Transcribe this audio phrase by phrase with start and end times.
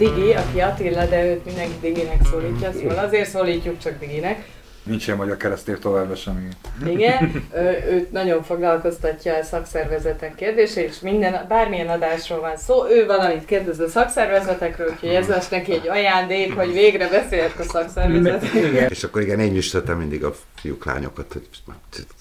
[0.00, 4.48] Digi, aki Attila, de őt mindenki Diginek szólítja, szóval azért szólítjuk csak Diginek.
[4.82, 6.48] Nincs ilyen magyar keresztér továbbra sem.
[6.86, 13.06] Igen, ő, őt nagyon foglalkoztatja a szakszervezetek kérdése, és minden, bármilyen adásról van szó, ő
[13.06, 18.74] valamit kérdez a szakszervezetekről, úgyhogy ez lesz neki egy ajándék, hogy végre beszélhet a szakszervezetekről.
[18.88, 21.48] És akkor igen, én is mindig a fiúk, lányokat, hogy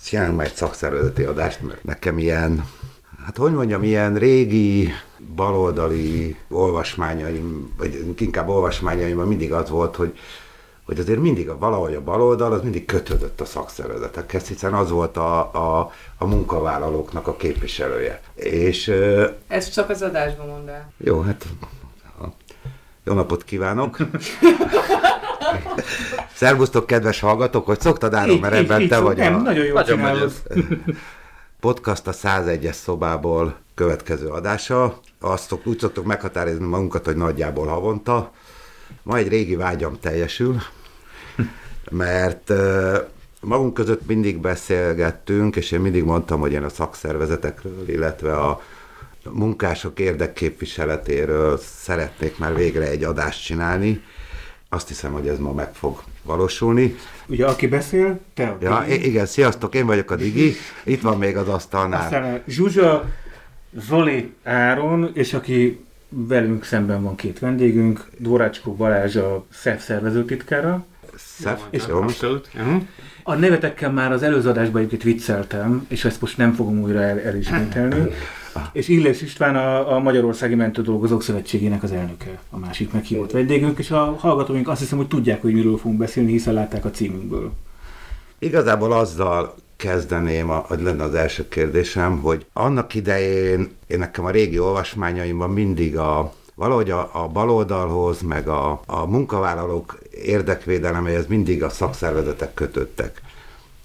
[0.05, 2.65] csináljunk már egy szakszervezeti adást, mert nekem ilyen,
[3.25, 4.93] hát hogy mondjam, ilyen régi
[5.35, 10.17] baloldali olvasmányaim, vagy inkább olvasmányaimban mindig az volt, hogy
[10.85, 15.17] hogy azért mindig a, valahogy a baloldal az mindig kötődött a szakszervezetekhez, hiszen az volt
[15.17, 18.21] a, a, a munkavállalóknak a képviselője.
[18.33, 18.93] És,
[19.47, 20.91] Ez csak az adásban mondd el.
[20.97, 21.45] Jó, hát
[23.03, 23.97] jó napot kívánok!
[26.33, 29.37] Szervusztok, kedves hallgatók, hogy szoktad Áron, mert ebben te vagy nem, a...
[29.37, 30.31] nagyon jó nagyon
[31.59, 34.99] Podcast a 101-es szobából következő adása.
[35.19, 38.31] Azt úgy szoktuk meghatározni magunkat, hogy nagyjából havonta.
[39.03, 40.57] Ma egy régi vágyam teljesül,
[41.91, 42.51] mert
[43.41, 48.61] magunk között mindig beszélgettünk, és én mindig mondtam, hogy én a szakszervezetekről, illetve a
[49.29, 54.03] munkások érdekképviseletéről szeretnék már végre egy adást csinálni.
[54.69, 56.95] Azt hiszem, hogy ez ma meg fog valósulni.
[57.27, 60.53] Ugye, aki beszél, te Ja, igen, sziasztok, én vagyok a Digi.
[60.83, 62.01] Itt van még az asztalnál.
[62.01, 63.05] Aztán Zsuzsa,
[63.71, 70.85] Zoli, Áron, és aki velünk szemben van két vendégünk, Dórácskó Balázs a SZEF szervezőtitkára.
[71.15, 71.99] SZEF, és jó.
[71.99, 72.83] Uh-huh.
[73.23, 77.19] A nevetekkel már az előző adásban egyébként vicceltem, és ezt most nem fogom újra el,
[77.19, 78.09] elismételni.
[78.71, 83.91] és Illés István a, a Magyarországi Mentődolgozók Szövetségének az elnöke, a másik meghívott vendégünk, és
[83.91, 87.51] a hallgatóink azt hiszem, hogy tudják, hogy miről fogunk beszélni, hiszen látták a címünkből.
[88.39, 94.59] Igazából azzal kezdeném, hogy lenne az első kérdésem, hogy annak idején én nekem a régi
[94.59, 102.53] olvasmányaimban mindig a valahogy a, a baloldalhoz, meg a, a munkavállalók érdekvédeleméhez mindig a szakszervezetek
[102.53, 103.21] kötöttek.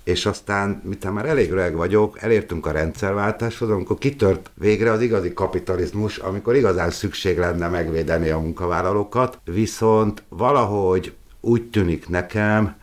[0.04, 5.32] És aztán, mint már elég öreg vagyok, elértünk a rendszerváltáshoz, amikor kitört végre az igazi
[5.32, 12.76] kapitalizmus, amikor igazán szükség lenne megvédeni a munkavállalókat, viszont valahogy úgy tűnik nekem,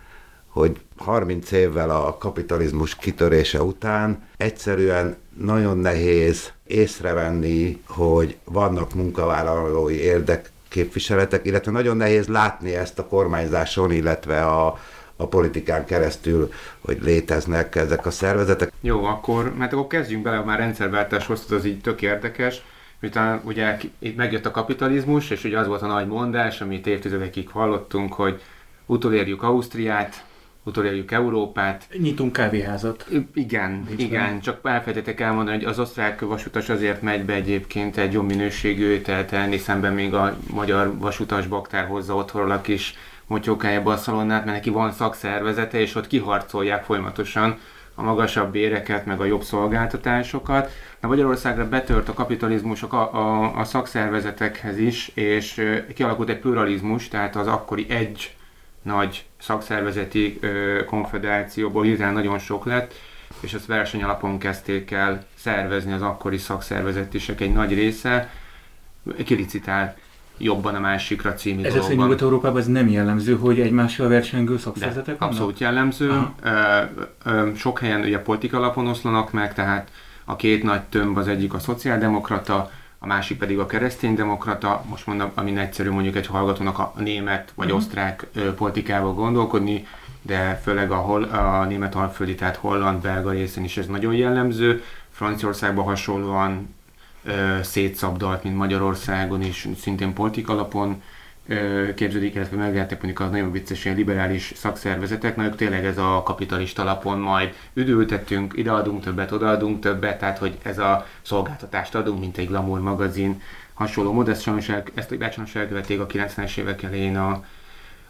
[0.52, 11.46] hogy 30 évvel a kapitalizmus kitörése után egyszerűen nagyon nehéz észrevenni, hogy vannak munkavállalói érdekképviseletek,
[11.46, 14.80] illetve nagyon nehéz látni ezt a kormányzáson, illetve a,
[15.16, 18.72] a politikán keresztül, hogy léteznek ezek a szervezetek.
[18.82, 22.62] Jó, akkor, mert akkor kezdjünk bele, már rendszerváltáshoz, az így tök érdekes.
[23.00, 23.78] Miután ugye
[24.16, 28.42] megjött a kapitalizmus, és ugye az volt a nagy mondás, amit évtizedekig hallottunk, hogy
[28.86, 30.24] utolérjük Ausztriát,
[30.64, 31.88] utolérjük Európát.
[31.98, 33.06] Nyitunk kávéházat.
[33.34, 34.40] Igen, Nincs igen, benne.
[34.40, 39.32] csak elfelejtettek elmondani, hogy az osztrák vasutas azért megy be egyébként egy jó minőségű ételt
[39.32, 42.96] enni, szemben még a magyar vasutas baktár hozza otthonról a kis
[43.28, 47.58] motyókájába a szalonnát, mert neki van szakszervezete, és ott kiharcolják folyamatosan
[47.96, 50.72] a magasabb béreket, meg a jobb szolgáltatásokat.
[51.00, 57.36] Na Magyarországra betört a kapitalizmus a, a, a szakszervezetekhez is, és kialakult egy pluralizmus, tehát
[57.36, 58.36] az akkori egy
[58.82, 62.94] nagy szakszervezeti ö, konfederációból hirtelen nagyon sok lett,
[63.40, 68.30] és ezt verseny alapon kezdték el szervezni az akkori szakszervezetisek egy nagy része,
[69.26, 69.98] kilicitál
[70.38, 75.18] jobban a másikra című Ez az, hogy Nyugat-Európában ez nem jellemző, hogy egymással versengő szakszervezetek
[75.18, 75.34] vannak?
[75.34, 76.12] Abszolút jellemző.
[76.44, 76.50] Ö,
[77.24, 79.92] ö, sok helyen ugye politika alapon oszlanak meg, tehát
[80.26, 82.72] a két nagy tömb az egyik a szociáldemokrata,
[83.04, 87.66] a másik pedig a kereszténydemokrata, most mondom, ami egyszerű mondjuk egy hallgatónak a német vagy
[87.66, 87.82] uh-huh.
[87.82, 89.88] osztrák ö, politikával gondolkodni,
[90.22, 94.84] de főleg a, hol, a német alföldi, tehát holland, belga részén is ez nagyon jellemző.
[95.12, 96.76] Franciaországban hasonlóan
[97.24, 101.02] ö, szétszabdalt, mint Magyarországon is, szintén politika alapon
[101.96, 106.24] képződik, illetve megjelentek mondjuk a nagyon vicces ilyen liberális szakszervezetek, na ők tényleg ez a
[106.26, 112.38] kapitalista alapon majd üdültetünk, ideadunk többet, odaadunk többet, tehát hogy ez a szolgáltatást adunk, mint
[112.38, 113.42] egy Glamour magazin.
[113.74, 117.44] Hasonló mód, ezt, sajnos el, ezt sajnos elkövették a 90-es évek elején a,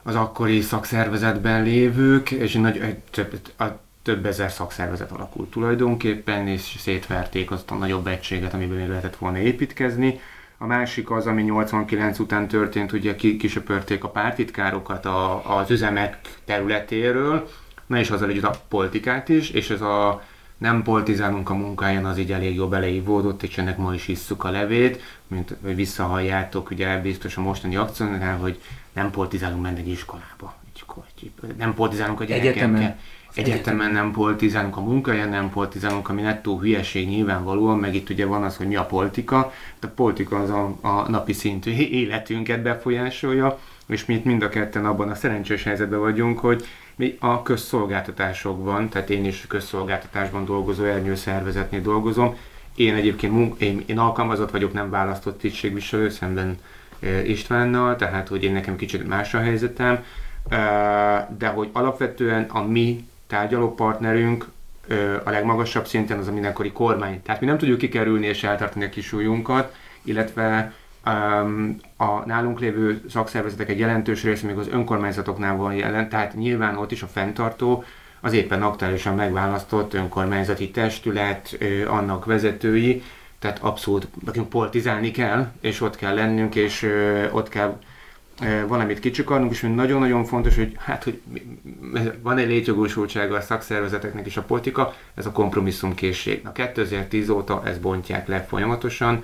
[0.03, 3.63] az akkori szakszervezetben lévők, és nagy, egy, több, a
[4.01, 10.19] több ezer szakszervezet alakult tulajdonképpen, és szétverték azt a nagyobb egységet, amiben lehetett volna építkezni
[10.61, 17.49] a másik az, ami 89 után történt, ugye kisöpörték a pártitkárokat a, az üzemek területéről,
[17.87, 20.23] na és az együtt a politikát is, és ez a
[20.57, 24.49] nem politizálunk a munkáján, az így elég jó beleívódott, és ennek ma is hisszuk a
[24.49, 28.61] levét, mint visszahalljátok, ugye biztos a mostani akciónál, hogy
[28.93, 30.59] nem politizálunk menni egy iskolába.
[31.57, 32.63] Nem politizálunk a gyerekekkel.
[32.63, 32.99] Egyetemen.
[33.35, 38.43] Egyetemen nem politizálunk, a munkahelyen nem politizálunk, ami nettó hülyeség nyilvánvalóan, meg itt ugye van
[38.43, 39.51] az, hogy mi a politika.
[39.79, 44.49] De a politika az a, a napi szintű életünket befolyásolja, és mi itt mind a
[44.49, 50.83] ketten abban a szerencsés helyzetben vagyunk, hogy mi a közszolgáltatásokban, tehát én is közszolgáltatásban dolgozó
[50.83, 52.35] ernyő szervezetnél dolgozom.
[52.75, 56.57] Én egyébként munk- én, én alkalmazott vagyok, nem választott tisztségviselő szemben
[56.99, 60.03] e, Istvánnal, tehát hogy én nekem kicsit más a helyzetem,
[60.49, 64.47] e, de hogy alapvetően a mi tárgyalópartnerünk
[65.23, 67.21] a legmagasabb szinten az a mindenkori kormány.
[67.21, 70.73] Tehát mi nem tudjuk kikerülni és eltartani a kisújunkat, illetve
[71.97, 76.91] a nálunk lévő szakszervezetek egy jelentős része még az önkormányzatoknál van jelen, tehát nyilván ott
[76.91, 77.83] is a fenntartó,
[78.19, 81.57] az éppen aktuálisan megválasztott önkormányzati testület,
[81.87, 83.03] annak vezetői,
[83.39, 86.87] tehát abszolút nekünk politizálni kell, és ott kell lennünk, és
[87.31, 87.79] ott kell
[88.67, 91.21] valamit kicsikarnunk, és nagyon-nagyon fontos, hogy hát, hogy
[92.21, 96.41] van egy létjogosultsága a szakszervezeteknek is a politika, ez a kompromisszumkészség.
[96.45, 99.23] A 2010 óta ezt bontják le folyamatosan,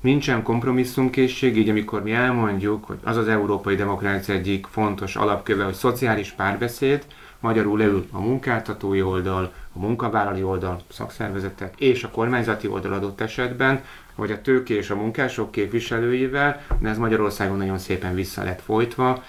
[0.00, 5.74] nincsen kompromisszumkészség, így amikor mi elmondjuk, hogy az az európai demokrácia egyik fontos alapköve, hogy
[5.74, 7.04] szociális párbeszéd,
[7.40, 13.84] magyarul leül a munkáltatói oldal, a munkavállalói oldal, szakszervezetek és a kormányzati oldal adott esetben,
[14.20, 19.24] vagy a tőké és a munkások képviselőivel, de ez Magyarországon nagyon szépen vissza lett folytva,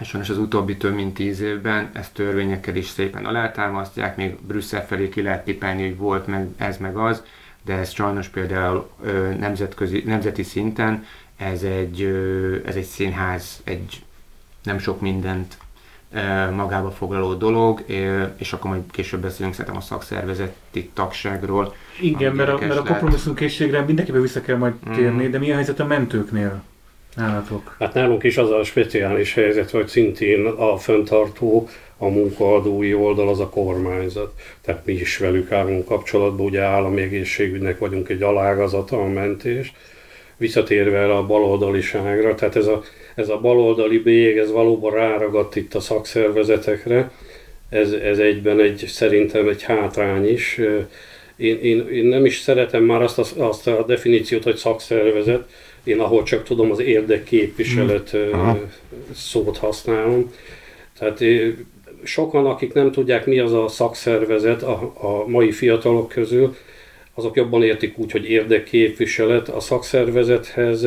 [0.00, 4.86] és sajnos az utóbbi több mint tíz évben ezt törvényekkel is szépen alátámasztják, még Brüsszel
[4.86, 7.22] felé ki lehet pipálni, hogy volt meg ez meg az,
[7.64, 8.90] de ez sajnos például
[9.38, 11.04] nemzetközi, nemzeti szinten
[11.36, 12.02] ez egy,
[12.66, 14.04] ez egy színház, egy
[14.62, 15.58] nem sok mindent
[16.54, 17.84] magába foglaló dolog,
[18.36, 21.74] és akkor majd később beszélünk szerintem a szakszervezeti tagságról.
[22.00, 24.94] Igen, mert a, mert a kompromisszumkészségre mindenképpen vissza kell majd mhm.
[24.94, 25.30] térni, mm.
[25.30, 26.62] de mi a helyzet a mentőknél?
[27.16, 27.76] Nálatok?
[27.78, 33.40] Hát nálunk is az a speciális helyzet, hogy szintén a föntartó a munkaadói oldal az
[33.40, 34.32] a kormányzat.
[34.60, 39.72] Tehát mi is velük állunk kapcsolatban, ugye állami egészségügynek vagyunk egy alágazata a mentés.
[40.36, 42.82] Visszatérve el a baloldaliságra, tehát ez a,
[43.14, 47.10] ez a baloldali bélyeg, ez valóban ráragadt itt a szakszervezetekre.
[47.68, 50.60] Ez, ez egyben egy, szerintem egy hátrány is.
[51.36, 55.48] Én, én, én nem is szeretem már azt a, azt a definíciót, hogy szakszervezet,
[55.84, 58.72] én ahol csak tudom, az érdekképviselet hmm.
[59.14, 60.32] szót használom.
[60.98, 61.24] Tehát
[62.02, 66.56] sokan, akik nem tudják, mi az a szakszervezet a, a mai fiatalok közül,
[67.14, 69.48] azok jobban értik úgy, hogy érdekképviselet.
[69.48, 70.86] A szakszervezethez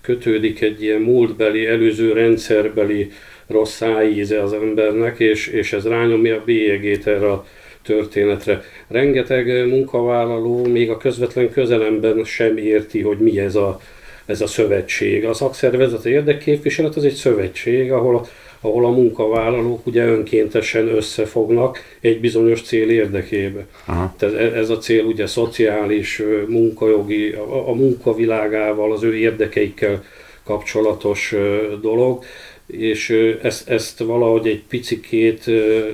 [0.00, 3.10] kötődik egy ilyen múltbeli, előző rendszerbeli
[3.46, 3.82] rossz
[4.14, 7.46] íze az embernek, és, és ez rányomja a bélyegét erre a
[7.82, 8.62] történetre.
[8.88, 13.80] Rengeteg munkavállaló még a közvetlen közelemben sem érti, hogy mi ez a,
[14.26, 15.24] ez a szövetség.
[15.24, 18.26] A szakszervezet, érdekképviselet az egy szövetség, ahol a
[18.60, 23.66] ahol a munkavállalók ugye önkéntesen összefognak egy bizonyos cél érdekébe.
[23.84, 24.14] Aha.
[24.18, 27.30] Tehát e- ez a cél ugye szociális, munkajogi,
[27.66, 30.04] a munkavilágával, az ő érdekeikkel
[30.44, 31.34] kapcsolatos
[31.80, 32.24] dolog,
[32.70, 33.10] és
[33.42, 35.44] ezt, ezt valahogy egy picikét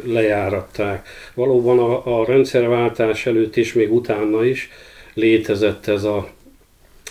[0.04, 1.08] lejáratták.
[1.34, 4.70] Valóban a, a rendszerváltás előtt és még utána is
[5.14, 6.28] létezett ez a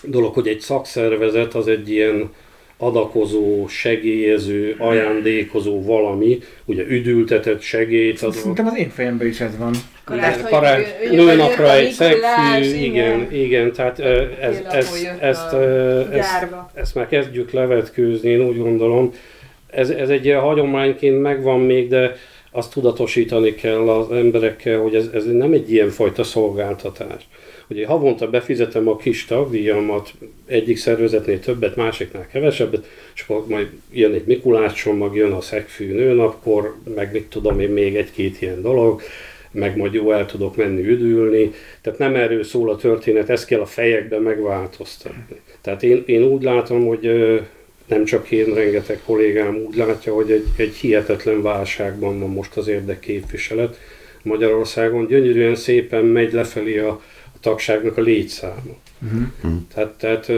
[0.04, 2.30] dolog, hogy egy szakszervezet az egy ilyen
[2.78, 8.34] adakozó, segélyező, ajándékozó valami, ugye üdültetett segélyt adott.
[8.34, 9.74] Szerintem az én fejemben is ez van.
[10.04, 15.54] Karácsony, karácsony, nőnapra egy szegfű, igen, igen, tehát ez, ez, ezt,
[16.12, 19.14] ezt, ezt már kezdjük levetkőzni, én úgy gondolom.
[19.76, 22.16] Ez, ez egy hagyományként megvan még, de
[22.52, 27.28] azt tudatosítani kell az emberekkel, hogy ez, ez nem egy ilyen fajta szolgáltatás
[27.68, 30.14] én havonta befizetem a kis tagdíjamat,
[30.46, 35.94] egyik szervezetnél többet, másiknál kevesebbet, és akkor majd jön egy Mikulás csomag, jön a szegfű
[35.94, 39.02] nőnapkor, meg mit tudom én, még egy-két ilyen dolog,
[39.52, 41.52] meg majd jó el tudok menni üdülni.
[41.82, 45.40] Tehát nem erről szól a történet, ezt kell a fejekben megváltoztatni.
[45.62, 47.10] Tehát én, én úgy látom, hogy
[47.88, 52.68] nem csak én, rengeteg kollégám úgy látja, hogy egy, egy hihetetlen válságban van most az
[52.68, 53.80] érdekképviselet.
[54.22, 57.02] Magyarországon gyönyörűen szépen megy lefelé a,
[57.46, 58.76] tagságnak a létszáma.
[59.04, 59.62] Uh-huh.
[59.74, 60.30] Tehát, tehát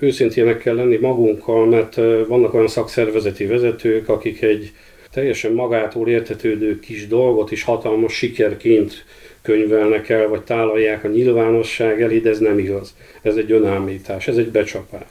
[0.00, 1.94] őszintének kell lenni magunkkal, mert
[2.26, 4.72] vannak olyan szakszervezeti vezetők, akik egy
[5.10, 9.04] teljesen magától értetődő kis dolgot is hatalmas sikerként
[9.42, 12.96] könyvelnek el, vagy tálalják a nyilvánosság elé, de ez nem igaz.
[13.22, 15.02] Ez egy önállítás, ez egy becsapás.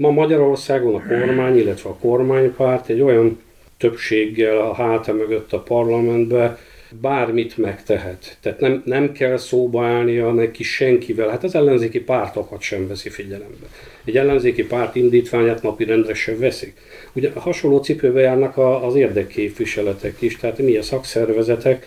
[0.00, 3.40] Ma Magyarországon a kormány, illetve a kormánypárt egy olyan
[3.78, 6.58] többséggel a háta mögött a parlamentbe
[7.00, 8.36] bármit megtehet.
[8.40, 11.28] Tehát nem, nem kell szóba állnia neki senkivel.
[11.28, 13.66] Hát az ellenzéki pártokat sem veszi figyelembe.
[14.04, 16.74] Egy ellenzéki párt indítványát napirendre sem veszik.
[17.12, 21.86] Ugye hasonló cipőbe járnak az érdekképviseletek is, tehát mi a szakszervezetek,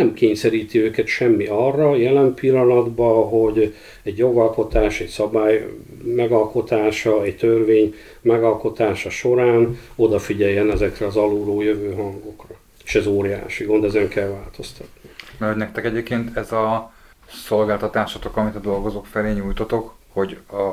[0.00, 5.66] nem kényszeríti őket semmi arra jelen pillanatban, hogy egy jogalkotás, egy szabály
[6.04, 12.54] megalkotása, egy törvény megalkotása során odafigyeljen ezekre az alulról jövő hangokra.
[12.84, 15.10] És ez óriási gond, ezen kell változtatni.
[15.38, 16.92] Mert nektek egyébként ez a
[17.28, 20.70] szolgáltatásotok, amit a dolgozók felé nyújtotok, hogy a,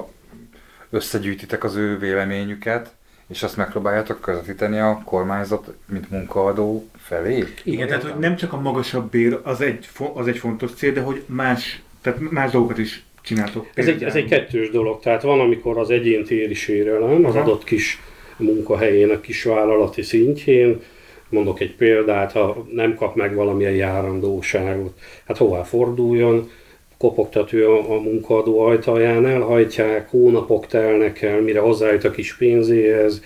[0.90, 2.96] összegyűjtitek az ő véleményüket,
[3.30, 7.44] és azt megpróbáljátok közvetíteni a kormányzat, mint munkaadó felé?
[7.64, 11.02] Igen, tehát hogy nem csak a magasabb bér az egy, az egy fontos cél, de
[11.02, 13.68] hogy más, tehát más dolgokat is csináltok.
[13.74, 17.44] Ez egy, ez egy kettős dolog, tehát van, amikor az egyén téri sérelem az Aha.
[17.44, 18.02] adott kis
[18.38, 20.82] munkahelyének kis vállalati szintjén,
[21.30, 26.50] mondok egy példát, ha nem kap meg valamilyen járandóságot, hát hová forduljon,
[26.98, 33.22] kopogtatja a munkaadó ajtaján, elhajtják, hónapok telnek el, mire hozzájut a kis pénzéhez,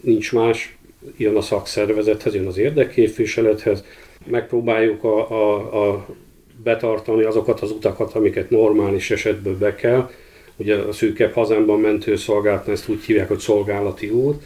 [0.00, 0.76] nincs más,
[1.16, 3.84] jön a szakszervezethez, jön az érdekképviselethez,
[4.26, 6.06] megpróbáljuk a, a, a
[6.62, 10.10] betartani azokat az utakat, amiket normális esetből be kell.
[10.56, 14.42] Ugye a szűkebb hazámban mentőszolgálatnál ezt úgy hívják, hogy szolgálati út,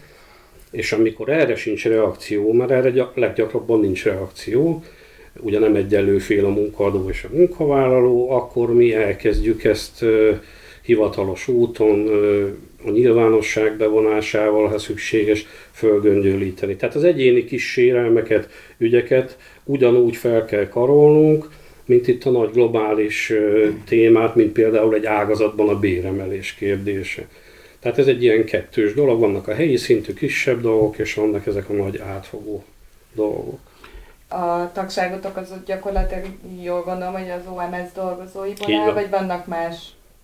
[0.71, 4.85] és amikor erre sincs reakció, mert erre leggyakrabban nincs reakció,
[5.41, 10.05] ugye nem egyenlő fél a munkaadó és a munkavállaló, akkor mi elkezdjük ezt
[10.83, 12.09] hivatalos úton,
[12.85, 16.77] a nyilvánosság bevonásával, ha szükséges, fölgöngyölíteni.
[16.77, 21.49] Tehát az egyéni kis sérelmeket, ügyeket ugyanúgy fel kell karolnunk,
[21.85, 23.33] mint itt a nagy globális
[23.87, 27.29] témát, mint például egy ágazatban a béremelés kérdése.
[27.81, 31.71] Tehát ez egy ilyen kettős dolog, vannak a helyi szintű kisebb dolgok, és vannak ezek
[31.71, 32.65] a nagy átfogó
[33.15, 33.59] dolgok
[34.29, 36.25] a tagságotok az gyakorlatilag
[36.63, 39.77] jól gondolom, hogy az OMS dolgozóiból áll, vagy vannak más?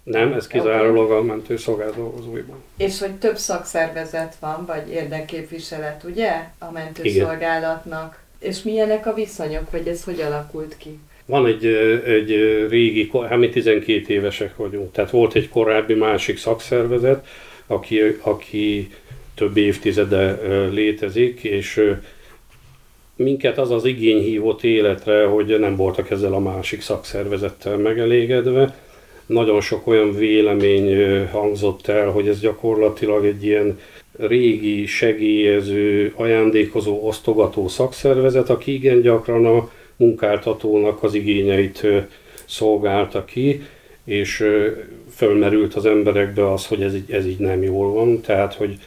[0.03, 2.57] Nem, ez kizárólag a mentőszolgálat dolgozóiból.
[2.77, 6.33] És hogy több szakszervezet van, vagy érdekképviselet, ugye?
[6.59, 8.19] A mentőszolgálatnak.
[8.39, 8.53] Igen.
[8.53, 10.99] És milyenek a viszonyok, vagy ez hogy alakult ki?
[11.27, 11.67] Van egy,
[12.07, 12.31] egy
[12.69, 17.27] régi, hát mi 12 évesek vagyunk, tehát volt egy korábbi másik szakszervezet,
[17.67, 18.91] aki, aki
[19.35, 21.95] több évtizede létezik, és
[23.23, 28.77] minket az az igény hívott életre, hogy nem voltak ezzel a másik szakszervezettel megelégedve.
[29.27, 33.79] Nagyon sok olyan vélemény hangzott el, hogy ez gyakorlatilag egy ilyen
[34.19, 41.87] régi, segélyező, ajándékozó, osztogató szakszervezet, aki igen gyakran a munkáltatónak az igényeit
[42.47, 43.63] szolgálta ki,
[44.05, 44.45] és
[45.15, 48.79] fölmerült az emberekbe az, hogy ez így, ez így nem jól van, tehát hogy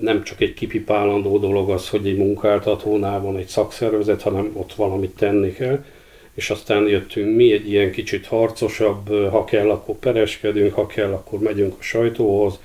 [0.00, 5.16] nem csak egy kipipálandó dolog az, hogy egy munkáltatónál van egy szakszervezet, hanem ott valamit
[5.16, 5.84] tenni kell.
[6.34, 11.38] És aztán jöttünk mi egy ilyen kicsit harcosabb, ha kell, akkor pereskedünk, ha kell, akkor
[11.38, 12.58] megyünk a sajtóhoz,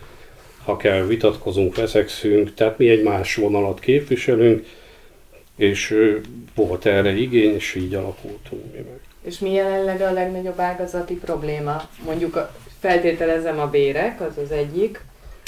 [0.63, 4.65] ha kell, vitatkozunk, veszekszünk, tehát mi egy más vonalat képviselünk,
[5.55, 6.11] és
[6.55, 8.99] volt erre igény, és így alakultunk mi meg.
[9.23, 11.89] És mi jelenleg a legnagyobb ágazati probléma?
[12.05, 12.49] Mondjuk
[12.79, 15.01] feltételezem a bérek, az az egyik,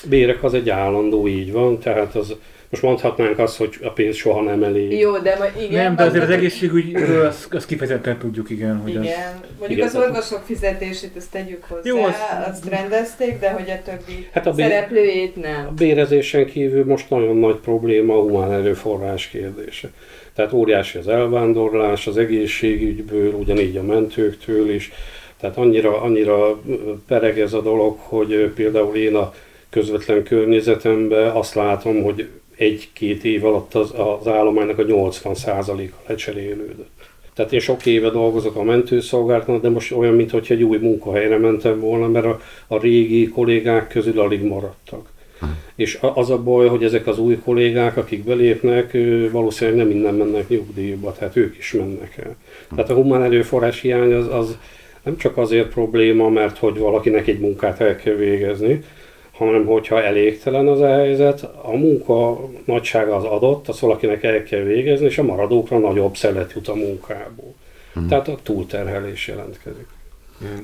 [0.10, 2.36] bérek az egy állandó, így van, tehát az,
[2.70, 5.00] most mondhatnánk azt, hogy a pénz soha nem elég.
[5.00, 5.84] Jó, de ma, igen.
[5.84, 8.78] Nem, de azért az egészségügyről azt, azt kifejezetten tudjuk, igen.
[8.78, 9.04] Hogy igen.
[9.04, 9.50] Az...
[9.60, 12.14] Mondjuk igen, az orvosok fizetését, ezt tegyük hozzá, Jó, az...
[12.50, 14.68] azt rendezték, de hogy a többi hát a bér...
[14.68, 15.68] szereplőjét nem.
[15.68, 19.90] A bérezésen kívül most nagyon nagy probléma a humán erőforrás kérdése.
[20.34, 24.92] Tehát óriási az elvándorlás az egészségügyből, ugyanígy a mentőktől is.
[25.40, 26.62] Tehát annyira, annyira
[27.08, 29.34] pereg ez a dolog, hogy például én a
[29.76, 32.28] közvetlen környezetemben azt látom, hogy
[32.58, 36.90] egy-két év alatt az, az állománynak a 80%-a lecserélődött.
[37.34, 41.80] Tehát én sok éve dolgozok a mentőszolgálatnál, de most olyan, mintha egy új munkahelyre mentem
[41.80, 45.10] volna, mert a, a régi kollégák közül alig maradtak.
[45.76, 48.98] És az a baj, hogy ezek az új kollégák, akik belépnek,
[49.32, 52.36] valószínűleg nem innen mennek nyugdíjba, tehát ők is mennek el.
[52.76, 54.58] Tehát a humán erőforrás hiány az, az
[55.04, 58.84] nem csak azért probléma, mert hogy valakinek egy munkát el kell végezni,
[59.38, 64.62] hanem hogyha elégtelen az a helyzet, a munka nagysága az adott, azt valakinek el kell
[64.62, 67.54] végezni, és a maradókra nagyobb szelet jut a munkából.
[67.94, 68.08] Hmm.
[68.08, 69.88] Tehát a túlterhelés jelentkezik.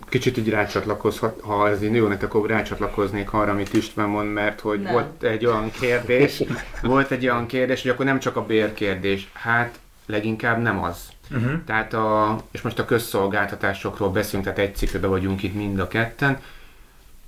[0.09, 4.59] Kicsit így rácsatlakozhat, ha ez így jó nektek, akkor rácsatlakoznék arra, amit István mond, mert
[4.59, 4.93] hogy nem.
[4.93, 6.43] volt egy olyan kérdés,
[6.81, 11.09] volt egy olyan kérdés, hogy akkor nem csak a bérkérdés, hát leginkább nem az.
[11.31, 11.51] Uh-huh.
[11.65, 16.39] Tehát a, és most a közszolgáltatásokról beszélünk, tehát egy cipőben vagyunk itt mind a ketten,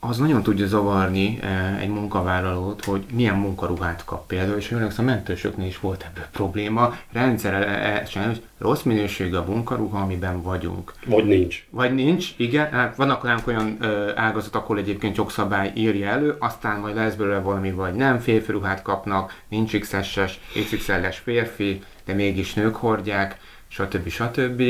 [0.09, 5.01] az nagyon tudja zavarni eh, egy munkavállalót, hogy milyen munkaruhát kap például, és olyan a
[5.01, 10.93] mentősöknél is volt ebből probléma, rendszeresen, hogy rossz minőségű a munkaruha, amiben vagyunk.
[11.05, 11.65] Vagy nincs.
[11.69, 13.77] Vagy nincs, igen, hát vannak olyan, olyan
[14.15, 18.81] ágazat, ahol egyébként jogszabály írja elő, aztán majd lesz belőle valami, vagy nem, férfi ruhát
[18.81, 24.07] kapnak, nincs XS-es, XXL-es férfi, de mégis nők hordják, stb.
[24.07, 24.63] stb.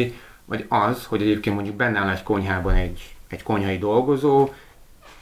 [0.45, 4.49] Vagy az, hogy egyébként mondjuk benne áll egy konyhában egy, egy konyhai dolgozó,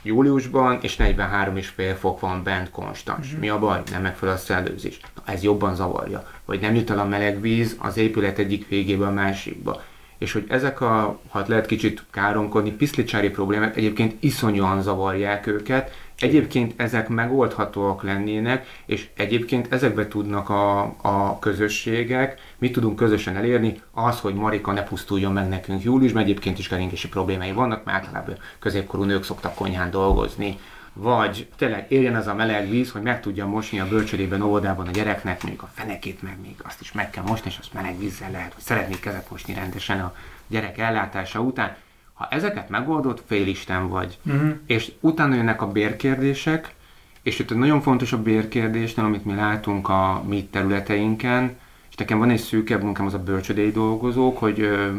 [0.03, 3.27] júliusban, és 43,5 fok van bent konstans.
[3.27, 3.39] Mm-hmm.
[3.39, 3.81] Mi a baj?
[3.91, 4.99] Nem megfelel a szellőzés.
[5.15, 6.27] Na, ez jobban zavarja.
[6.45, 9.81] Hogy nem jut el a meleg víz az épület egyik végébe a másikba.
[10.17, 15.91] És hogy ezek a, ha lehet kicsit káromkodni, piszlicsári problémák egyébként iszonyúan zavarják őket,
[16.21, 23.81] Egyébként ezek megoldhatóak lennének, és egyébként ezekbe tudnak a, a közösségek, mit tudunk közösen elérni,
[23.91, 28.37] az, hogy Marika ne pusztuljon meg nekünk júliusban, egyébként is keringési problémái vannak, mert általában
[28.59, 30.57] középkorú nők szoktak konyhán dolgozni,
[30.93, 34.91] vagy tényleg érjen az a meleg víz, hogy meg tudja mosni a bölcsödében, óvodában a
[34.91, 38.31] gyereknek, mondjuk a fenekét, meg még azt is meg kell mosni, és azt meleg vízzel
[38.31, 40.15] lehet, hogy szeretnék kezet mosni rendesen a
[40.47, 41.75] gyerek ellátása után,
[42.21, 44.17] ha ezeket megoldod, félisten vagy.
[44.25, 44.53] Uh-huh.
[44.65, 46.73] És utána jönnek a bérkérdések,
[47.21, 51.57] és itt nagyon fontos a bérkérdésnél, amit mi látunk a mi területeinken,
[51.89, 54.89] és nekem van egy szűkebb munkám, az a bölcsödei dolgozók, hogy ö,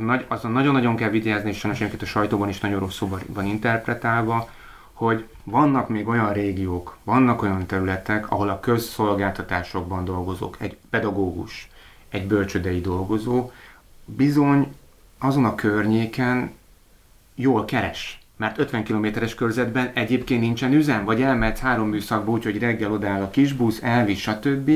[0.00, 4.50] nagy, azon nagyon-nagyon kell vigyázni, és sajnos a sajtóban is nagyon rosszul van interpretálva,
[4.92, 11.70] hogy vannak még olyan régiók, vannak olyan területek, ahol a közszolgáltatásokban dolgozók, egy pedagógus,
[12.08, 13.50] egy bölcsödei dolgozó
[14.04, 14.74] bizony
[15.18, 16.50] azon a környéken
[17.36, 18.18] jól keres.
[18.36, 23.22] Mert 50 kilométeres körzetben egyébként nincsen üzem, vagy elmehetsz három műszakba úgy, hogy reggel odáll
[23.22, 24.70] a kisbusz, elvisz, stb.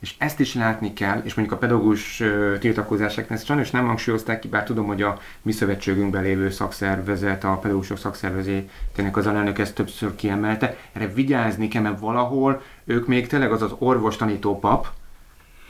[0.00, 2.22] És ezt is látni kell, és mondjuk a pedagógus
[2.60, 7.56] tiltakozásoknál ezt sajnos nem hangsúlyozták ki, bár tudom, hogy a mi szövetségünkben lévő szakszervezet, a
[7.56, 10.76] pedagógusok szakszervezetének az alelnök ezt többször kiemelte.
[10.92, 14.86] Erre vigyázni kell, mert valahol ők még tényleg az az orvos tanító pap,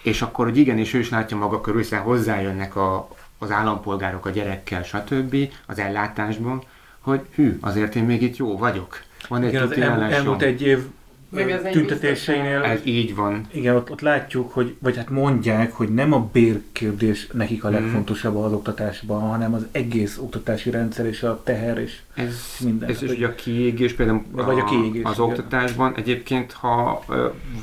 [0.03, 3.09] és akkor, hogy igenis ő is látja maga körül, hozzájönnek a,
[3.45, 5.37] az állampolgárok a gyerekkel, stb.
[5.67, 6.63] az ellátásban,
[7.01, 9.03] hogy hű, azért én még itt jó vagyok.
[9.29, 10.79] Van egy Igen, az el, elmúlt egy év
[11.35, 12.63] meg ez tüntetéseinél.
[12.63, 13.47] Ez így van.
[13.51, 17.83] Igen, ott, ott látjuk, hogy, vagy hát mondják, hogy nem a bérkérdés nekik a mhm.
[17.83, 22.89] legfontosabb az oktatásban, hanem az egész oktatási rendszer és a teher és ez, minden.
[22.89, 25.29] Ez is ugye a kiégés például vagy a kiégés, az igen.
[25.29, 25.95] oktatásban.
[25.97, 27.05] Egyébként, ha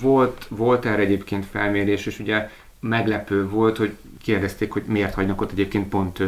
[0.01, 2.49] volt, volt erre egyébként felmérés, és ugye
[2.81, 6.23] meglepő volt, hogy kérdezték, hogy miért hagynak ott egyébként pont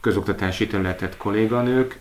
[0.00, 1.98] közoktatási területet kolléganők,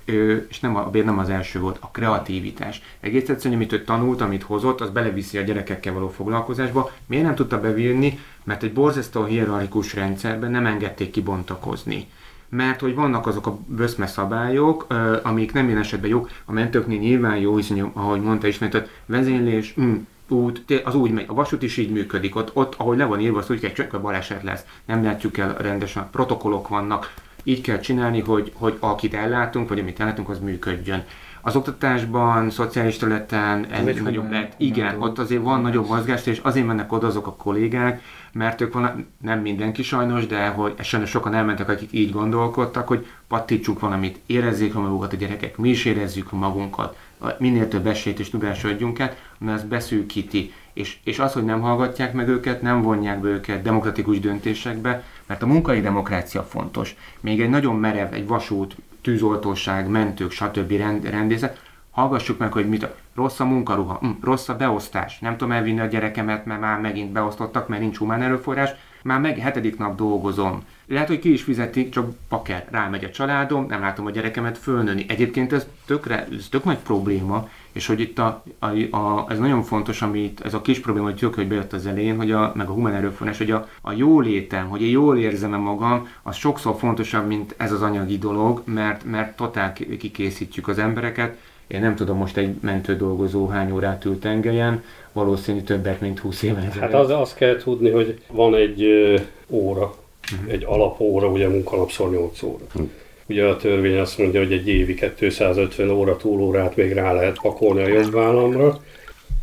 [0.50, 2.82] és nem a, nem az első volt, a kreativitás.
[3.00, 6.92] Egész egyszerűen, amit ő tanult, amit hozott, az beleviszi a gyerekekkel való foglalkozásba.
[7.06, 8.20] Miért nem tudta bevinni?
[8.44, 12.08] Mert egy borzasztó hierarchikus rendszerben nem engedték kibontakozni
[12.52, 14.88] mert hogy vannak azok a böszme szabályok,
[15.24, 19.74] amik nem minden esetben jók, a mentőknél nyilván jó, hiszen ahogy mondta is, mert vezénylés,
[19.82, 19.96] mm,
[20.32, 23.40] út, az úgy megy, a vasút is így működik, ott, ott ahogy le van írva,
[23.40, 27.14] az úgy kell, csak baleset lesz, nem látjuk el rendesen, protokollok vannak,
[27.44, 31.04] így kell csinálni, hogy, hogy akit ellátunk, vagy amit ellátunk, az működjön.
[31.44, 34.54] Az oktatásban, szociális területen ez egy nagyobb lehet.
[34.58, 38.02] Igen, ott azért van nagyobb mozgást, és azért mennek oda azok a kollégák,
[38.34, 43.08] mert ők van, nem mindenki sajnos, de hogy sajnos sokan elmentek, akik így gondolkodtak, hogy
[43.28, 46.98] pattítsuk valamit, érezzék a magukat a gyerekek, mi is érezzük magunkat,
[47.38, 50.54] minél több esélyt és tudást adjunk el, mert ez beszűkíti.
[50.74, 55.42] És, és az, hogy nem hallgatják meg őket, nem vonják be őket demokratikus döntésekbe, mert
[55.42, 56.96] a munkai demokrácia fontos.
[57.20, 60.72] Még egy nagyon merev, egy vasút, tűzoltóság, mentők, stb.
[60.72, 65.52] Rend, rendészet, hallgassuk meg, hogy mit, rossz a munkaruha, hm, rossz a beosztás, nem tudom
[65.52, 68.70] elvinni a gyerekemet, mert már megint beosztottak, mert nincs humán erőforrás,
[69.04, 70.64] már meg hetedik nap dolgozom.
[70.92, 75.06] Lehet, hogy ki is fizetik, csak paker, rámegy a családom, nem látom a gyerekemet fölnőni.
[75.08, 79.64] Egyébként ez tökre, ez tök nagy probléma, és hogy itt a, a, a, ez nagyon
[79.64, 82.70] fontos, amit ez a kis probléma, hogy tök, hogy bejött az elején, hogy a, meg
[82.70, 86.76] a humán erőforrás, hogy a, a jólétem, hogy én jól érzem -e magam, az sokszor
[86.78, 91.38] fontosabb, mint ez az anyagi dolog, mert, mert totál kikészítjük az embereket.
[91.68, 96.42] Én nem tudom most egy mentő dolgozó hány órát ül tengelyen, valószínű többet, mint 20
[96.42, 96.80] éve ezelőtt.
[96.80, 100.01] Hát az, azt kell tudni, hogy van egy ö, óra,
[100.34, 100.54] uh-huh.
[100.54, 102.64] egy alapóra, ugye munkanapszor 8 óra.
[102.74, 102.90] Uh-huh.
[103.32, 107.82] Ugye a törvény azt mondja, hogy egy évi 250 óra túlórát még rá lehet pakolni
[107.82, 108.68] a jobb vállamra.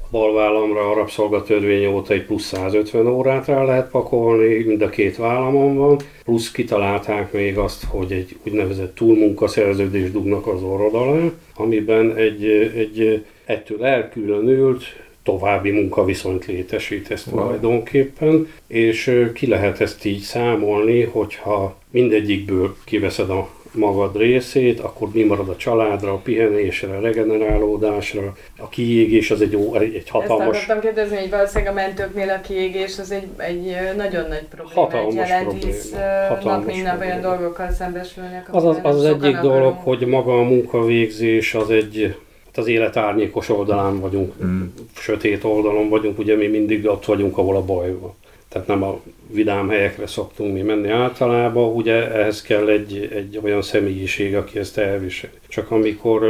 [0.02, 4.88] A bal vállamra a rabszolgatörvény óta egy plusz 150 órát rá lehet pakolni, mind a
[4.88, 5.98] két vállamon van.
[6.24, 12.44] Plusz kitalálták még azt, hogy egy úgynevezett túlmunkaszerződést dugnak az orrod alá, amiben egy,
[12.76, 14.82] egy ettől elkülönült
[15.28, 24.16] további munkaviszonyt létesítesz tulajdonképpen, és ki lehet ezt így számolni, hogyha mindegyikből kiveszed a, magad
[24.16, 28.36] részét, akkor mi marad a családra, a pihenésre, a regenerálódásra.
[28.58, 30.56] A kiégés az egy, jó, egy hatalmas...
[30.56, 34.80] Ezt akartam kérdezni, hogy valószínűleg a mentőknél a kiégés az egy, egy nagyon nagy probléma.
[34.80, 35.72] Hatalmas jelent, probléma.
[35.72, 35.92] hisz
[36.28, 37.20] Hatalmas nap nap olyan probléma.
[37.20, 38.48] dolgokkal szembesülnek.
[38.54, 42.16] Az az, az, az egyik dolog, hogy maga a munkavégzés az egy,
[42.58, 44.62] az élet árnyékos oldalán vagyunk, Mm.
[44.96, 48.14] sötét oldalon vagyunk, ugye mi mindig ott vagyunk, ahol a baj van.
[48.48, 53.62] Tehát nem a vidám helyekre szoktunk mi menni általában, ugye ehhez kell egy, egy olyan
[53.62, 55.32] személyiség, aki ezt elviseli.
[55.48, 56.22] Csak amikor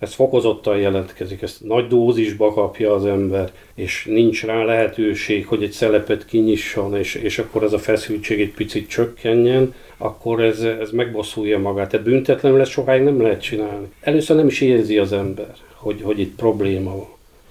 [0.00, 5.70] ez fokozottan jelentkezik, ezt nagy dózisba kapja az ember, és nincs rá lehetőség, hogy egy
[5.70, 11.58] szelepet kinyisson, és, és akkor ez a feszültség egy picit csökkenjen, akkor ez, ez megbosszulja
[11.58, 11.90] magát.
[11.90, 13.86] Tehát büntetlenül ezt sokáig nem lehet csinálni.
[14.00, 17.08] Először nem is érzi az ember, hogy, hogy itt probléma van.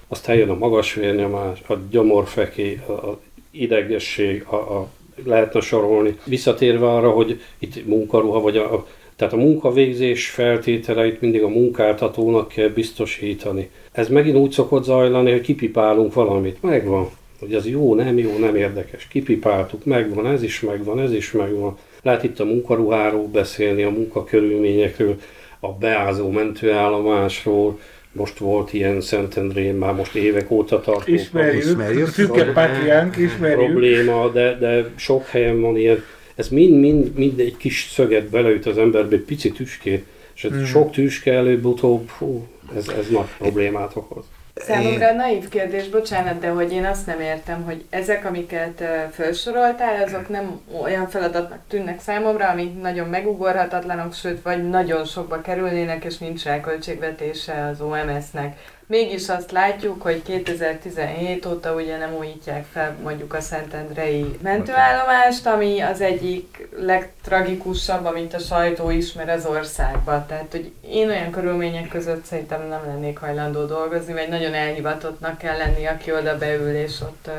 [0.07, 3.19] Aztán jön a magas vérnyomás, a gyomorfeké, a, a
[3.51, 4.89] idegesség, a, a,
[5.23, 6.17] lehetne sorolni.
[6.23, 8.87] Visszatérve arra, hogy itt munkaruha, vagy a, a
[9.19, 13.69] tehát a munkavégzés feltételeit mindig a munkáltatónak kell biztosítani.
[13.91, 16.61] Ez megint úgy szokott zajlani, hogy kipipálunk valamit.
[16.61, 17.09] Megvan.
[17.39, 19.07] Hogy az jó, nem jó, nem érdekes.
[19.07, 21.77] Kipipáltuk, megvan, ez is megvan, ez is megvan.
[22.01, 25.15] Lehet itt a munkaruháról beszélni, a munkakörülményekről,
[25.59, 27.79] a beázó mentőállomásról.
[28.11, 32.07] Most volt ilyen Szentendrén, már most évek óta tartó Ismerjük, Ismerjük.
[32.07, 33.65] Szüke Pátriánk, ismerjük.
[33.65, 36.03] probléma, de, de sok helyen van ilyen.
[36.39, 40.65] Ez mind-mind mind egy kis szöget beleüt az emberbe, egy pici tüskét, és ez Hmm.
[40.65, 44.23] sok tüske előbb-utóbb, fú, ez, ez nagy problémát okoz.
[44.55, 50.29] Számomra naív kérdés, bocsánat, de hogy én azt nem értem, hogy ezek, amiket felsoroltál, azok
[50.29, 56.43] nem olyan feladatnak tűnnek számomra, amik nagyon megugorhatatlanok, sőt, vagy nagyon sokba kerülnének, és nincs
[56.43, 58.57] rá költségvetése az OMS-nek.
[58.89, 65.79] Mégis azt látjuk, hogy 2017 óta ugye nem újítják fel mondjuk a Szentendrei mentőállomást, ami
[65.79, 70.25] az egyik legtragikusabb, amit a sajtó ismer az országban.
[70.27, 75.57] Tehát, hogy én olyan körülmények között szerintem nem lennék hajlandó dolgozni, vagy nagyon elhivatottnak kell
[75.57, 77.29] lenni, aki oda beül és ott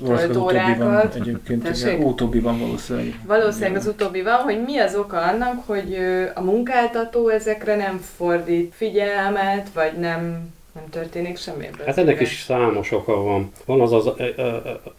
[0.00, 1.14] uh, tölt órákat.
[1.14, 1.62] egyébként.
[1.62, 1.92] Tessék?
[1.92, 3.14] igen, Utóbbi van valószínűleg.
[3.26, 5.98] Valószínűleg az utóbbi van, hogy mi az oka annak, hogy
[6.34, 11.86] a munkáltató ezekre nem fordít figyelmet, vagy nem, nem történik semmi ebből.
[11.86, 13.52] Hát ennek is számos oka van.
[13.64, 14.10] Van az, az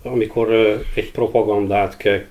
[0.03, 0.51] amikor
[0.95, 2.23] egy propagandát kell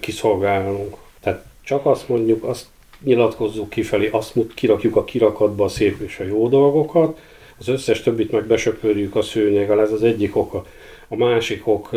[0.00, 0.96] kiszolgálnunk.
[1.20, 2.66] Tehát csak azt mondjuk, azt
[3.04, 7.18] nyilatkozzuk kifelé, azt mut- kirakjuk a kirakatba a szép és a jó dolgokat,
[7.58, 10.66] az összes többit meg besöpörjük a szőnyeggel, ez az egyik oka.
[11.08, 11.90] A másik ok,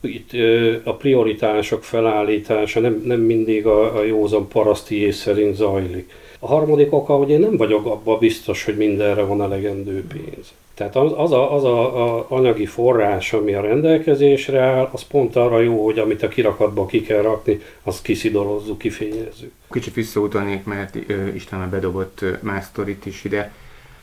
[0.00, 0.30] itt
[0.84, 6.12] a prioritások felállítása nem, nem mindig a, a józan paraszti ész szerint zajlik.
[6.42, 10.52] A harmadik oka, hogy én nem vagyok abban biztos, hogy mindenre van elegendő pénz.
[10.74, 15.36] Tehát az, az, a, az a, a anyagi forrás, ami a rendelkezésre áll, az pont
[15.36, 19.52] arra jó, hogy amit a kirakatba ki kell rakni, azt kiszidorozzuk, kifényezzük.
[19.70, 23.52] Kicsit visszautalnék, mert ö, István bedobott más sztorit is ide.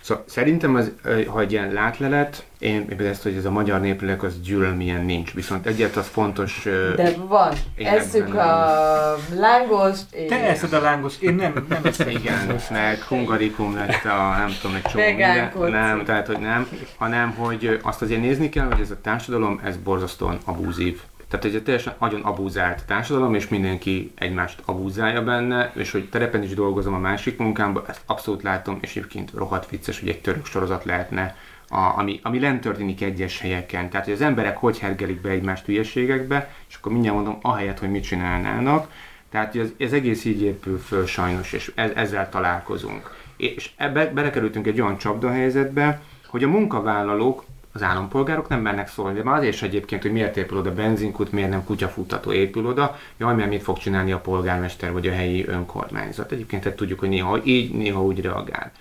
[0.07, 0.91] Szóval szerintem, az,
[1.27, 5.05] ha egy ilyen látlelet, én például ezt, hogy ez a magyar néplélek, az gyűlöl, milyen
[5.05, 5.33] nincs.
[5.33, 6.67] Viszont egyet az fontos...
[6.95, 7.53] De van.
[7.75, 10.29] Ebben a lángost, és...
[10.29, 12.09] Te eszed a lángos, én nem, nem eszem.
[12.09, 15.51] Igen, meg hungarikum lett a, nem tudom, egy csomó minden.
[15.69, 16.67] Nem, tehát, hogy nem,
[16.97, 21.01] hanem, hogy azt azért nézni kell, hogy ez a társadalom, ez borzasztóan abúzív.
[21.29, 26.53] Tehát egy teljesen nagyon abúzált társadalom, és mindenki egymást abúzálja benne, és hogy terepen is
[26.53, 30.85] dolgozom a másik munkámban, ezt abszolút látom, és egyébként rohadt vicces, hogy egy török sorozat
[30.85, 31.35] lehetne,
[31.69, 33.89] a, ami, ami lent történik egyes helyeken.
[33.89, 37.91] Tehát, hogy az emberek hogy hergelik be egymást hülyeségekbe, és akkor mindjárt mondom, ahelyett, hogy
[37.91, 38.91] mit csinálnának,
[39.29, 43.15] tehát ez, ez egész így épül föl sajnos, és ez, ezzel találkozunk.
[43.37, 47.43] És ebbe belekerültünk egy olyan csapdahelyzetbe, hogy a munkavállalók,
[47.77, 51.31] az állampolgárok nem mernek szólni, de már azért is egyébként, hogy miért épül oda benzinkút,
[51.31, 55.47] miért nem kutyafuttató épül oda, jaj, mert mit fog csinálni a polgármester vagy a helyi
[55.47, 56.31] önkormányzat.
[56.31, 58.71] Egyébként tehát tudjuk, hogy néha így, néha úgy reagál.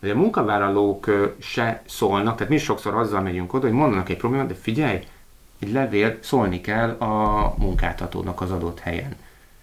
[0.00, 4.46] De a munkavállalók se szólnak, tehát mi sokszor azzal megyünk oda, hogy mondanak egy problémát,
[4.46, 5.00] de figyelj,
[5.58, 9.16] egy levél szólni kell a munkáltatónak az adott helyen.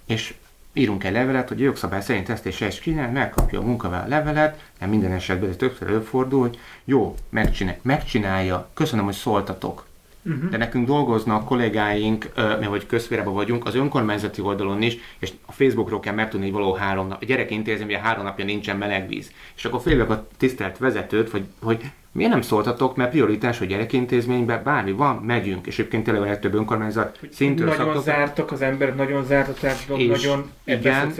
[0.05, 0.33] És
[0.73, 4.63] írunk egy levelet, hogy a jogszabály szerint ezt és ezt csinál, megkapja a munkavállaló levelet,
[4.79, 9.85] nem minden esetben ez többször előfordul, hogy jó, megcsinál, megcsinálja, köszönöm, hogy szóltatok.
[10.25, 10.49] Uh-huh.
[10.49, 15.99] De nekünk dolgoznak kollégáink, mert hogy közférában vagyunk, az önkormányzati oldalon is, és a Facebookról
[15.99, 19.31] kell megtudni, hogy való három nap, a gyerek intézem, hogy három napja nincsen meleg víz.
[19.55, 24.63] És akkor félök a tisztelt vezetőt, hogy, hogy miért nem szóltatok, mert prioritás, hogy gyerekintézményben
[24.63, 25.67] bármi van, megyünk.
[25.67, 29.53] És egyébként tényleg a legtöbb önkormányzat szintől Nagyon szoktak- zártak az emberek, nagyon zárt a
[29.53, 31.13] társadalom, nagyon igen,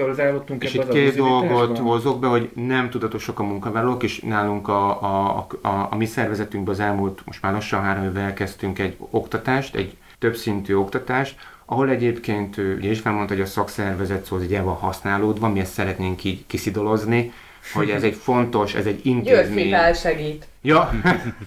[0.60, 5.38] És itt két dolgot hozok be, hogy nem tudatosak a munkavállalók, és nálunk a, a,
[5.62, 9.76] a, a, a mi szervezetünkben az elmúlt, most már lassan három évvel elkezdtünk egy oktatást,
[9.76, 14.76] egy többszintű oktatást, ahol egyébként ugye is felmondta, hogy a szakszervezet szó az egy van
[14.76, 17.32] használódva, mi ezt szeretnénk így kiszidolozni,
[17.74, 19.70] hogy ez egy fontos, ez egy intézmény.
[19.70, 20.48] György segít.
[20.62, 20.92] Ja.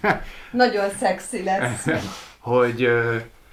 [0.50, 1.87] Nagyon szexi lesz.
[2.38, 2.88] hogy,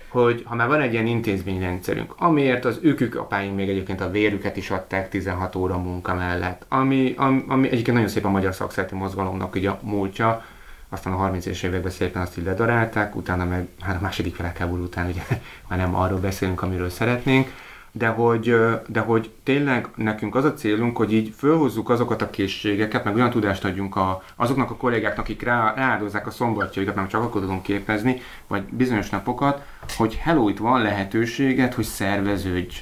[0.07, 4.57] hogy ha már van egy ilyen intézményrendszerünk, amiért az őkük apáink még egyébként a vérüket
[4.57, 8.95] is adták 16 óra munka mellett, ami, ami, ami egyébként nagyon szép a magyar szakszereti
[8.95, 10.45] mozgalomnak ugye a múltja,
[10.89, 15.07] aztán a 30-es években szépen azt így ledarálták, utána meg hát a második világháború után
[15.07, 15.21] ugye
[15.69, 17.51] már nem arról beszélünk, amiről szeretnénk,
[17.95, 18.55] de hogy,
[18.87, 23.29] de hogy tényleg nekünk az a célunk, hogy így fölhozzuk azokat a készségeket, meg olyan
[23.29, 27.63] tudást adjunk a, azoknak a kollégáknak, akik rá, rááldozzák a szombatjaikat, nem csak akkor tudunk
[27.63, 29.65] képezni, vagy bizonyos napokat,
[29.97, 32.75] hogy hello, itt van lehetőséget, hogy szerveződj.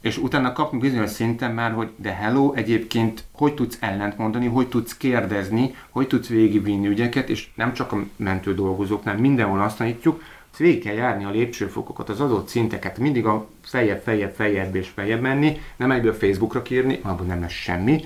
[0.00, 4.96] És utána kapunk bizonyos szinten már, hogy de hello, egyébként hogy tudsz ellentmondani, hogy tudsz
[4.96, 10.22] kérdezni, hogy tudsz végigvinni ügyeket, és nem csak a mentő dolgozóknál, mindenhol azt tanítjuk,
[10.58, 15.20] végig kell járni a lépcsőfokokat, az adott szinteket, mindig a feljebb, feljebb, feljebb és feljebb
[15.20, 18.04] menni, nem egyből Facebookra kírni, abból nem lesz semmi,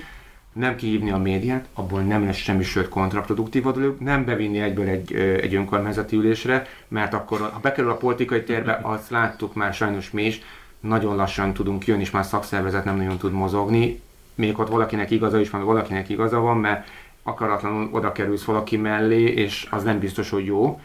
[0.53, 5.13] nem kihívni a médiát, abból nem lesz semmi, sőt kontraproduktív dolog, nem bevinni egyből egy,
[5.13, 10.25] egy önkormányzati ülésre, mert akkor, ha bekerül a politikai térbe, azt láttuk már sajnos mi
[10.25, 10.41] is,
[10.79, 14.01] nagyon lassan tudunk jönni, és már szakszervezet nem nagyon tud mozogni,
[14.35, 16.87] még ott valakinek igaza is van, valakinek igaza van, mert
[17.23, 20.79] akaratlanul oda kerülsz valaki mellé, és az nem biztos, hogy jó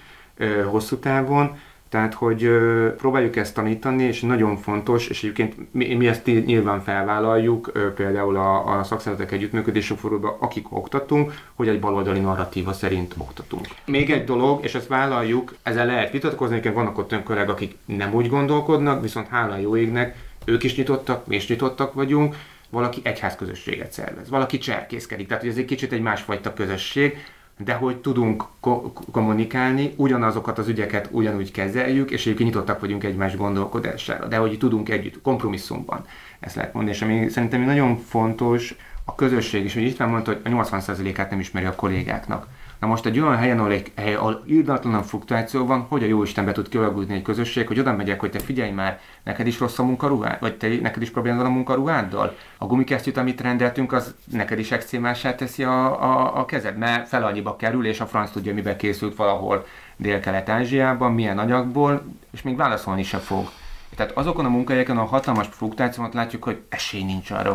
[0.71, 1.57] hosszú távon.
[1.89, 2.51] Tehát, hogy
[2.97, 8.79] próbáljuk ezt tanítani, és nagyon fontos, és egyébként mi, mi ezt nyilván felvállaljuk, például a,
[8.79, 13.67] a szakszervezetek együttműködési fórumban, akik oktatunk, hogy egy baloldali narratíva szerint oktatunk.
[13.85, 18.15] Még egy dolog, és ezt vállaljuk, ezzel lehet vitatkozni, hogy vannak ott kollégák, akik nem
[18.15, 22.37] úgy gondolkodnak, viszont hála jó égnek, ők is nyitottak, mi is nyitottak vagyunk,
[22.71, 27.25] valaki egyházközösséget szervez, valaki cserkészkedik, tehát hogy ez egy kicsit egy másfajta közösség,
[27.59, 33.37] de hogy tudunk ko- kommunikálni, ugyanazokat az ügyeket ugyanúgy kezeljük, és egyébként nyitottak vagyunk egymás
[33.37, 36.05] gondolkodására, de hogy tudunk együtt, kompromisszumban,
[36.41, 36.97] ezt lehet mondani.
[36.97, 41.41] És ami szerintem nagyon fontos, a közösség is, hogy István mondta, hogy a 80%-át nem
[41.41, 42.47] ismeri a kollégáknak.
[42.87, 46.45] Na most egy olyan helyen, ahol, egy, ahol írdatlanan fluktuáció van, hogy a jó Isten
[46.45, 49.79] be tud kialakulni egy közösség, hogy oda megyek, hogy te figyelj már, neked is rossz
[49.79, 52.37] a munkaruhád, vagy te, neked is probléma van a munkaruháddal?
[52.59, 57.25] A gumikesztyűt, amit rendeltünk, az neked is extrémásá teszi a, a, a kezed, mert fel
[57.25, 63.03] annyiba kerül, és a franc tudja, miben készült valahol Dél-Kelet-Ázsiában, milyen anyagból, és még válaszolni
[63.03, 63.49] se fog.
[63.95, 67.55] Tehát azokon a munkahelyeken a hatalmas fluktuációt látjuk, hogy esély nincs arra,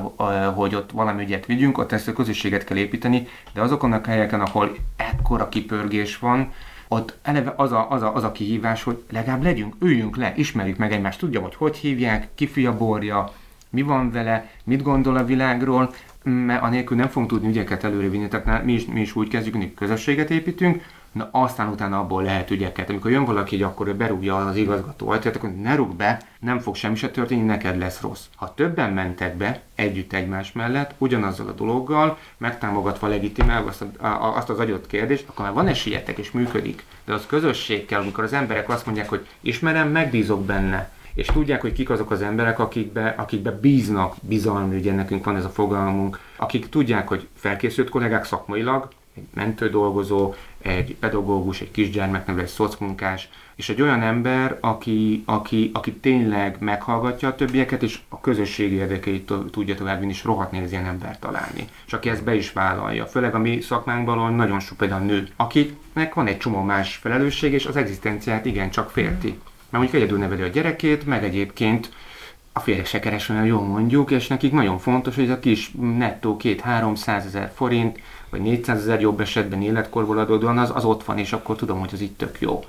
[0.55, 4.41] hogy ott valami ügyet vigyünk, ott ezt a közösséget kell építeni, de azokon a helyeken,
[4.41, 6.51] ahol ekkora kipörgés van,
[6.87, 10.77] ott eleve az a, az, a, az a kihívás, hogy legalább legyünk, üljünk le, ismerjük
[10.77, 13.31] meg egymást, tudja, hogy hogy hívják, ki fia borja,
[13.69, 18.63] mi van vele, mit gondol a világról, mert anélkül nem fogunk tudni ügyeket előrevinni, tehát
[18.63, 22.89] mi is, mi is úgy kezdjük, hogy közösséget építünk, na aztán utána abból lehet ügyeket.
[22.89, 26.59] Amikor jön valaki, hogy akkor ő berúgja az igazgató ajtaját, akkor ne rúg be, nem
[26.59, 28.25] fog semmi se történni, neked lesz rossz.
[28.35, 34.49] Ha többen mentek be együtt egymás mellett, ugyanazzal a dologgal, megtámogatva legitimálva azt, a, azt
[34.49, 36.85] az adott kérdést, akkor már van esélyetek és működik.
[37.05, 41.61] De az közösség kell, amikor az emberek azt mondják, hogy ismerem, megbízok benne és tudják,
[41.61, 46.19] hogy kik azok az emberek, akikbe, akikbe bíznak bizalmi, ugye nekünk van ez a fogalmunk,
[46.35, 53.69] akik tudják, hogy felkészült kollégák szakmailag, egy mentődolgozó, egy pedagógus, egy kisgyermeknevelő, egy szocmunkás, és
[53.69, 59.75] egy olyan ember, aki, aki, aki tényleg meghallgatja a többieket, és a közösségi érdekeit tudja
[59.75, 61.67] továbbvinni, és rohadt nehéz ilyen embert találni.
[61.85, 63.05] És aki ezt be is vállalja.
[63.05, 67.65] Főleg a mi szakmánkban nagyon sok például nő, akinek van egy csomó más felelősség, és
[67.65, 69.27] az egzisztenciát igencsak félti.
[69.27, 71.91] Mert mondjuk egyedül neveli a gyerekét, meg egyébként
[72.53, 76.37] a férje se keres olyan jól mondjuk, és nekik nagyon fontos, hogy a kis nettó
[76.37, 77.99] két-három ezer forint,
[78.31, 81.89] vagy 400 ezer jobb esetben életkorból adódóan, az, az ott van, és akkor tudom, hogy
[81.93, 82.63] az itt tök jó.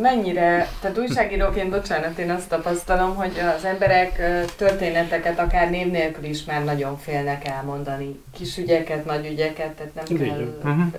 [0.00, 4.22] Mennyire, tehát újságíróként, bocsánat, én azt tapasztalom, hogy az emberek
[4.56, 8.20] történeteket akár név nélkül is már nagyon félnek elmondani.
[8.38, 10.54] Kis ügyeket, nagy ügyeket, tehát nem kell...
[10.58, 10.94] Uh-huh.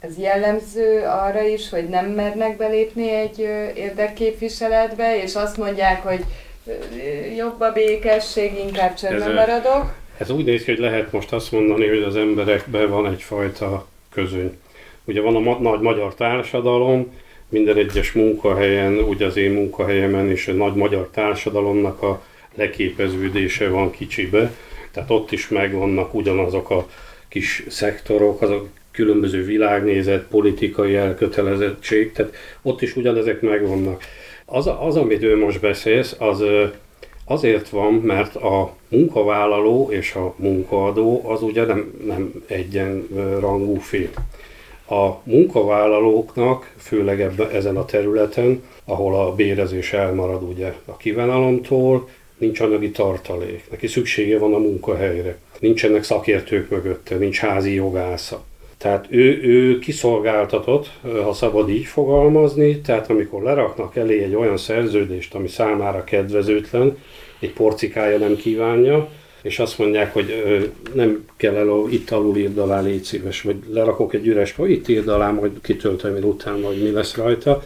[0.00, 3.38] Ez jellemző arra is, hogy nem mernek belépni egy
[3.74, 6.24] érdekképviseletbe, és azt mondják, hogy
[7.36, 9.92] jobb a békesség, inkább csöndben maradok.
[10.18, 14.58] Ez úgy néz ki, hogy lehet most azt mondani, hogy az emberekben van egyfajta közöny.
[15.04, 17.12] Ugye van a ma- nagy magyar társadalom,
[17.48, 22.22] minden egyes munkahelyen, ugye az én munkahelyemen is a nagy magyar társadalomnak a
[22.54, 24.54] leképeződése van kicsibe,
[24.90, 26.88] tehát ott is megvannak ugyanazok a
[27.28, 34.02] kis szektorok, azok különböző világnézet, politikai elkötelezettség, tehát ott is ugyanezek megvannak.
[34.44, 36.44] Az, az amit ő most beszélsz, az
[37.24, 44.10] azért van, mert a munkavállaló és a munkaadó az ugye nem, nem egyenrangú fél.
[44.88, 52.08] A munkavállalóknak, főleg ebben, ezen a területen, ahol a bérezés elmarad ugye a kívánalomtól,
[52.38, 53.70] nincs anyagi tartalék.
[53.70, 55.38] Neki szüksége van a munkahelyre.
[55.58, 58.44] Nincsenek szakértők mögötte, nincs házi jogásza.
[58.84, 60.90] Tehát ő, ő kiszolgáltatott,
[61.24, 66.98] ha szabad így fogalmazni, tehát amikor leraknak elé egy olyan szerződést, ami számára kedvezőtlen,
[67.38, 69.08] egy porcikája nem kívánja,
[69.42, 70.44] és azt mondják, hogy
[70.94, 74.88] nem kell el, itt alul írd alá, légy szíves, vagy lerakok egy üres, hogy itt
[74.88, 77.62] írd alá, majd kitöltöm én utána, hogy mi lesz rajta,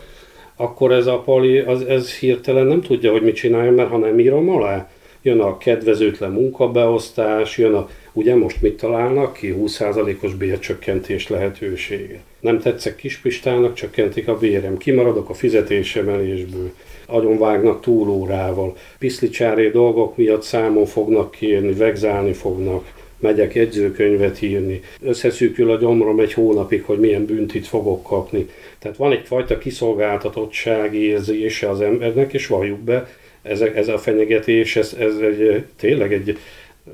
[0.56, 4.18] akkor ez a pali, az, ez hirtelen nem tudja, hogy mit csinálja, mert ha nem
[4.18, 4.90] írom alá,
[5.28, 9.54] jön a kedvezőtlen munkabeosztás, jön a, ugye most mit találnak ki?
[9.58, 12.20] 20%-os bércsökkentés lehetősége.
[12.40, 16.70] Nem tetszek Kispistának, csökkentik a bérem, kimaradok a fizetésemelésből,
[17.06, 25.76] agyonvágnak túlórával, piszlicsári dolgok miatt számon fognak kérni, vegzálni fognak, megyek jegyzőkönyvet írni, összeszűkül a
[25.76, 28.48] gyomrom egy hónapig, hogy milyen büntit fogok kapni.
[28.78, 33.08] Tehát van egyfajta kiszolgáltatottsági érzése az embernek, és valljuk be,
[33.48, 36.38] ez, ez a fenyegetés, ez, ez egy, tényleg egy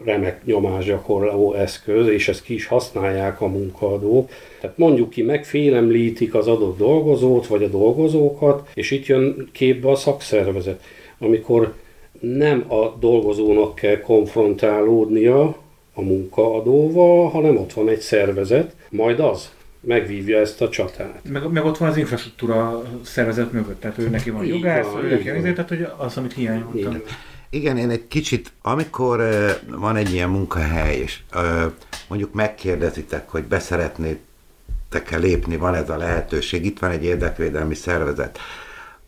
[0.05, 4.31] remek nyomásgyakorló eszköz, és ezt ki is használják a munkaadók.
[4.61, 9.97] Tehát mondjuk ki, megfélemlítik az adott dolgozót, vagy a dolgozókat, és itt jön képbe a
[9.97, 10.83] szakszervezet,
[11.19, 11.75] amikor
[12.21, 15.57] nem a dolgozónak kell konfrontálódnia
[15.95, 19.53] a munkaadóval, hanem ott van egy szervezet, majd az
[19.87, 21.21] megvívja ezt a csatát.
[21.29, 25.31] Meg, meg ott van az infrastruktúra szervezet mögött, tehát ő neki van jogász, ő neki
[25.31, 27.03] van, tehát hogy az, amit hiányoltam.
[27.51, 31.73] Igen, én egy kicsit, amikor uh, van egy ilyen munkahely, és uh,
[32.09, 38.39] mondjuk megkérdezitek, hogy beszeretnétek-e lépni, van ez a lehetőség, itt van egy érdekvédelmi szervezet,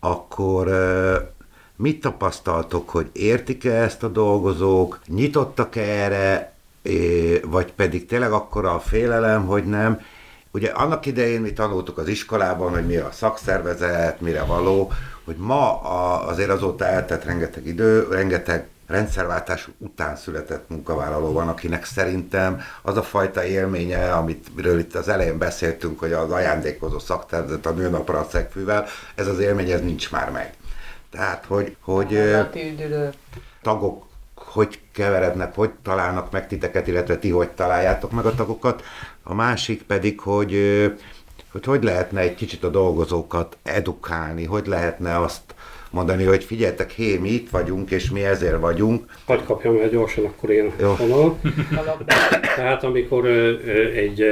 [0.01, 1.17] akkor uh,
[1.77, 6.55] mit tapasztaltok, hogy értik-e ezt a dolgozók, nyitottak-e erre,
[7.45, 10.01] vagy pedig tényleg akkora a félelem, hogy nem,
[10.57, 14.93] Ugye annak idején mi tanultuk az iskolában, hogy mi a szakszervezet, mire való,
[15.25, 21.85] hogy ma a, azért azóta eltett rengeteg idő, rengeteg rendszerváltás után született munkavállaló van, akinek
[21.85, 27.67] szerintem az a fajta élménye, amit miről itt az elején beszéltünk, hogy az ajándékozó szaktervezet
[27.67, 30.55] a nőnapra a szegfűvel, ez az élmény, ez nincs már meg.
[31.11, 32.35] Tehát, hogy, hogy
[33.63, 34.07] tagok
[34.57, 38.83] hogy keverednek, hogy találnak meg titeket, illetve ti hogy találjátok meg a tagokat.
[39.23, 40.55] A másik pedig, hogy
[41.53, 45.55] hogy, hogy lehetne egy kicsit a dolgozókat edukálni, hogy lehetne azt
[45.91, 49.05] mondani, hogy figyeltek, hé, mi itt vagyunk, és mi ezért vagyunk.
[49.27, 51.39] Hagy kapjam el gyorsan, akkor én vonal.
[52.57, 53.27] Tehát amikor
[53.95, 54.25] egy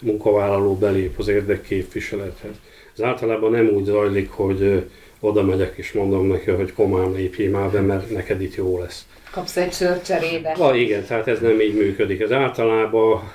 [0.00, 2.54] munkavállaló belép az érdekképviselethez,
[2.96, 7.70] ez általában nem úgy zajlik, hogy oda megyek és mondom neki, hogy komám lépjél már
[7.70, 9.06] be, mert neked itt jó lesz.
[9.36, 10.54] Kapsz egy sört cserébe.
[10.58, 12.20] Va, igen, tehát ez nem így működik.
[12.20, 13.32] Ez általában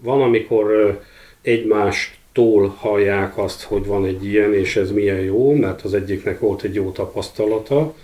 [0.00, 0.98] van, amikor
[1.42, 6.62] egymástól hallják azt, hogy van egy ilyen, és ez milyen jó, mert az egyiknek volt
[6.62, 7.94] egy jó tapasztalata.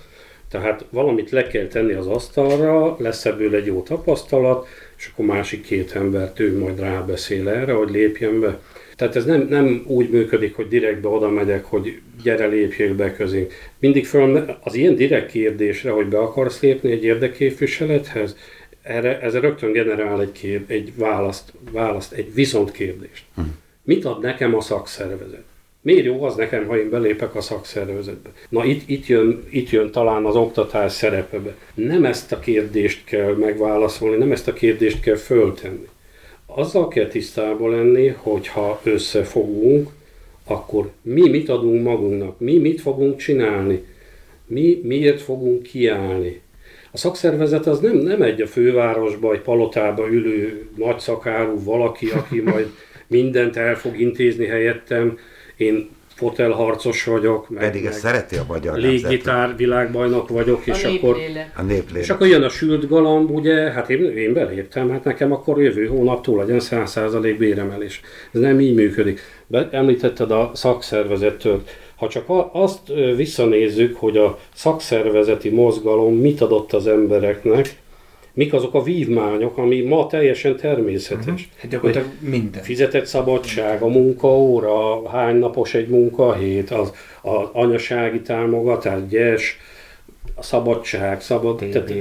[0.51, 5.67] Tehát valamit le kell tenni az asztalra, lesz ebből egy jó tapasztalat, és akkor másik
[5.67, 8.61] két embert ő majd rábeszél erre, hogy lépjen be.
[8.97, 13.53] Tehát ez nem, nem úgy működik, hogy direktbe oda megyek, hogy gyere lépjél be közénk.
[13.79, 18.37] Mindig föl az ilyen direkt kérdésre, hogy be akarsz lépni egy érdekképviselethez,
[18.83, 23.25] erre, ez rögtön generál egy, kér, egy választ, választ, egy viszont kérdést.
[23.35, 23.43] Hm.
[23.83, 25.45] Mit ad nekem a szakszervezet?
[25.81, 28.31] Miért jó az nekem, ha én belépek a szakszervezetbe?
[28.49, 31.55] Na itt, itt, jön, itt jön talán az oktatás szerepebe.
[31.75, 35.89] Nem ezt a kérdést kell megválaszolni, nem ezt a kérdést kell föltenni.
[36.59, 39.91] Azzal kell tisztában lenni, hogy ha összefogunk,
[40.45, 43.85] akkor mi mit adunk magunknak, mi mit fogunk csinálni,
[44.47, 46.41] mi miért fogunk kiállni.
[46.91, 52.71] A szakszervezet az nem, nem egy a fővárosba, egy palotába ülő nagyszakárú valaki, aki majd
[53.07, 55.19] mindent el fog intézni helyettem.
[55.57, 57.49] Én fotelharcos vagyok.
[57.49, 61.17] Meg, Pedig ezt szereti a magyar Léggitár világbajnok vagyok, és a akkor,
[61.57, 62.03] a néplélek.
[62.03, 65.87] és akkor jön a sült galamb, ugye, hát én, én beléptem, hát nekem akkor jövő
[65.87, 68.01] hónaptól legyen 100% béremelés.
[68.33, 69.21] Ez nem így működik.
[69.47, 71.63] Be, említetted a szakszervezettől.
[71.97, 72.81] Ha csak azt
[73.17, 77.77] visszanézzük, hogy a szakszervezeti mozgalom mit adott az embereknek,
[78.37, 81.27] mik azok a vívmányok, ami ma teljesen természetes.
[81.27, 81.61] Uh-huh.
[81.61, 82.63] Hát gyakorlatilag minden.
[82.63, 89.59] Fizetett szabadság, a munkaóra, hány napos egy munkahét, az, az anyasági támogatás, gyes,
[90.35, 91.93] a szabadság, szabad, tehát,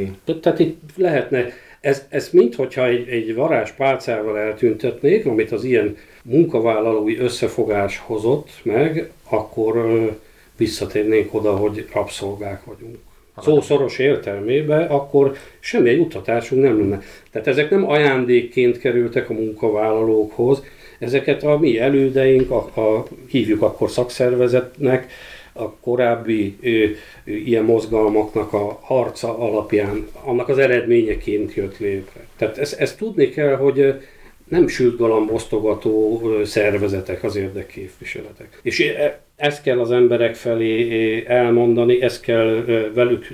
[0.41, 1.48] tehát itt lehetne,
[1.80, 8.50] ez, ez mint hogyha egy, egy varázs pálcával eltüntetnék, amit az ilyen munkavállalói összefogás hozott
[8.63, 10.10] meg, akkor
[10.57, 12.97] visszatérnénk oda, hogy rabszolgák vagyunk
[13.42, 17.02] szószoros értelmében, akkor semmilyen juttatásunk nem lenne.
[17.32, 20.64] Tehát ezek nem ajándékként kerültek a munkavállalókhoz,
[21.00, 25.12] Ezeket a mi elődeink, a, a, hívjuk akkor szakszervezetnek,
[25.54, 26.88] a korábbi ö, ö,
[27.32, 32.28] ilyen mozgalmaknak a harca alapján, annak az eredményeként jött létre.
[32.38, 33.94] Tehát ezt, ezt tudni kell, hogy
[34.48, 38.60] nem sült galambosztogató szervezetek az érdekképviseletek.
[38.62, 38.94] És
[39.36, 42.64] ezt kell az emberek felé elmondani, ezt kell
[42.94, 43.28] velük,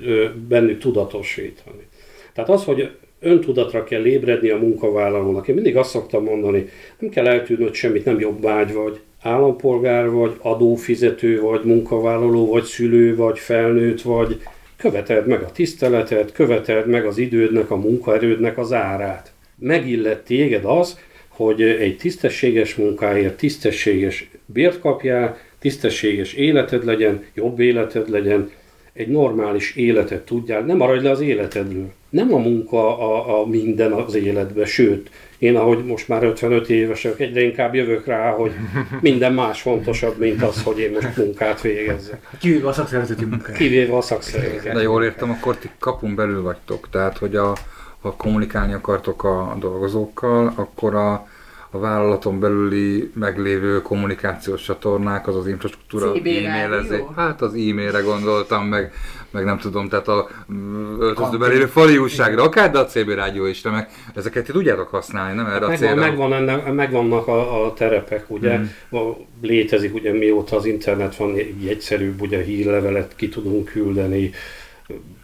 [0.48, 1.86] bennük tudatosítani.
[2.32, 2.90] Tehát az, hogy
[3.20, 5.48] öntudatra kell ébredni a munkavállalónak.
[5.48, 10.32] Én mindig azt szoktam mondani, nem kell eltűnöd semmit, nem jobb vágy vagy, állampolgár vagy,
[10.38, 14.40] adófizető vagy, munkavállaló vagy, szülő vagy, felnőtt vagy,
[14.76, 19.32] követeld meg a tiszteletet, követeld meg az idődnek, a munkaerődnek az árát.
[19.58, 20.98] Megillet téged az,
[21.28, 28.50] hogy egy tisztességes munkáért tisztességes bért kapjál, tisztességes életed legyen, jobb életed legyen,
[28.92, 31.92] egy normális életet tudjál, nem maradj le az életedről.
[32.08, 37.20] Nem a munka a, a minden az életben, sőt, én ahogy most már 55 évesek,
[37.20, 38.52] egyre inkább jövök rá, hogy
[39.00, 42.28] minden más fontosabb, mint az, hogy én most munkát végezzek.
[42.38, 43.56] Kivéve a szakszervezeti munkát.
[43.56, 44.74] Kivéve a szakszervezet.
[44.74, 47.56] De jól értem, akkor ti kapun belül vagytok, tehát hogy a,
[48.00, 51.28] ha kommunikálni akartok a dolgozókkal, akkor a,
[51.74, 57.00] a vállalaton belüli meglévő kommunikációs csatornák, az az infrastruktúra, e-mailezés.
[57.16, 58.92] Hát az e-mailre gondoltam, meg,
[59.30, 63.46] meg nem tudom, tehát a mm, öltözőben lévő fali újságra, akár, de a CB rádió
[63.46, 63.90] is remek.
[64.14, 66.00] Ezeket ti tudjátok használni, nem erre a Megvan, célra?
[66.00, 68.62] megvan ennek, megvannak a, a terepek, ugye, Mm.
[68.96, 69.10] mm.
[69.42, 74.30] létezik, ugye mióta az internet van, egy egyszerűbb ugye hírlevelet ki tudunk küldeni,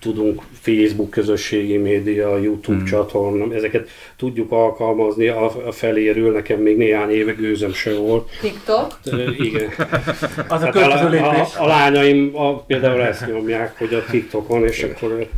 [0.00, 2.80] tudunk Facebook közösségi média, YouTube Mm.
[2.80, 2.84] mm.
[2.84, 8.30] csatorna, ezeket tudjuk alkalmazni a, a feléről, nekem még néhány éve gőzem se volt.
[8.40, 8.98] TikTok.
[9.38, 9.70] Igen.
[10.48, 14.82] Az a Tehát a, a, a, lányaim a, például ezt nyomják, hogy a TikTokon, és
[14.82, 15.28] akkor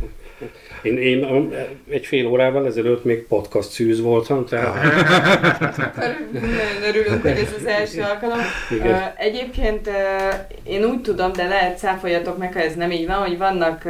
[0.81, 1.47] én, én a-
[1.89, 4.83] egy fél órával ezelőtt még podcast szűz voltam, tehát
[6.33, 8.37] Nagyon örülünk, hogy ez az első alkalom.
[8.71, 9.13] Igen.
[9.17, 9.89] Egyébként
[10.63, 13.83] én úgy tudom, de lehet cáfoljatok meg, ha ez nem így van, hogy vannak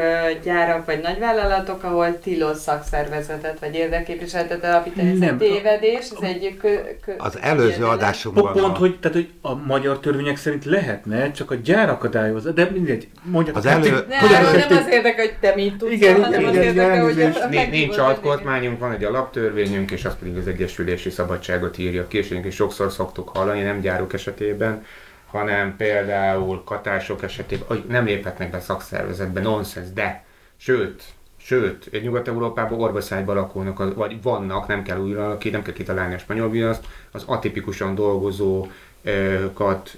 [0.43, 5.11] gyárak vagy nagyvállalatok, ahol tilos szakszervezetet vagy érdekképviseletet alapítani.
[5.11, 5.29] Ez Nem.
[5.29, 6.75] egy tévedés, ez egy kö,
[7.05, 11.51] kö, Az előző adásunkban Pont, a- hogy, tehát, hogy a magyar törvények szerint lehetne, csak
[11.51, 13.55] a gyár akadályozza, de mindegy, mondjak.
[13.55, 16.43] Az elő- Ne, Hogyan arról nem az érdekel, hogy te mit tudsz, Igen, hanem igen,
[16.49, 21.09] az igen, érdekel, igen, hogy Nincs, alkotmányunk, van egy alaptörvényünk, és az pedig az Egyesülési
[21.09, 24.85] Szabadságot írja ki, és egyébként sokszor szoktuk hallani, nem gyárok esetében,
[25.31, 30.23] hanem például katások esetében, hogy nem léphetnek be szakszervezetbe, nonsens, de
[30.57, 31.03] sőt,
[31.37, 36.13] sőt, egy Nyugat-Európában orvoszágyban lakónak, az- vagy vannak, nem kell újra alakítani, nem kell kitalálni
[36.13, 39.97] a spanyol viaszt, az atipikusan dolgozókat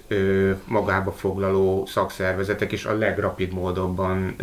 [0.64, 4.36] magába foglaló szakszervezetek is a legrapid módonban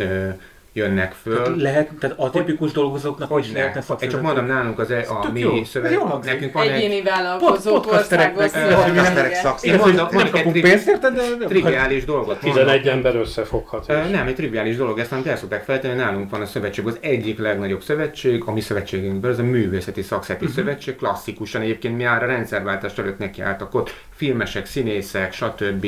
[0.74, 1.42] jönnek föl.
[1.42, 3.80] Tehát lehet, tehát atipikus dolgozóknak is Hogy lehetne ne?
[3.80, 4.12] Én szakszervezet.
[4.12, 5.64] csak mondom, nálunk az e, a mi jó.
[5.64, 10.56] szöveg, nekünk van egy Egyéni vállalkozók Pod- podcastereknek, országos szak- Én mondom, nem egy kapunk
[10.56, 11.46] érte, de...
[11.48, 12.42] triviális dolgot.
[12.42, 12.64] mondok.
[12.64, 13.88] 11 ember összefoghat.
[13.88, 17.40] Nem, egy triviális dolog, ezt amit el szokták feltenni, nálunk van a szövetség, az egyik
[17.40, 20.54] legnagyobb szövetség, a mi szövetségünkből, ez a Művészeti Szakszeti Mhm.
[20.54, 25.86] Szövetség, klasszikusan egyébként mi már a rendszerváltás előtt nekiálltak ott, filmesek, színészek, stb.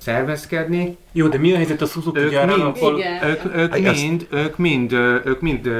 [0.00, 3.00] Szervezkedni, Jó, de mi a helyzet a Suzuki ők gyárral, mind, ahol...
[3.24, 4.92] Ők, ők, Ay, azt- mind, ők mind,
[5.24, 5.70] ők mind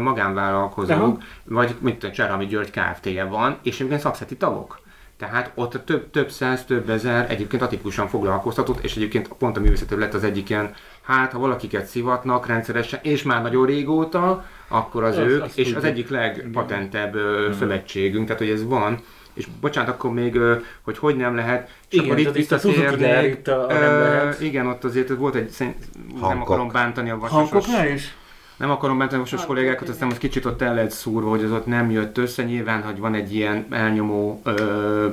[0.00, 1.18] magánvállalkozók, Aha.
[1.44, 4.78] vagy mint tudom, Cserami György Kft-je van, és egyébként szakszeti tagok.
[5.18, 9.60] Tehát ott a több, több száz, több ezer egyébként atipikusan foglalkoztatott, és egyébként pont a
[9.60, 15.04] művészető lett az egyik ilyen, hát ha valakiket szivatnak rendszeresen, és már nagyon régóta, akkor
[15.04, 15.84] az, Az- ők, és az tudjuk.
[15.84, 18.98] egyik legpatentebb ö, szövetségünk, tehát hogy ez van,
[19.32, 20.38] és bocsánat, akkor még,
[20.82, 23.48] hogy hogy nem lehet, és Igen, akkor itt tehát itt a Suzuki gyár, visszatérnék, itt
[23.48, 24.40] a- a lehet.
[24.40, 25.76] igen, ott azért volt egy, szerint-
[26.20, 28.14] nem akarom bántani a vasasos, is?
[28.56, 31.44] nem akarom bántani a vasasos Hankok, kollégákat, aztán most kicsit ott el lehet szúrva, hogy
[31.44, 35.08] az ott nem jött össze, nyilván, hogy van egy ilyen elnyomó ö,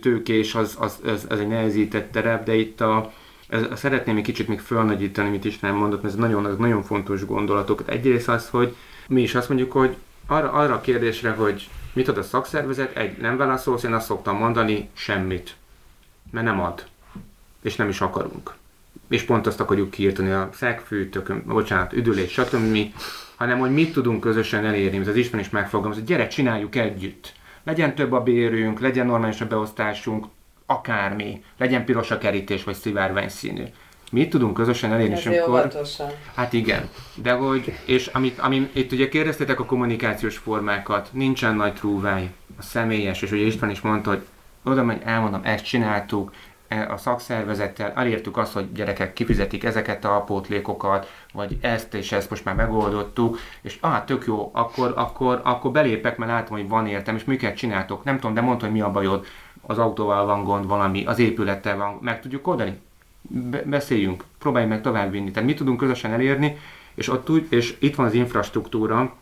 [0.00, 3.12] tőkés, az, az, az, az egy nehezített terep, de itt a,
[3.48, 7.26] ez, szeretném egy kicsit még fölnagyítani, mit István mondott, mert ez nagyon, ez nagyon fontos
[7.26, 7.82] gondolatok.
[7.86, 8.74] Egyrészt az, hogy
[9.08, 9.96] mi is azt mondjuk, hogy
[10.26, 11.68] arra, arra a kérdésre, hogy
[11.98, 15.54] mit ad a szakszervezet, egy nem válaszolsz, én azt szoktam mondani, semmit.
[16.30, 16.86] Mert nem ad.
[17.62, 18.54] És nem is akarunk.
[19.08, 22.78] És pont azt akarjuk kiírtani a szegfű, tökön, bocsánat, üdülés, stb.
[23.36, 27.32] hanem hogy mit tudunk közösen elérni, ez az István is megfogalmaz, hogy gyere, csináljuk együtt.
[27.62, 30.26] Legyen több a bérünk, legyen normális a beosztásunk,
[30.66, 33.64] akármi, legyen piros a kerítés, vagy szivárvány színű.
[34.10, 35.60] Mit tudunk közösen elérni, és Ezért amikor...
[35.60, 36.10] óvatosan.
[36.34, 41.74] Hát igen, de hogy, és amit, amit itt ugye kérdeztétek a kommunikációs formákat, nincsen nagy
[41.74, 44.22] trúváj, a személyes, és ugye István is mondta, hogy
[44.64, 46.32] oda megy, elmondom, ezt csináltuk,
[46.68, 52.30] e, a szakszervezettel elértük azt, hogy gyerekek kifizetik ezeket a pótlékokat, vagy ezt és ezt
[52.30, 56.86] most már megoldottuk, és ah, tök jó, akkor, akkor, akkor belépek, mert látom, hogy van
[56.86, 59.26] értem, és miket csináltok, nem tudom, de mondta, hogy mi a bajod.
[59.66, 62.80] az autóval van gond, valami, az épülettel van, meg tudjuk oldani?
[63.28, 65.30] Be- beszéljünk, próbáljuk meg továbbvinni.
[65.30, 66.56] Tehát mit tudunk közösen elérni,
[66.94, 69.16] és, ott úgy, és itt van az infrastruktúra,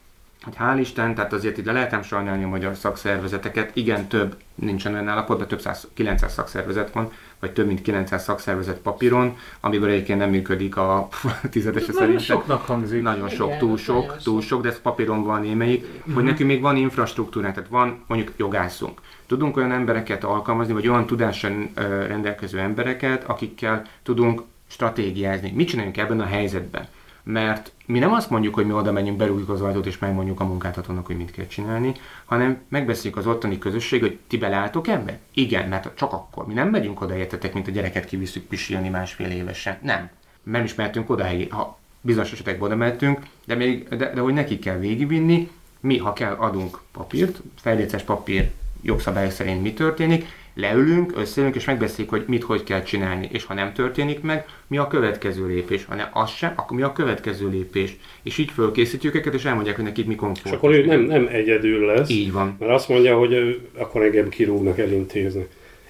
[0.47, 5.09] hogy hál' Isten, tehát azért le lehetem sajnálni a magyar szakszervezeteket, igen, több, nincsen olyan
[5.09, 10.30] állapotban, több száz, 900 szakszervezet van, vagy több mint 900 szakszervezet papíron, amiből egyébként nem
[10.30, 11.09] működik a
[11.51, 12.20] tizedese Nagyon szerint.
[12.20, 13.03] soknak hangzik.
[13.03, 14.62] Nagyon sok, Igen, túl sok, nagyon túl sok.
[14.62, 19.01] de ez papíron van némelyik, hogy nekünk még van infrastruktúránk, tehát van mondjuk jogászunk.
[19.26, 21.68] Tudunk olyan embereket alkalmazni, vagy olyan tudással
[22.07, 25.53] rendelkező embereket, akikkel tudunk stratégiázni.
[25.55, 26.86] Mit csináljunk ebben a helyzetben?
[27.22, 30.45] Mert mi nem azt mondjuk, hogy mi oda menjünk, berúgjuk az ajtót és megmondjuk a
[30.45, 31.93] munkáltatónak, hogy mit kell csinálni,
[32.24, 35.18] hanem megbeszéljük az ottani közösség, hogy ti belálltok ebbe?
[35.32, 36.47] Igen, mert csak akkor.
[36.47, 39.78] Mi nem megyünk oda, értetek, mint a gyereket kivisszük pisilni másfél évesen.
[39.82, 40.11] Nem.
[40.43, 44.61] Nem is mehetünk helyi- ha bizonyos esetekben oda mehetünk, de, még, de, de hogy nekik
[44.61, 48.51] kell végigvinni, mi, ha kell, adunk papírt, feljegyzés papír
[48.82, 50.26] jogszabály szerint mi történik,
[50.57, 54.76] leülünk, összeülünk és megbeszéljük, hogy mit hogy kell csinálni, és ha nem történik meg, mi
[54.78, 55.84] a következő lépés.
[55.84, 57.96] Ha ne, az sem, akkor mi a következő lépés.
[58.22, 60.54] És így fölkészítjük őket, és elmondják, hogy nekik mi És komfort.
[60.54, 62.57] akkor ő nem, nem egyedül lesz, Így van.
[62.59, 65.46] mert azt mondja, hogy ő, akkor engem kirúgnak, elintézni.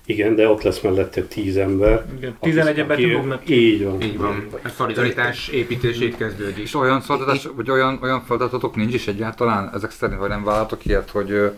[0.08, 2.04] Igen, de ott lesz mellette tíz ember.
[2.16, 3.48] Igen, aki- 11 embert rúgnak.
[3.48, 4.00] Így van.
[4.02, 4.46] Így van.
[4.64, 6.62] A szolidaritás építését kezdődik.
[6.64, 10.84] És olyan szolgáltatás, vagy olyan, olyan feladatotok nincs is egyáltalán, ezek szerint, vagy nem vállaltok
[10.84, 11.50] ilyet, hogy,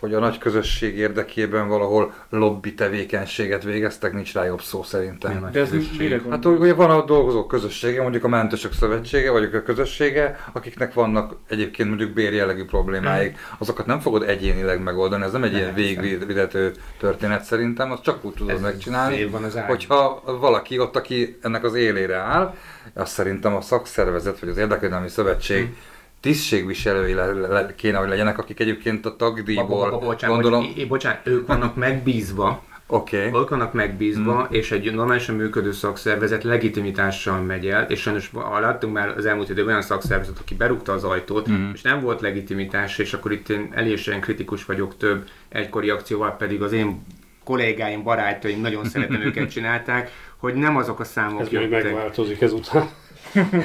[0.00, 5.48] hogy a nagy közösség érdekében valahol lobby tevékenységet végeztek, nincs rá jobb szó szerintem.
[5.52, 9.62] De ez mire Hát ugye van a dolgozók közössége, mondjuk a mentősök szövetsége, vagy a
[9.62, 13.38] közössége, akiknek vannak egyébként mondjuk bérjellegű problémáik.
[13.58, 18.34] Azokat nem fogod egyénileg megoldani, ez nem egy ilyen végvizető történet szerintem, azt csak úgy
[18.34, 19.66] tudod Ez megcsinálni, van az ágy.
[19.66, 22.54] hogyha valaki ott, aki ennek az élére áll,
[22.94, 25.76] azt szerintem a szakszervezet, vagy az érdekelmi szövetség
[26.20, 30.88] tisztségviselői le, le, kéne, hogy legyenek, akik egyébként a Ba- ba- tagdíjból, bocsánat, gondolom, bocs-
[30.88, 33.40] bocsánat, ők vannak megbízva, oké, okay.
[33.40, 39.08] ők vannak megbízva, és egy normálisan működő szakszervezet legitimitással megy el, és sajnos láttunk már
[39.16, 41.70] az elmúlt időben olyan szakszervezet, aki berúgta az ajtót, Mhm.
[41.74, 46.62] és nem volt legitimitás, és akkor itt én elésen kritikus vagyok több egykori akcióval, pedig
[46.62, 47.02] az én
[47.44, 51.70] kollégáim, barátaim, nagyon szeretem őket csinálták, hogy nem azok a számok Ez jöttek.
[51.82, 52.88] megváltozik ezután.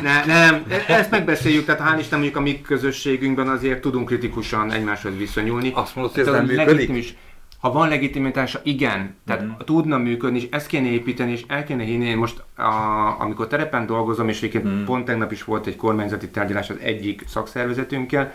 [0.01, 4.71] Ne, nem, e- ezt megbeszéljük, tehát hál' Isten mondjuk a mi közösségünkben azért tudunk kritikusan
[4.71, 5.71] egymáshoz viszonyulni.
[5.73, 7.15] Azt mondod, hogy ez nem működik?
[7.59, 9.15] Ha van legitimitása, igen.
[9.25, 9.49] Tehát mm.
[9.65, 12.05] tudna működni, és ezt kéne építeni, és el kéne hinni.
[12.05, 14.83] Én most, a, amikor terepen dolgozom, és egyébként mm.
[14.85, 18.33] pont tegnap is volt egy kormányzati tárgyalás az egyik szakszervezetünkkel,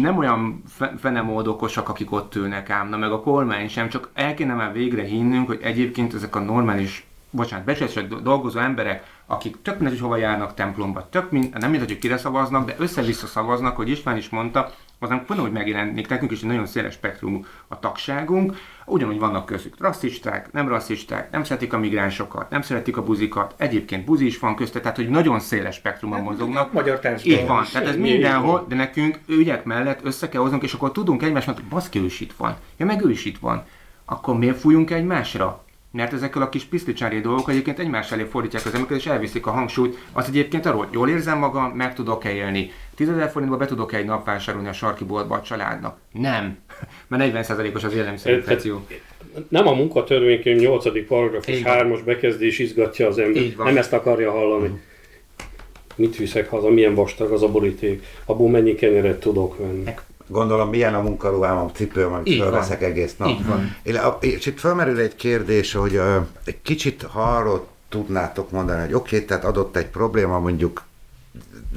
[0.00, 4.34] nem olyan fe- fenemoldokosak, akik ott ülnek ám, na meg a kormány sem, csak el
[4.34, 9.62] kéne már végre hinnünk, hogy egyébként ezek a normális, bocsánat, becsületesek do- dolgozó emberek, akik
[9.62, 13.26] tök mindegy, hogy hova járnak templomba, tök mind, nem mindegy, hogy kire szavaznak, de össze-vissza
[13.26, 17.46] szavaznak, hogy István is mondta, aztán pont, hogy megjelenik nekünk is egy nagyon széles spektrum
[17.68, 23.02] a tagságunk, ugyanúgy vannak közük rasszisták, nem rasszisták, nem szeretik a migránsokat, nem szeretik a
[23.02, 26.72] buzikat, egyébként buzi is van közte, tehát hogy nagyon széles spektrumon mozognak.
[26.72, 27.42] Magyar társadalom.
[27.42, 31.22] Így van, tehát ez mindenhol, de nekünk ügyek mellett össze kell hoznunk, és akkor tudunk
[31.22, 32.56] egymásnak, hogy baszki, ő is itt van.
[32.76, 33.64] Ja, meg ő is itt van.
[34.04, 35.64] Akkor miért fújunk egymásra?
[35.96, 39.50] Mert ezekkel a kis piszlicsári dolgok egyébként egymás elé fordítják az embereket, és elviszik a
[39.50, 39.98] hangsúlyt.
[40.12, 42.70] Az egyébként arról, jól érzem magam, meg tudok-e élni.
[42.94, 45.98] 10 ezer forintba be tudok-e egy nap vásárolni a sarki boltba a családnak?
[46.12, 46.58] Nem.
[47.08, 48.86] Mert 40%-os az élelmiszerinfláció.
[49.48, 51.06] Nem a munkatörvénykönyv 8.
[51.06, 51.88] paragrafus Így van.
[51.88, 53.42] 3-as bekezdés izgatja az ember.
[53.42, 53.66] Így van.
[53.66, 54.80] Nem ezt akarja hallani.
[55.94, 59.84] Mit viszek haza, milyen vastag az a boríték, abból mennyi kenyeret tudok venni.
[60.26, 62.62] Gondolom, milyen a munkaruhám, a cipőm, amit Így van.
[62.78, 63.28] egész nap.
[63.28, 63.76] Így van.
[64.20, 69.14] És itt felmerül egy kérdés, hogy uh, egy kicsit, ha arról tudnátok mondani, hogy oké,
[69.14, 70.82] okay, tehát adott egy probléma, mondjuk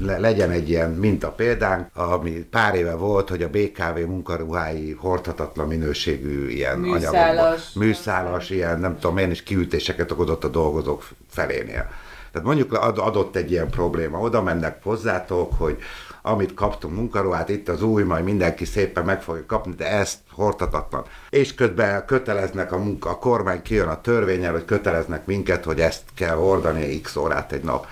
[0.00, 5.66] le, legyen egy ilyen minta példánk, ami pár éve volt, hogy a BKV munkaruhái hordhatatlan
[5.66, 7.08] minőségű ilyen Műszálas.
[7.08, 11.88] anyagokban, műszálas, ilyen nem tudom én is kiütéseket okozott a dolgozók felénél.
[12.32, 15.78] Tehát mondjuk ad- adott egy ilyen probléma, oda mennek hozzátok, hogy
[16.22, 21.04] amit kaptunk munkaruhát, itt az új, majd mindenki szépen meg fogja kapni, de ezt hordhatatlan.
[21.30, 26.02] És közben köteleznek a munka, a kormány kijön a törvényel, hogy köteleznek minket, hogy ezt
[26.14, 27.86] kell hordani x órát egy nap.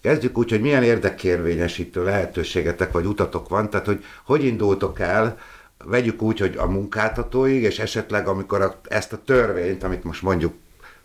[0.00, 5.38] Kezdjük úgy, hogy milyen érdekkérvényesítő lehetőségetek vagy utatok van, tehát hogy hogy indultok el,
[5.84, 10.54] vegyük úgy, hogy a munkáltatóig, és esetleg amikor a, ezt a törvényt, amit most mondjuk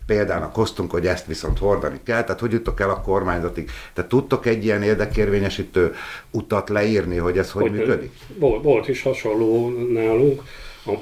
[0.06, 3.70] példának hoztunk, hogy ezt viszont hordani kell, tehát hogy jutok el a kormányzatig?
[3.92, 5.94] Tehát tudtok egy ilyen érdekérvényesítő
[6.30, 8.12] utat leírni, hogy ez hogy, működik?
[8.38, 10.42] Volt, volt is hasonló nálunk,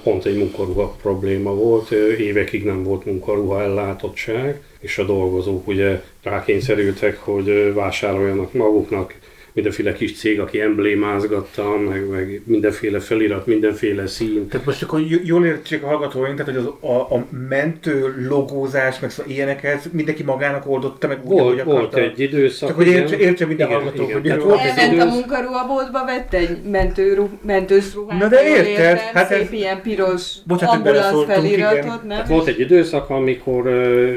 [0.02, 7.18] pont egy munkaruha probléma volt, évekig nem volt munkaruha ellátottság, és a dolgozók ugye rákényszerültek,
[7.18, 9.14] hogy vásároljanak maguknak
[9.58, 14.48] mindenféle kis cég, aki emblémázgatta, meg, meg mindenféle felirat, mindenféle szín.
[14.48, 19.10] Tehát most akkor jól értsék a hallgatóink, tehát hogy az, a, a mentő logózás, meg
[19.10, 22.68] szóval ilyeneket mindenki magának oldotta, meg úgy, Volt, volt egy időszak.
[22.68, 24.14] Csak hogy értse, értse minden igen, hallgató, igen.
[24.14, 24.78] hogy Tehát miről volt.
[24.78, 28.18] Elment a munkaruhaboltba, vett egy mentőru, mentős ruhát.
[28.20, 28.66] Na de érted?
[28.66, 31.98] értem, Hát szép ez- ilyen piros Bocsánat, hogy ambulans beleszóltunk, feliratot, igen.
[31.98, 32.08] nem?
[32.08, 34.12] Tehát volt egy időszak, amikor ö,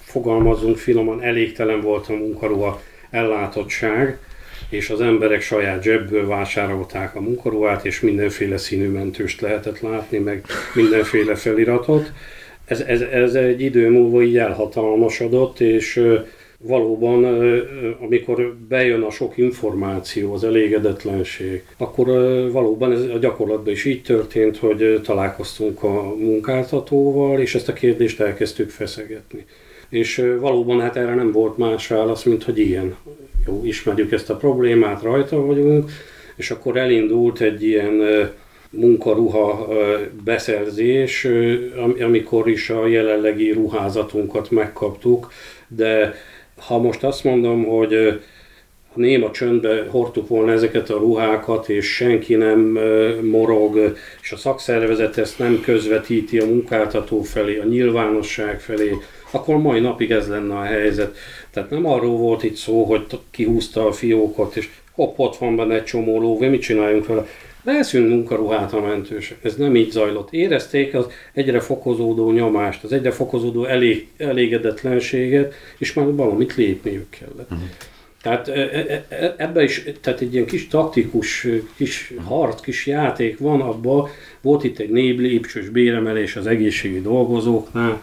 [0.00, 4.18] fogalmazzunk finoman, elégtelen volt a munkaruha ellátottság,
[4.70, 10.44] és az emberek saját zsebből vásárolták a munkaruhát, és mindenféle színű mentőst lehetett látni, meg
[10.74, 12.12] mindenféle feliratot.
[12.64, 16.02] Ez, ez, ez egy idő múlva így elhatalmasodott, és
[16.58, 17.24] valóban,
[18.00, 22.06] amikor bejön a sok információ, az elégedetlenség, akkor
[22.52, 28.20] valóban ez a gyakorlatban is így történt, hogy találkoztunk a munkáltatóval, és ezt a kérdést
[28.20, 29.44] elkezdtük feszegetni.
[29.88, 32.96] És valóban hát erre nem volt más válasz, mint hogy ilyen.
[33.46, 35.90] Jó, ismerjük ezt a problémát, rajta vagyunk,
[36.36, 38.02] és akkor elindult egy ilyen
[38.70, 39.68] munkaruha
[40.24, 41.28] beszerzés,
[42.00, 45.32] amikor is a jelenlegi ruházatunkat megkaptuk,
[45.68, 46.14] de
[46.56, 48.20] ha most azt mondom, hogy
[48.94, 52.78] néma csöndbe hordtuk volna ezeket a ruhákat, és senki nem
[53.22, 58.96] morog, és a szakszervezet ezt nem közvetíti a munkáltató felé, a nyilvánosság felé,
[59.30, 61.16] akkor mai napig ez lenne a helyzet.
[61.50, 65.74] Tehát nem arról volt itt szó, hogy kihúzta a fiókot, és hopp, ott van benne
[65.74, 67.26] egy csomó lóvé, mit csináljunk vele?
[67.62, 69.38] Veszünk munkaruhát a mentősek.
[69.42, 70.32] Ez nem így zajlott.
[70.32, 77.50] Érezték az egyre fokozódó nyomást, az egyre fokozódó elég, elégedetlenséget, és már valamit lépniük kellett.
[77.50, 77.68] Uh-huh.
[78.22, 83.38] Tehát e- e- e- ebbe is, tehát egy ilyen kis taktikus, kis harc, kis játék
[83.38, 84.08] van abban,
[84.40, 88.02] volt itt egy néblépcsős béremelés az egészségügyi dolgozóknál,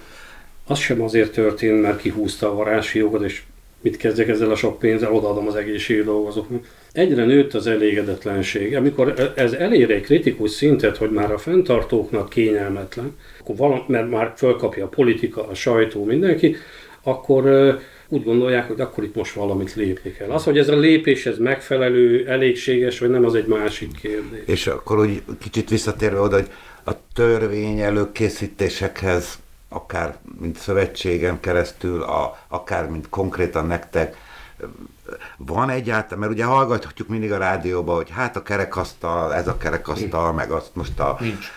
[0.67, 3.41] az sem azért történt, mert kihúzta a varázsfiókot, és
[3.81, 6.65] mit kezdjek ezzel a sok pénzzel, odaadom az egészségügyi dolgozóknak.
[6.91, 8.75] Egyre nőtt az elégedetlenség.
[8.75, 14.33] Amikor ez elér egy kritikus szintet, hogy már a fenntartóknak kényelmetlen, akkor vala, mert már
[14.35, 16.55] fölkapja a politika, a sajtó, mindenki,
[17.03, 17.75] akkor
[18.07, 20.29] úgy gondolják, hogy akkor itt most valamit lépni kell.
[20.29, 24.41] Az, hogy ez a lépés ez megfelelő, elégséges, vagy nem, az egy másik kérdés.
[24.45, 26.49] És akkor úgy kicsit visszatérve oda, hogy
[26.83, 29.39] a törvény előkészítésekhez,
[29.69, 34.17] akár mint szövetségen keresztül, a, akár mint konkrétan nektek,
[35.37, 40.33] van egyáltalán, mert ugye hallgathatjuk mindig a rádióban, hogy hát a kerekasztal, ez a kerekasztal,
[40.33, 41.17] meg azt most a...
[41.19, 41.51] Nincs.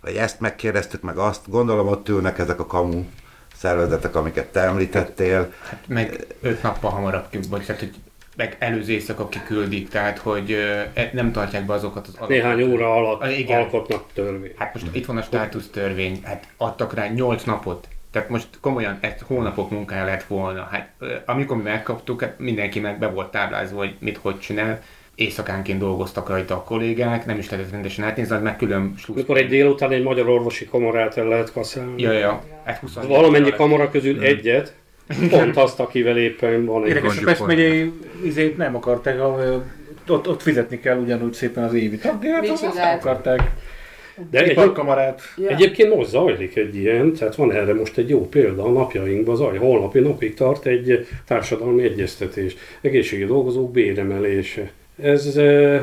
[0.00, 3.04] Vagy ezt megkérdeztük, meg azt, gondolom ott ülnek ezek a kamu
[3.56, 5.52] szervezetek, amiket te említettél.
[5.68, 7.94] Hát meg öt nappal hamarabb, ki- vagy tehát, hogy
[8.40, 10.50] meg előző éjszaka kiküldik, tehát hogy
[10.94, 13.58] e- nem tartják be azokat az Néhány óra alatt Ah, igen.
[13.60, 14.54] alkotnak törvényt.
[14.56, 17.88] Hát most itt van a státusz törvény, hát adtak rá 8 napot.
[18.10, 20.68] Tehát most komolyan ez hónapok munkája lett volna.
[20.70, 20.90] Hát
[21.26, 24.82] amikor mi megkaptuk, hát mindenki meg be volt táblázva, hogy mit hogy csinál.
[25.14, 29.16] Éjszakánként dolgoztak rajta a kollégák, nem is lehetett rendesen átnézni, meg külön slusz.
[29.16, 32.02] Mikor egy délután egy magyar orvosi kamarát el lehet kaszálni.
[32.02, 32.42] Ja, ja.
[32.64, 34.74] Hát 20 Valamennyi kamara közül egyet,
[35.30, 37.92] pont azt, akivel éppen van egy Érdekes, a Pest megyei
[38.24, 39.20] izét nem akarták,
[40.08, 42.84] ott, ott fizetni kell ugyanúgy szépen az évi tagdíjat, azt Micsodát?
[42.84, 43.50] nem akarták.
[44.30, 45.20] De egy, Iparkamarát.
[45.36, 45.48] Ja.
[45.48, 49.58] egyébként most zajlik egy ilyen, tehát van erre most egy jó példa a napjainkban, zaj,
[49.58, 54.70] holnapi napig tart egy társadalmi egyeztetés, egészségügyi dolgozók béremelése.
[55.02, 55.82] Ez eh,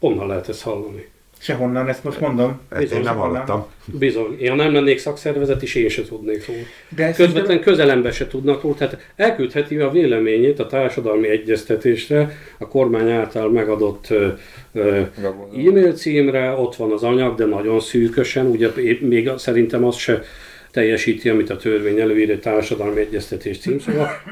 [0.00, 1.08] honnan lehet ezt hallani?
[1.38, 2.60] Sehonnan, ezt most mondom.
[2.68, 3.30] Ezt én nem Sehonnan.
[3.30, 3.66] hallottam.
[3.84, 6.60] Bizony, én nem lennék szakszervezet is, én se tudnék róla.
[6.88, 13.10] De Közvetlen közelembe se tudnak róla, tehát elküldheti a véleményét a társadalmi egyeztetésre a kormány
[13.10, 14.08] által megadott
[15.66, 18.68] e-mail címre, ott van az anyag, de nagyon szűkösen, ugye
[19.00, 20.22] még szerintem az se
[20.78, 23.58] teljesíti, amit a törvény előír egy társadalmi egyeztetés.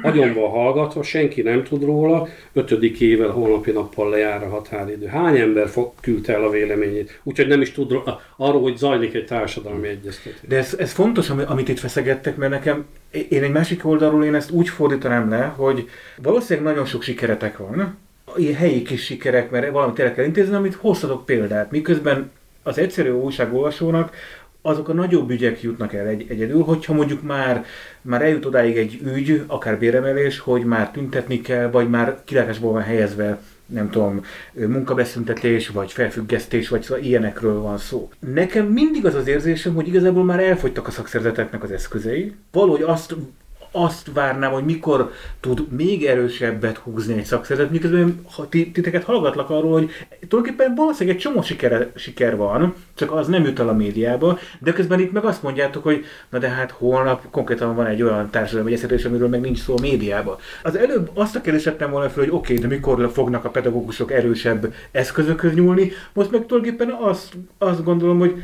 [0.03, 5.07] Nagyon van hallgatva, senki nem tud róla, ötödik ével, holnapi nappal lejár a határidő.
[5.07, 7.20] Hány ember fog, küldte el a véleményét?
[7.22, 8.03] Úgyhogy nem is tud ró-
[8.36, 10.38] arról, hogy zajlik egy társadalmi egyeztetés.
[10.49, 12.84] De ez, ez fontos, ami- amit itt feszegettek, mert nekem,
[13.28, 15.88] én egy másik oldalról én ezt úgy fordítanám le, hogy
[16.22, 17.97] valószínűleg nagyon sok sikeretek van,
[18.36, 22.30] ilyen helyi kis sikerek, mert valamit el kell intézni, amit hoztatok példát, miközben
[22.62, 24.14] az egyszerű újságolvasónak
[24.67, 27.64] azok a nagyobb ügyek jutnak el egy, egyedül, hogyha mondjuk már,
[28.03, 32.83] már eljut odáig egy ügy, akár béremelés, hogy már tüntetni kell, vagy már kilátásból van
[32.83, 34.21] helyezve nem tudom,
[34.53, 38.11] munkabeszüntetés, vagy felfüggesztés, vagy szóval ilyenekről van szó.
[38.33, 42.35] Nekem mindig az az érzésem, hogy igazából már elfogytak a szakszervezeteknek az eszközei.
[42.53, 43.14] Valahogy azt
[43.71, 49.73] azt várnám, hogy mikor tud még erősebbet húzni egy szakszervezet, miközben ha titeket hallgatlak arról,
[49.73, 49.91] hogy
[50.29, 54.73] tulajdonképpen valószínűleg egy csomó siker, siker van, csak az nem jut el a médiába, de
[54.73, 58.71] közben itt meg azt mondjátok, hogy na de hát holnap konkrétan van egy olyan társadalmi
[58.71, 60.39] egyeztetés, amiről meg nincs szó a médiába.
[60.62, 64.12] Az előbb azt a kérdést volna fel, hogy oké, okay, de mikor fognak a pedagógusok
[64.12, 68.43] erősebb eszközökhöz nyúlni, most meg tulajdonképpen azt, azt gondolom, hogy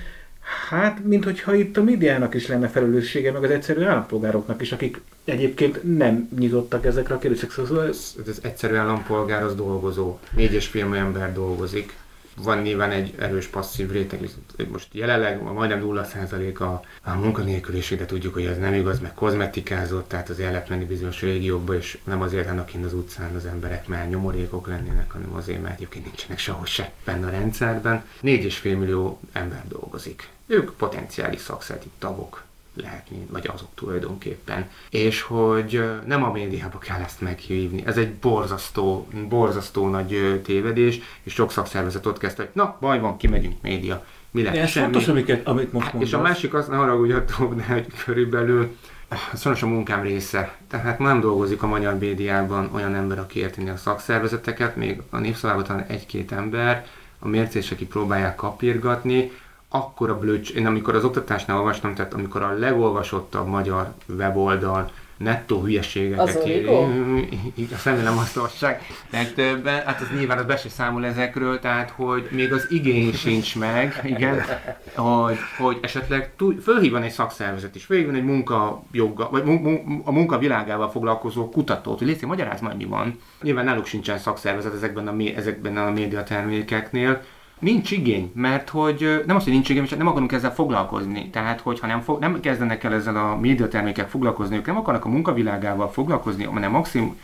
[0.69, 5.01] Hát, mint hogyha itt a médiának is lenne felelőssége, meg az egyszerű állampolgároknak is, akik
[5.25, 7.65] egyébként nem nyitottak ezekre a kérdésekre.
[7.65, 10.19] Szóval ez, ez egyszerű állampolgár az dolgozó.
[10.37, 11.95] Négy és fél ember dolgozik
[12.37, 14.31] van nyilván egy erős passzív réteg,
[14.71, 16.65] most jelenleg majdnem 0% a,
[17.11, 20.85] a munkanélküliség, de tudjuk, hogy ez nem igaz, meg kozmetikázott, tehát az el lehet menni
[20.85, 25.35] bizonyos régiókba, és nem azért vannak kint az utcán az emberek, mert nyomorékok lennének, hanem
[25.35, 28.05] azért, mert egyébként nincsenek sehol se benne a rendszerben.
[28.23, 30.29] 4,5 millió ember dolgozik.
[30.47, 32.45] Ők potenciális szakszerti tagok
[32.75, 34.71] lehetni, vagy azok tulajdonképpen.
[34.91, 37.83] És hogy nem a médiába kell ezt meghívni.
[37.87, 43.17] Ez egy borzasztó, borzasztó nagy tévedés, és sok szakszervezet ott kezdte, hogy na, baj van,
[43.17, 44.05] kimegyünk média.
[44.31, 44.57] Mi lesz?
[44.57, 44.85] Ez Semmi.
[44.85, 46.09] fontos, amiket, amit most mondasz.
[46.09, 48.77] És a másik az, ne haragudjatok, de hogy körülbelül
[49.35, 50.57] Szoros a munkám része.
[50.69, 55.65] Tehát nem dolgozik a magyar médiában olyan ember, aki érteni a szakszervezeteket, még a népszavában
[55.65, 56.87] talán egy-két ember,
[57.19, 59.31] a mércés, aki próbálják kapirgatni,
[59.73, 64.91] akkor a blöcs, én amikor az oktatásnál olvastam, tehát amikor a legolvasottabb magyar weboldal
[65.23, 66.71] nettó hülyeségeket ír.
[67.55, 72.29] Igaz, nem azt olvassák legtöbben, hát az nyilván az be se számol ezekről, tehát hogy
[72.31, 74.43] még az igény sincs meg, igen,
[74.95, 79.43] hogy, hogy esetleg túl, fölhívani egy szakszervezet is, fölhívani egy munkajoggal, vagy
[80.05, 83.19] a munka világával foglalkozó kutatót, hogy légy magyaráz majd mi van.
[83.43, 87.23] Nyilván náluk sincsen szakszervezet ezekben a, ezekben a médiatermékeknél,
[87.63, 91.31] Nincs igény, mert hogy nem az, hogy nincs igény, csak nem akarunk ezzel foglalkozni.
[91.31, 95.09] Tehát, hogyha nem, fog, nem kezdenek el ezzel a médiatermékek foglalkozni, ők nem akarnak a
[95.09, 97.17] munkavilágával foglalkozni, hanem maximum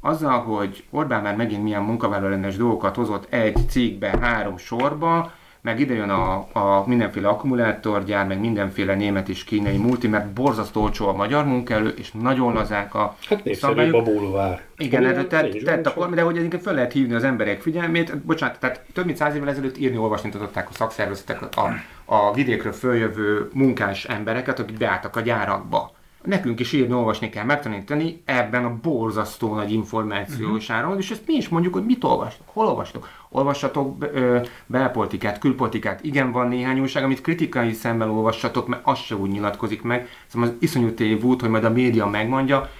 [0.00, 5.94] azzal, hogy Orbán már megint milyen munkavállalás dolgokat hozott egy cikkbe, három sorba, meg ide
[5.94, 11.12] jön a, a mindenféle akkumulátorgyár, meg mindenféle német és kínai multi, mert borzasztó olcsó a
[11.12, 14.60] magyar munkaerő, és nagyon lazák a Hát a bulvár.
[14.76, 18.58] Igen, erre tett, tett akkor, de hogy egyébként fel lehet hívni az emberek figyelmét, bocsánat,
[18.58, 21.70] tehát több mint száz évvel ezelőtt írni, olvasni tudották a szakszervezetek a,
[22.04, 25.96] a vidékről följövő munkás embereket, akik beálltak a gyárakba
[26.28, 30.76] nekünk is írni, olvasni kell, megtanítani ebben a borzasztó nagy információs uh-huh.
[30.76, 33.08] áron, és ezt mi is mondjuk, hogy mit olvastok, hol olvastok.
[33.30, 39.16] Olvassatok ö, belpolitikát, külpolitikát, igen, van néhány újság, amit kritikai szemmel olvassatok, mert az se
[39.16, 40.08] úgy nyilatkozik meg.
[40.26, 42.70] Szóval az iszonyú tévút, hogy majd a média megmondja,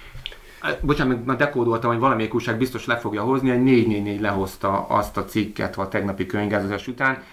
[0.81, 5.25] Bocsánat, már dekódoltam, hogy valamelyik újság biztos le fogja hozni, egy 444 lehozta azt a
[5.25, 7.23] cikket a tegnapi könyvgázozás után,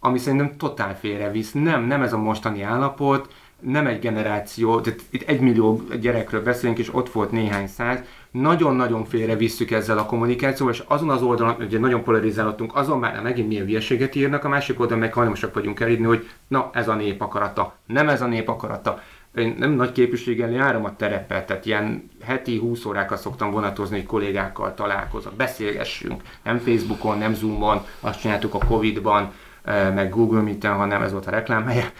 [0.00, 1.52] ami szerintem totál félrevisz.
[1.52, 3.32] Nem, nem ez a mostani állapot,
[3.64, 7.98] nem egy generáció, tehát itt egy millió gyerekről beszélünk, és ott volt néhány száz,
[8.30, 13.22] nagyon-nagyon félre visszük ezzel a kommunikációval, és azon az oldalon, ugye nagyon polarizálottunk, azon már
[13.22, 16.94] megint milyen hülyeséget írnak, a másik oldalon meg hajlamosak vagyunk elírni, hogy na, ez a
[16.94, 19.02] nép akarata, nem ez a nép akarata.
[19.34, 24.06] Én nem nagy képviséggel járom a terepet, tehát ilyen heti 20 órákat szoktam vonatozni, hogy
[24.06, 29.32] kollégákkal találkozom, beszélgessünk, nem Facebookon, nem Zoomon, azt csináltuk a Covid-ban,
[29.64, 31.92] eh, meg Google Meet-en, hanem ez volt a reklámhelye,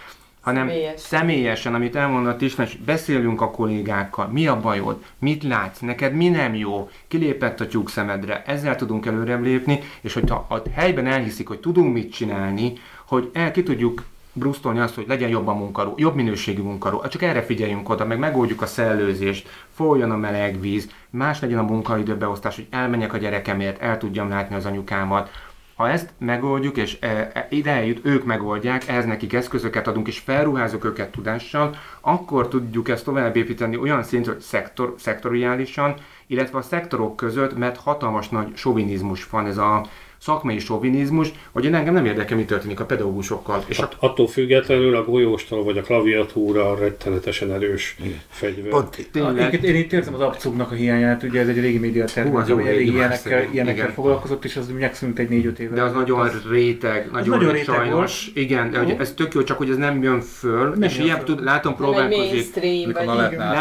[0.43, 0.99] hanem Személyes.
[0.99, 6.29] személyesen, amit elmondott is, és beszélünk a kollégákkal, mi a bajod, mit látsz, neked mi
[6.29, 11.47] nem jó, kilépett a tyúk szemedre, ezzel tudunk előrebb lépni, és hogyha a helyben elhiszik,
[11.47, 12.73] hogy tudunk mit csinálni,
[13.05, 17.21] hogy el ki tudjuk brusztolni azt, hogy legyen jobb a munkaró, jobb minőségű munkaró, csak
[17.21, 22.55] erre figyeljünk oda, meg megoldjuk a szellőzést, folyjon a meleg víz, más legyen a munkaidőbeosztás,
[22.55, 25.29] hogy elmenjek a gyerekemért, el tudjam látni az anyukámat,
[25.75, 30.19] ha ezt megoldjuk, és e, e, ide eljut, ők megoldják, ehhez nekik eszközöket adunk, és
[30.19, 35.95] felruházok őket tudással, akkor tudjuk ezt tovább építeni olyan szintre, hogy szektor, szektoriálisan,
[36.27, 39.85] illetve a szektorok között, mert hatalmas nagy sovinizmus van, ez a
[40.23, 43.63] szakmai sovinizmus, hogy én engem nem érdekel, mi történik a pedagógusokkal.
[43.67, 48.21] És At, attól függetlenül a golyóstal vagy a klaviatúra rettenetesen erős Igen.
[48.29, 48.69] fegyver.
[48.69, 49.53] Pont, tényleg.
[49.53, 52.67] Én, én itt érzem az abcugnak a hiányát, ugye ez egy régi média termék, ami
[52.67, 55.75] elég ilyenekkel, ilyenekkel foglalkozott, és az megszűnt egy négy-öt éve.
[55.75, 58.23] De az nagyon az, réteg, nagyon, nagyon réteg sajnos.
[58.25, 58.37] Volt.
[58.37, 61.23] Igen, de hogy ez tök jó, csak hogy ez nem jön föl, nem és ilyen
[61.25, 62.55] tud, látom próbálkozik.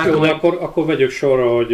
[0.06, 1.68] Jó, de akkor, akkor vegyük sorra, hogy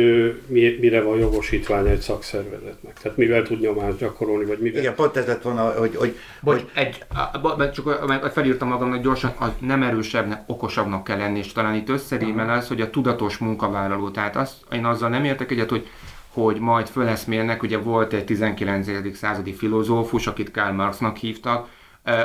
[0.80, 2.98] mire van jogosítvány egy szakszervezetnek.
[3.02, 5.96] Tehát mivel tud nyomást gyakorolni, vagy mivel igen, pont ez lett volna, hogy...
[5.96, 6.70] hogy, Bocs, hogy...
[6.74, 7.04] egy,
[7.42, 12.50] a, csak felírtam magamnak gyorsan, az nem erősebbnek, okosabbnak kell lenni, és talán itt összerémel
[12.50, 14.10] az, hogy a tudatos munkavállaló.
[14.10, 15.88] Tehát azt, én azzal nem értek egyet, hogy
[16.32, 19.16] hogy majd föleszmélnek, ugye volt egy 19.
[19.16, 21.68] századi filozófus, akit Karl Marxnak hívtak,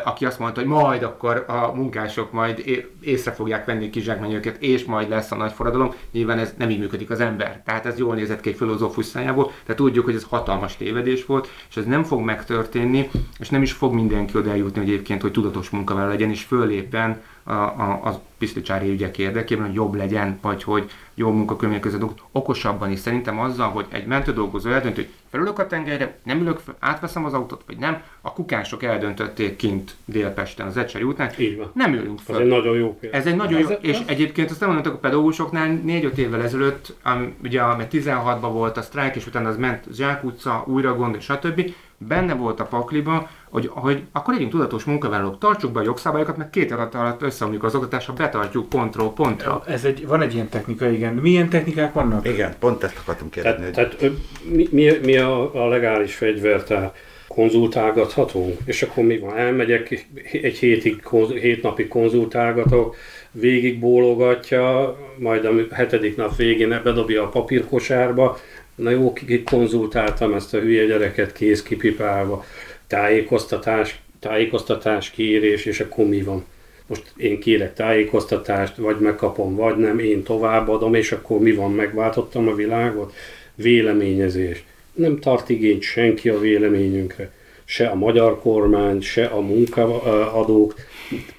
[0.04, 2.64] aki azt mondta, hogy majd akkor a munkások majd
[3.02, 5.94] észre fogják venni kizsákmányőket, és majd lesz a nagy forradalom.
[6.12, 7.62] Nyilván ez nem így működik az ember.
[7.66, 11.50] Tehát ez jól nézett ki egy filozófus szájából, de tudjuk, hogy ez hatalmas tévedés volt,
[11.70, 13.10] és ez nem fog megtörténni,
[13.40, 17.52] és nem is fog mindenki oda eljutni egyébként, hogy tudatos munkavállaló legyen, és föléppen a,
[17.52, 23.00] a, a piszlicsári ügyek érdekében, hogy jobb legyen, vagy hogy jó munkakörülmények között okosabban is.
[23.00, 27.34] Szerintem azzal, hogy egy mentődolgozó eldönt, hogy felülök a tengerre, nem ülök, fel, átveszem az
[27.34, 31.72] autót, vagy nem, a kukások eldöntötték kint Délpesten, az Ecseri útnál, Így van.
[31.74, 32.36] nem ülünk fel.
[32.36, 33.18] Ez egy nagyon jó példa.
[33.18, 37.34] Ez egy nagyon jó, és egyébként azt nem mondtuk a pedagógusoknál 4-5 évvel ezelőtt, am,
[37.44, 41.74] ugye mert 16-ban volt a sztrájk, és utána az ment Zsák utca, újra gond, stb.
[41.98, 46.50] Benne volt a pakliba, hogy, hogy akkor legyünk tudatos munkavállalók, tartsuk be a jogszabályokat, mert
[46.50, 49.64] két adat alatt összeomlik az oktatás, ha betartjuk pontról pontra.
[49.68, 51.14] Ez egy, van egy ilyen technika, igen.
[51.14, 52.28] Milyen technikák vannak?
[52.28, 53.72] Igen, pont ezt akartam kérdezni.
[53.72, 56.94] Tehát, tehát mi, mi, mi a, a legális fegyvertár?
[57.28, 59.38] konzultálgathatunk, és akkor mi van?
[59.38, 61.08] Elmegyek egy hétig,
[61.42, 62.96] hét napig konzultálgatok,
[63.32, 68.38] végig bólogatja, majd a hetedik nap végén bedobja a papírkosárba,
[68.76, 72.46] na jó, konzultáltam ezt a hülye gyereket kész kipipálva,
[72.94, 76.46] tájékoztatás, tájékoztatás kérés, és akkor mi van?
[76.88, 82.48] Most én kérek tájékoztatást, vagy megkapom, vagy nem, én továbbadom, és akkor mi van, megváltottam
[82.48, 83.14] a világot?
[83.56, 84.64] Véleményezés.
[84.94, 87.32] Nem tart igényt senki a véleményünkre.
[87.66, 90.76] Se a magyar kormány, se a munkaadók.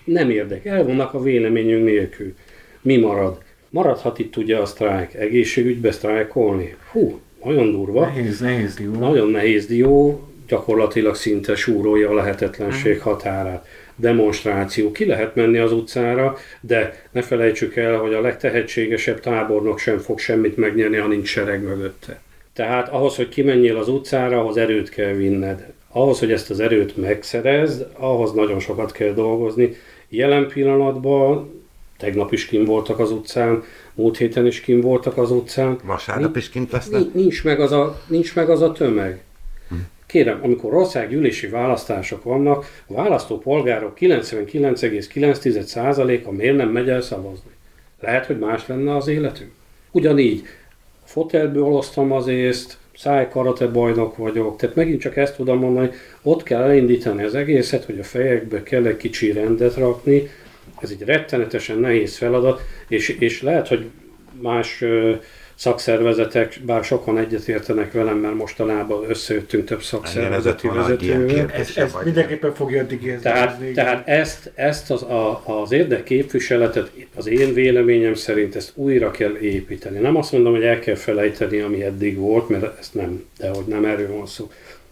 [0.05, 2.35] Nem érdekel, el vannak a véleményünk nélkül.
[2.81, 3.39] Mi marad?
[3.71, 6.75] Maradhat itt ugye a sztrájk, egészségügybe sztrájkolni?
[6.91, 8.01] Hú, nagyon durva.
[8.01, 8.93] Nehéz, nehéz dió.
[8.93, 13.67] Nagyon nehéz dió, gyakorlatilag szinte súrolja a lehetetlenség határát.
[13.97, 19.99] Demonstráció, ki lehet menni az utcára, de ne felejtsük el, hogy a legtehetségesebb tábornok sem
[19.99, 22.21] fog semmit megnyerni, ha nincs sereg mögötte.
[22.53, 25.73] Tehát ahhoz, hogy kimenjél az utcára, ahhoz erőt kell vinned.
[25.89, 29.77] Ahhoz, hogy ezt az erőt megszerezd, ahhoz nagyon sokat kell dolgozni.
[30.09, 31.63] Jelen pillanatban,
[31.99, 33.63] tegnap is kim voltak az utcán,
[33.95, 35.79] múlt héten is kim voltak az utcán.
[35.85, 37.15] Vasárnap is kint lesznek?
[37.15, 39.23] Nincs meg az a, nincs meg az a tömeg.
[40.07, 47.51] Kérem, amikor országgyűlési választások vannak, a választópolgárok 99,9%-a miért nem megy el szavazni?
[48.01, 49.51] Lehet, hogy más lenne az életünk?
[49.91, 50.43] Ugyanígy,
[51.05, 55.91] fotelből osztom az észt, szájkarate bajnok vagyok, tehát megint csak ezt tudom mondani,
[56.23, 60.29] ott kell elindítani az egészet, hogy a fejekbe kell egy kicsi rendet rakni,
[60.81, 63.91] ez egy rettenetesen nehéz feladat, és, és lehet, hogy
[64.41, 64.85] más
[65.65, 71.51] szakszervezetek, bár sokan egyetértenek velem, mert mostanában összejöttünk több szakszervezeti vezetővel.
[71.51, 77.55] Ez, ez mindenképpen fogja addig Tehát, tehát ezt, ezt az, a, az érdekképviseletet, az én
[77.55, 79.99] véleményem szerint ezt újra kell építeni.
[79.99, 83.65] Nem azt mondom, hogy el kell felejteni, ami eddig volt, mert ezt nem, de hogy
[83.67, 84.51] nem erről van szó.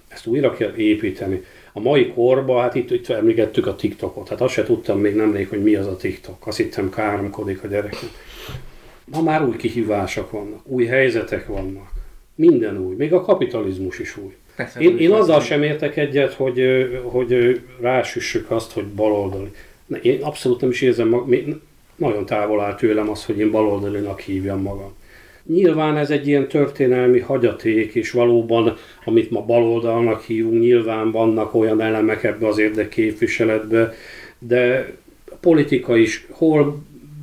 [0.08, 1.44] Ezt újra kell építeni.
[1.72, 5.48] A mai korban, hát itt, itt említettük a TikTokot, hát azt se tudtam még nemrég,
[5.48, 6.46] hogy mi az a TikTok.
[6.46, 8.10] Azt hittem káromkodik a gyereknek.
[9.12, 11.90] Ma már új kihívások vannak, új helyzetek vannak.
[12.34, 14.34] Minden új, még a kapitalizmus is új.
[14.56, 19.50] Persze, én, én azzal sem értek egyet, hogy, hogy rásüssük azt, hogy baloldali.
[20.02, 21.24] Én abszolút nem is érzem,
[21.96, 24.94] nagyon távol áll tőlem az, hogy én baloldalinak hívjam magam.
[25.46, 31.80] Nyilván ez egy ilyen történelmi hagyaték, és valóban, amit ma baloldalnak hívunk, nyilván vannak olyan
[31.80, 33.94] elemek ebbe az érdekképviseletbe,
[34.38, 34.92] de
[35.30, 36.82] a politika is hol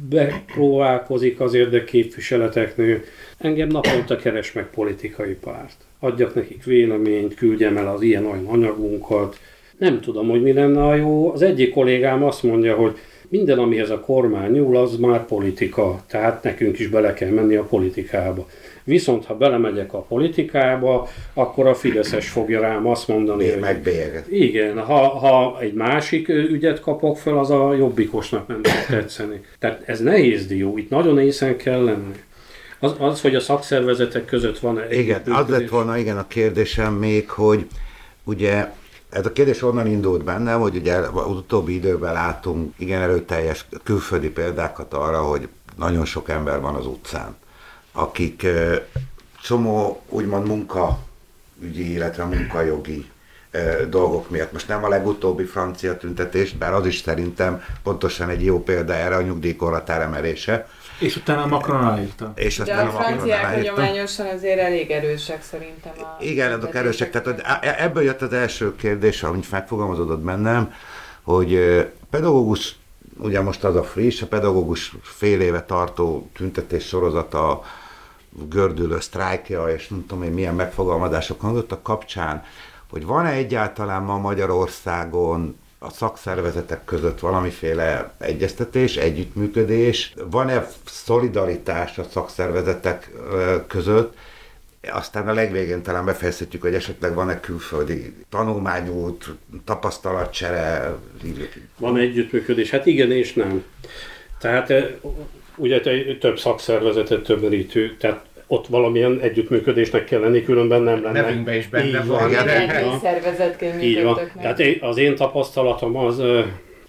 [0.10, 3.02] bepróbálkozik az érdekképviseleteknél.
[3.38, 5.76] Engem naponta keres meg politikai párt.
[6.00, 9.40] Adjak nekik véleményt, küldjem el az ilyen-olyan anyagunkat.
[9.78, 11.32] Nem tudom, hogy mi lenne a jó.
[11.34, 12.98] Az egyik kollégám azt mondja, hogy
[13.30, 16.04] minden, amihez a kormány nyúl, az már politika.
[16.08, 18.48] Tehát nekünk is bele kell menni a politikába.
[18.90, 24.26] Viszont ha belemegyek a politikába, akkor a Fideszes fogja rám azt mondani, Én hogy...
[24.30, 29.42] Igen, ha, ha egy másik ügyet kapok fel, az a jobbikosnak nem fog tetszeni.
[29.60, 32.16] Tehát ez nehéz dió, itt nagyon észen kell lenni.
[32.80, 34.98] Az, az, hogy a szakszervezetek között van egy...
[34.98, 37.66] Igen, az lett volna igen a kérdésem még, hogy
[38.24, 38.68] ugye
[39.10, 44.30] ez a kérdés onnan indult bennem, hogy ugye az utóbbi időben látunk igen erőteljes külföldi
[44.30, 47.36] példákat arra, hogy nagyon sok ember van az utcán
[48.02, 48.48] akik
[49.42, 53.10] csomó úgymond munkaügyi, illetve munkajogi
[53.90, 54.52] dolgok miatt.
[54.52, 59.16] Most nem a legutóbbi francia tüntetés, bár az is szerintem pontosan egy jó példa erre
[59.16, 60.68] a nyugdíjkorhatár emelése.
[61.00, 62.32] És utána Macron aláírta.
[62.36, 65.92] És De a, a franciák hagyományosan azért elég erősek szerintem.
[65.98, 67.12] A Igen, azok erősek.
[67.12, 70.74] Tehát e- ebből jött az első kérdés, amit megfogalmazódott bennem,
[71.22, 71.60] hogy
[72.10, 72.76] pedagógus,
[73.18, 77.62] ugye most az a friss, a pedagógus fél éve tartó tüntetés sorozata
[78.50, 82.44] gördülő sztrájkja, és nem tudom én milyen megfogalmazások hangzottak kapcsán,
[82.90, 90.14] hogy van-e egyáltalán ma Magyarországon a szakszervezetek között valamiféle egyeztetés, együttműködés?
[90.30, 93.12] Van-e szolidaritás a szakszervezetek
[93.68, 94.18] között?
[94.92, 99.26] Aztán a legvégén talán befejezhetjük, hogy esetleg van-e külföldi tanulmányút,
[99.66, 100.96] tapasztalatcsere?
[101.78, 102.70] Van együttműködés?
[102.70, 103.64] Hát igen és nem.
[104.40, 104.74] Tehát
[105.56, 105.82] ugye
[106.20, 111.22] több szakszervezetet tömörítő, tehát ott valamilyen együttműködésnek kell lenni, különben nem lenne.
[111.22, 112.32] Nevünkben is benne van.
[112.32, 112.48] van.
[112.48, 114.20] Egy szervezetként Így van.
[114.42, 116.22] Tehát az én tapasztalatom az,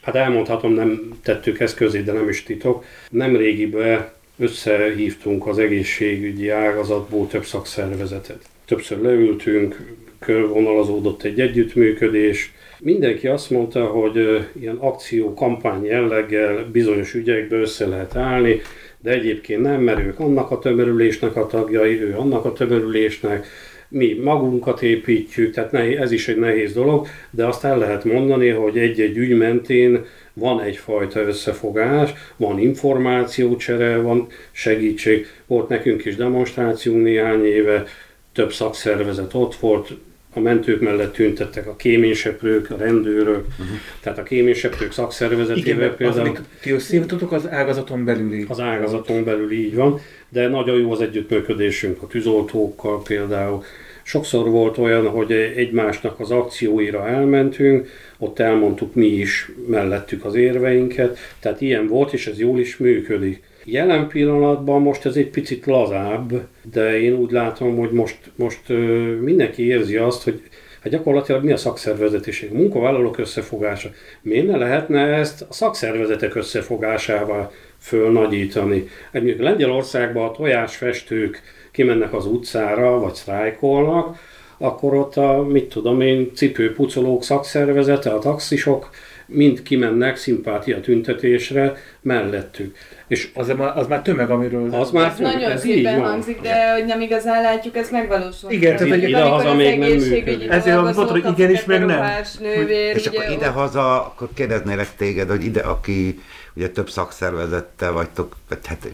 [0.03, 2.85] hát elmondhatom, nem tettük ezt közé, de nem is titok.
[3.11, 4.09] Nem régiben
[4.39, 8.41] összehívtunk az egészségügyi ágazatból több szakszervezetet.
[8.65, 12.53] Többször leültünk, körvonalazódott egy együttműködés.
[12.79, 18.61] Mindenki azt mondta, hogy ilyen akció, kampány jelleggel bizonyos ügyekbe össze lehet állni,
[19.03, 23.47] de egyébként nem, mert ők annak a tömörülésnek a tagjai, ő annak a tömörülésnek,
[23.91, 28.49] mi magunkat építjük, tehát nehéz, ez is egy nehéz dolog, de azt el lehet mondani,
[28.49, 35.27] hogy egy-egy ügy mentén van egyfajta összefogás, van információcsere, van segítség.
[35.47, 37.85] Volt nekünk is demonstrációnk néhány éve,
[38.33, 39.91] több szakszervezet ott volt,
[40.35, 43.77] a mentők mellett tüntettek a kéményseprők, a rendőrök, uh-huh.
[44.01, 46.29] tehát a kéményseprők szakszervezetével Igen, például.
[46.29, 48.45] Az, ti összehívtatok az ágazaton belüli?
[48.49, 53.63] Az ágazaton belül így van, de nagyon jó az együttműködésünk a tűzoltókkal például.
[54.03, 61.19] Sokszor volt olyan, hogy egymásnak az akcióira elmentünk, ott elmondtuk mi is mellettük az érveinket,
[61.41, 63.43] tehát ilyen volt, és ez jól is működik.
[63.65, 68.69] Jelen pillanatban most ez egy picit lazább, de én úgy látom, hogy most, most
[69.21, 70.43] mindenki érzi azt, hogy
[70.83, 72.51] hát gyakorlatilag mi a szakszervezetiség?
[72.53, 73.91] A munkavállalók összefogása.
[74.23, 78.89] Miért ne lehetne ezt a szakszervezetek összefogásával fölnagyítani?
[79.13, 84.17] Egyébként Lengyelországban a tojásfestők kimennek az utcára, vagy sztrájkolnak,
[84.59, 88.91] akkor ott a, mit tudom én, cipőpucolók szakszervezete, a taxisok
[89.27, 92.77] mind kimennek szimpátia tüntetésre mellettük.
[93.11, 94.75] És az, az már tömeg, amiről...
[94.75, 98.51] Az már tömeg, nagyon ez szépen hangzik, de hogy nem igazán látjuk, ez megvalósul.
[98.51, 100.51] Igen, tehát egy ide-haza még nem működik.
[100.51, 102.05] Ezért mondtad, hogy igenis, meg nem.
[102.41, 106.21] Nővér, és akkor ide-haza, akkor kérdeznélek téged, hogy ide, aki
[106.55, 108.89] ugye több szakszervezettel vagytok, hát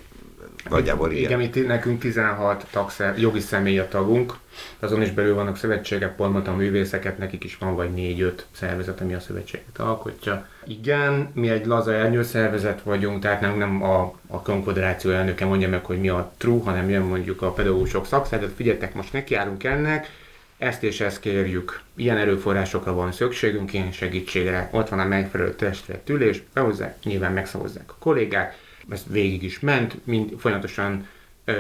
[0.68, 1.40] nagyjából igen.
[1.40, 4.34] Igen, itt nekünk 16 tagszer, jogi személy a tagunk,
[4.78, 9.14] azon is belül vannak szövetségek, pont a művészeket, nekik is van vagy 4-5 szervezet, ami
[9.14, 10.48] a szövetséget alkotja.
[10.64, 15.84] Igen, mi egy laza szervezet vagyunk, tehát nem, nem a, a konfederáció elnöke mondja meg,
[15.84, 20.11] hogy mi a true, hanem jön mondjuk a pedagógusok szakszervezet, figyeljetek, most nekiállunk ennek,
[20.59, 26.42] ezt és ezt kérjük, ilyen erőforrásokra van szükségünk, ilyen segítségre, ott van a megfelelő testületülés,
[26.52, 28.59] behozzák, nyilván megszavazzák a kollégák,
[28.90, 31.09] ez végig is ment, mind, folyamatosan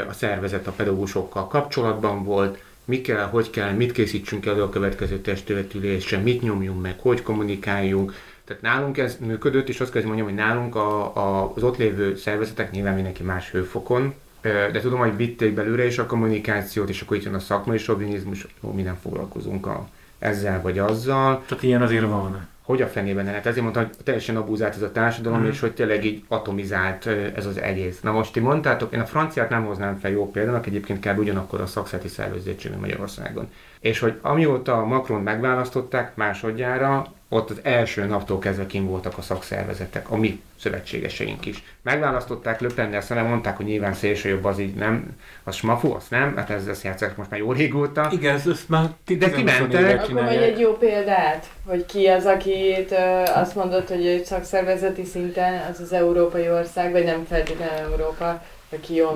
[0.08, 5.18] a szervezet a pedagógusokkal kapcsolatban volt, mi kell, hogy kell, mit készítsünk elő a következő
[5.18, 8.14] testületülésre, mit nyomjunk meg, hogy kommunikáljunk.
[8.44, 12.16] Tehát nálunk ez működött, és azt kell mondjam, hogy nálunk a, a, az ott lévő
[12.16, 17.16] szervezetek nyilván mindenki más hőfokon, de tudom, hogy vitték belőle is a kommunikációt, és akkor
[17.16, 21.44] itt jön a szakmai sovinizmus, mi nem foglalkozunk a, ezzel vagy azzal.
[21.46, 23.46] Tehát ilyen azért van hogy a fenében lehet.
[23.46, 25.46] Ezért mondtam, hogy teljesen abuzált ez a társadalom, mm.
[25.46, 28.00] és hogy tényleg így atomizált ez az egész.
[28.00, 31.60] Na most ti mondtátok, én a franciát nem hoznám fel jó példának, egyébként kell ugyanakkor
[31.60, 33.48] a szakszerti szerveződtség Magyarországon.
[33.80, 40.10] És hogy amióta Macron megválasztották másodjára, ott az első naptól kezdve kim voltak a szakszervezetek,
[40.10, 41.62] a mi szövetségeseink is.
[41.82, 46.36] Megválasztották Löpennel szemben, mondták, hogy nyilván szélső jobb az így nem, az smafu, az nem,
[46.36, 48.08] hát ez, ez játszák most már jó régóta.
[48.12, 50.02] Igen, ez, ez már de kimentek.
[50.02, 52.86] Akkor vagy egy jó példát, hogy ki az, aki
[53.34, 58.42] azt mondott, hogy egy szakszervezeti szinten az az európai ország, vagy nem feltétlenül Európa,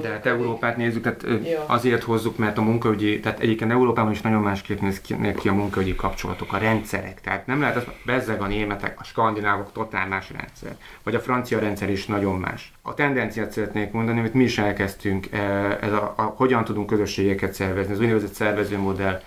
[0.03, 1.59] de hát Európát nézzük, tehát Jó.
[1.67, 5.95] azért hozzuk, mert a munkaügyi, tehát egyébként Európában is nagyon másképp néz ki, a munkaügyi
[5.95, 7.21] kapcsolatok, a rendszerek.
[7.21, 10.77] Tehát nem lehet, az, bezzeg a németek, a skandinávok totál más rendszer.
[11.03, 12.73] Vagy a francia rendszer is nagyon más.
[12.83, 15.29] A tendenciát szeretnék mondani, amit mi is elkezdtünk,
[15.81, 19.21] ez a, a, hogyan tudunk közösségeket szervezni, az úgynevezett szervezőmodell,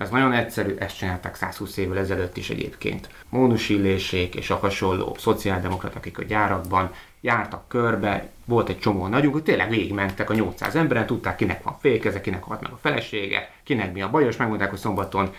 [0.00, 3.08] ez nagyon egyszerű, ezt csinálták 120 évvel ezelőtt is egyébként.
[3.28, 9.32] Mónus Illésék és a hasonló szociáldemokraták, akik a gyárakban jártak körbe, volt egy csomó nagyunk,
[9.32, 13.50] hogy tényleg végigmentek a 800 emberen, tudták kinek van fékeze, kinek halt meg a felesége,
[13.62, 15.34] kinek mi a baj, és megmondták, hogy szombaton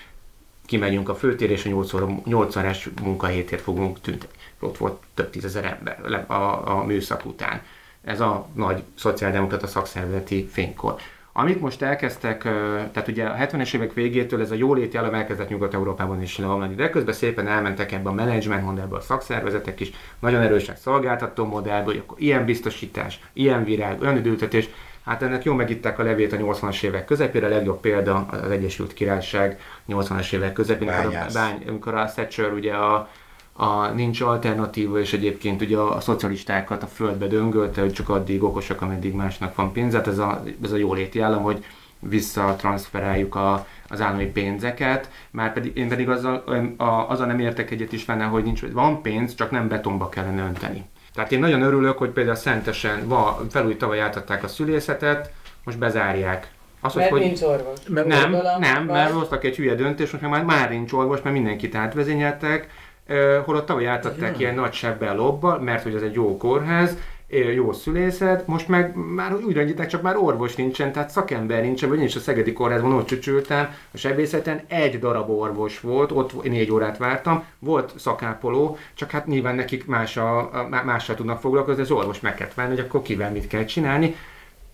[0.66, 4.38] kimegyünk a főtér, és a 80 es munkahétért fogunk tüntetni.
[4.60, 7.62] Ott volt több tízezer ember a, a műszak után.
[8.04, 10.96] Ez a nagy szociáldemokrata szakszervezeti fénykor.
[11.34, 12.42] Amit most elkezdtek,
[12.92, 16.90] tehát ugye a 70-es évek végétől ez a jóléti elem elkezdett Nyugat-Európában is leomlani, de
[16.90, 22.04] közben szépen elmentek ebbe a management modellbe a szakszervezetek is, nagyon erősen szolgáltató modellbe, hogy
[22.06, 24.70] akkor ilyen biztosítás, ilyen virág, olyan időltetés,
[25.06, 28.94] Hát ennek jó megitták a levét a 80-as évek közepére, a legjobb példa az Egyesült
[28.94, 29.60] Királyság
[29.90, 33.10] 80-as évek közepén, amikor a, bány, amikor a Thatcher ugye a
[33.54, 38.44] a, nincs alternatíva, és egyébként ugye a, a szocialistákat a földbe döngölte, hogy csak addig
[38.44, 39.94] okosak, ameddig másnak van pénz.
[39.94, 41.66] Hát ez a, ez a jóléti állam, hogy
[42.00, 46.44] visszatranszferáljuk a, az állami pénzeket, már pedig én pedig azzal,
[46.78, 50.44] a, azzal nem értek egyet is fenne, hogy nincs, van pénz, csak nem betonba kellene
[50.44, 50.86] önteni.
[51.14, 55.34] Tehát én nagyon örülök, hogy például Szentesen va, felúj tavaly átadták a szülészetet,
[55.64, 56.52] most bezárják.
[56.82, 57.80] Azt mert hogy, nincs orvos.
[57.88, 61.76] Mert nem, nem, mert hoztak egy hülye döntést, most már, már nincs orvos, mert mindenkit
[61.76, 62.70] átvezényeltek,
[63.46, 66.98] holott tavaly átadták ilyen nagy sebbel lobbal, mert hogy ez egy jó kórház,
[67.56, 72.00] jó szülészet, most meg már úgy rendítek, csak már orvos nincsen, tehát szakember nincsen, vagy
[72.00, 76.72] én is a Szegedi Kórházban ott csücsültem, a sebészeten egy darab orvos volt, ott négy
[76.72, 80.50] órát vártam, volt szakápoló, csak hát nyilván nekik más a,
[80.86, 84.16] mással tudnak foglalkozni, az orvos meg kell venni, hogy akkor kivel mit kell csinálni.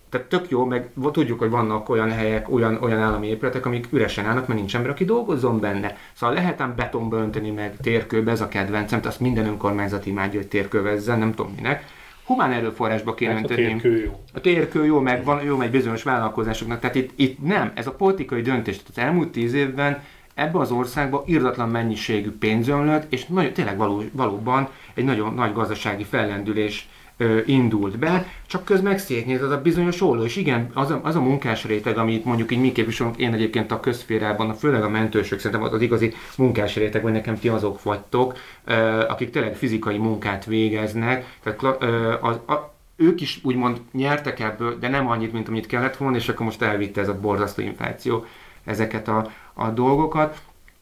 [0.08, 4.26] Tehát tök jó, meg tudjuk, hogy vannak olyan helyek, olyan, olyan állami épületek, amik üresen
[4.26, 5.96] állnak, mert nincs ember, aki dolgozzon benne.
[6.12, 10.48] Szóval lehet ám betonba önteni meg térkőbe, ez a kedvencem, azt minden önkormányzat imádja, hogy
[10.48, 11.84] térkövezzen, nem tudom minek
[12.28, 13.64] humán erőforrásba kéne hát önteni.
[13.64, 14.20] A térkő jó.
[14.32, 16.80] A térkő jó, meg van jó meg bizonyos vállalkozásoknak.
[16.80, 18.76] Tehát itt, itt nem, ez a politikai döntés.
[18.76, 20.02] Tehát az elmúlt tíz évben
[20.34, 25.52] ebbe az országba irdatlan mennyiségű pénz ömlött, és nagyon, tényleg való, valóban egy nagyon nagy
[25.52, 26.88] gazdasági fellendülés
[27.18, 31.16] ö, indult be, csak közben szétnéz az a bizonyos olló, és igen, az a, az
[31.16, 35.38] a munkás réteg, amit mondjuk így mi képviselünk, én egyébként a közférában, főleg a mentősök,
[35.38, 38.72] szerintem az, az igazi munkás réteg, vagy nekem ti azok vagytok, ö,
[39.08, 44.88] akik tényleg fizikai munkát végeznek, tehát ö, az, a, ők is úgymond nyertek ebből, de
[44.88, 48.24] nem annyit, mint amit kellett volna, és akkor most elvitte ez a borzasztó infláció
[48.64, 50.40] ezeket a, a dolgokat.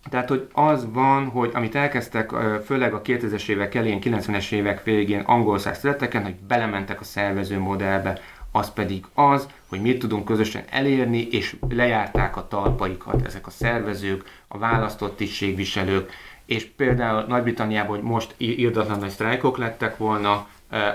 [0.08, 2.30] Tehát, hogy az van, hogy amit elkezdtek
[2.64, 5.80] főleg a 2000-es évek elén, 90-es évek végén angol száz
[6.12, 8.20] hogy belementek a szervező modellbe,
[8.52, 14.24] az pedig az, hogy mit tudunk közösen elérni, és lejárták a talpaikat ezek a szervezők,
[14.48, 16.10] a választott tisztségviselők,
[16.44, 20.46] és például Nagy-Britanniában, hogy most írdatlan nagy sztrájkok lettek volna,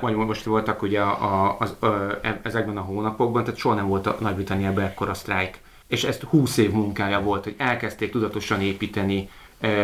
[0.02, 4.08] vagy most voltak ugye a, a, az, a, ezekben a hónapokban, tehát soha nem volt
[4.08, 5.60] a Nagy-Britanniában ekkora sztrájk
[5.92, 9.30] és ezt 20 év munkája volt, hogy elkezdték tudatosan építeni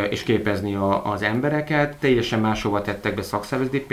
[0.10, 3.86] és képezni a, az embereket, teljesen máshova tettek be szakszervezeti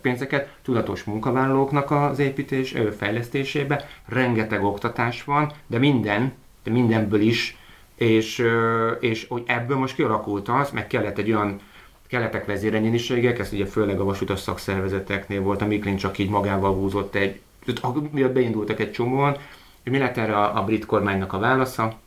[0.00, 6.32] pénzeket, tudatos munkavállalóknak az építés, fejlesztésébe, rengeteg oktatás van, de minden,
[6.64, 7.56] de mindenből is,
[7.94, 8.44] és,
[9.00, 11.60] és hogy ebből most kialakult az, meg kellett egy olyan
[12.08, 17.14] kellettek vezéregyeniségek, ez ugye főleg a vasutas szakszervezeteknél volt, a Miklin csak így magával húzott
[17.14, 17.40] egy,
[18.10, 19.36] miatt beindultak egy csomóan,
[19.84, 21.98] mi lett erre a, a brit kormánynak a válasza?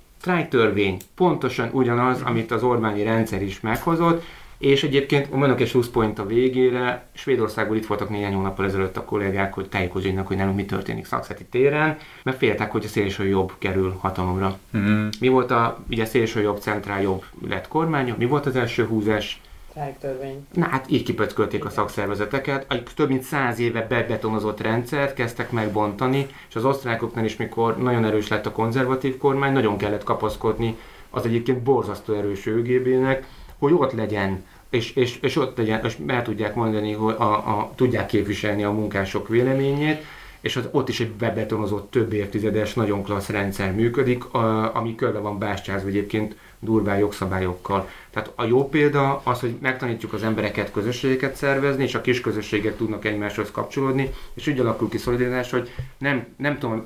[0.50, 4.24] törvény, pontosan ugyanaz, amit az Orbáni rendszer is meghozott,
[4.58, 9.54] és egyébként mondok egy point a végére, Svédországból itt voltak néhány hónappal ezelőtt a kollégák,
[9.54, 13.98] hogy tájékozódjanak, hogy nálunk mi történik szakszeti téren, mert féltek, hogy a szélső jobb kerül
[14.00, 14.58] hatalomra.
[14.78, 15.08] Mm.
[15.20, 19.42] Mi volt a, ugye szélső jobb, centrál jobb lett kormánya, mi volt az első húzás?
[19.74, 20.48] Trájtörvény.
[20.54, 22.66] Na hát így kipöckölték a szakszervezeteket.
[22.70, 28.06] Egy több mint száz éve bebetonozott rendszert kezdtek megbontani, és az osztrákoknál is, mikor nagyon
[28.06, 30.78] erős lett a konzervatív kormány, nagyon kellett kapaszkodni
[31.10, 34.44] az egyébként borzasztó erős ÖGB-nek, hogy ott legyen
[34.74, 38.72] és, és, és ott legyen, és meg tudják mondani, hogy a, a, tudják képviselni a
[38.72, 40.06] munkások véleményét,
[40.42, 45.20] és az, ott is egy bebetonozott több évtizedes, nagyon klassz rendszer működik, a, ami körbe
[45.20, 47.90] van bástyázva egyébként durván jogszabályokkal.
[48.10, 52.78] Tehát a jó példa az, hogy megtanítjuk az embereket közösségeket szervezni, és a kis közösségek
[52.78, 56.86] tudnak egymáshoz kapcsolódni, és úgy alakul ki szolidaritás, hogy nem, nem tudom,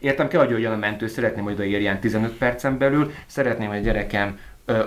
[0.00, 3.80] értem kell, hogy jöjjön a mentő, szeretném, hogy odaérjen 15 percen belül, szeretném, hogy a
[3.80, 4.38] gyerekem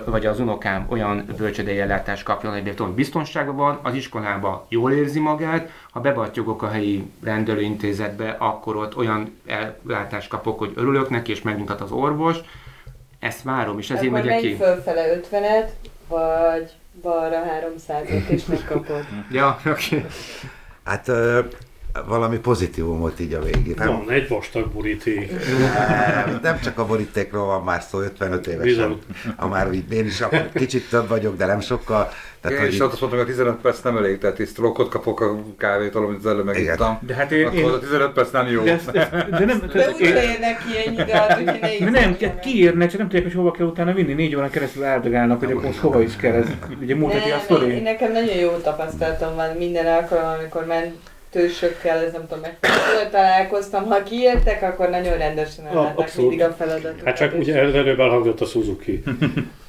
[0.04, 5.20] vagy az unokám olyan bölcsödei ellátást kapjon, hogy tudom, biztonságban van, az iskolában jól érzi
[5.20, 11.42] magát, ha bebattyogok a helyi rendelőintézetbe, akkor ott olyan ellátást kapok, hogy örülök neki, és
[11.42, 12.36] megmutat az orvos,
[13.24, 14.54] ezt várom, és ezért megyek ki.
[14.54, 15.68] fölfele 50-et,
[16.08, 16.72] vagy
[17.02, 17.42] balra
[17.86, 19.04] 300-et, és megkapod.
[19.30, 19.96] ja, oké.
[19.96, 20.06] Okay.
[20.84, 21.10] Hát
[22.06, 23.74] valami pozitívumot így a végén.
[23.76, 23.88] Nem?
[23.88, 25.32] Van egy vastag boríték.
[25.58, 28.98] Nem, nem csak a borítékról van már szó, 55 évesen.
[29.36, 32.10] Ha már így én is akkor kicsit több vagyok, de nem sokkal.
[32.48, 35.20] Tehát, én is azt mondtam, hogy a 15 perc nem elég, tehát is trokkot kapok
[35.20, 36.98] a kávét, amit az előbb megittam.
[37.06, 38.62] De hát én, akkor én, a 15 perc nem jó.
[38.62, 40.96] De, ezt, ezt, de, nem, de úgy érnek ki ennyi
[41.78, 44.12] hogy ne Nem, kiírnek, csak nem tudják, hogy hova kell utána vinni.
[44.12, 46.34] Négy órán keresztül áldogálnak, hogy akkor hova is kell.
[46.34, 46.46] Ez,
[46.80, 47.80] ugye múlt heti a sztori.
[47.80, 50.94] Nekem nagyon jó tapasztalatom van minden alkalommal, amikor ment
[51.30, 52.58] tősökkel, ez nem tudom, meg
[53.10, 53.84] találkoztam.
[53.84, 57.04] Ha kiértek, akkor nagyon rendesen ellátták mindig a feladatot.
[57.04, 59.02] Hát csak ugye előbb elhangzott a Suzuki.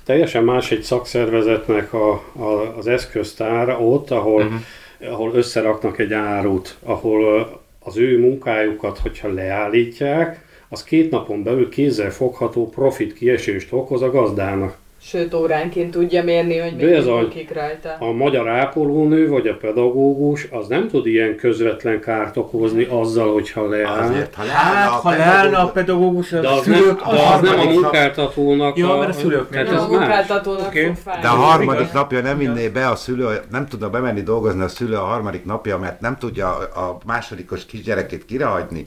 [0.06, 5.14] Teljesen más egy szakszervezetnek a, a, az eszköztára ott, ahol, uh-huh.
[5.14, 7.50] ahol összeraknak egy árut, ahol
[7.80, 14.12] az ő munkájukat, hogyha leállítják, az két napon belül kézzel fogható profit kiesést okoz a
[14.12, 14.78] gazdának.
[15.08, 17.96] Sőt, óránként tudja mérni, hogy még ez a- rajta.
[18.00, 23.68] A magyar ápolónő vagy a pedagógus az nem tud ilyen közvetlen kárt okozni azzal, hogyha
[23.70, 24.00] leáll.
[24.00, 27.10] Azért, ha Hát, leállna ha a leállna a pedagógus- De a az, nem, szülők, de
[27.34, 28.98] az nem a munkáltatónak a...
[28.98, 29.50] mert a szülőknek.
[29.50, 31.22] Tehát Nem ez munkáltatónak fájni.
[31.22, 34.96] De a harmadik napja nem vinné be a szülő, nem tudna bemenni dolgozni a szülő
[34.96, 38.86] a harmadik napja, mert nem tudja a másodikos kisgyerekét kirehagyni.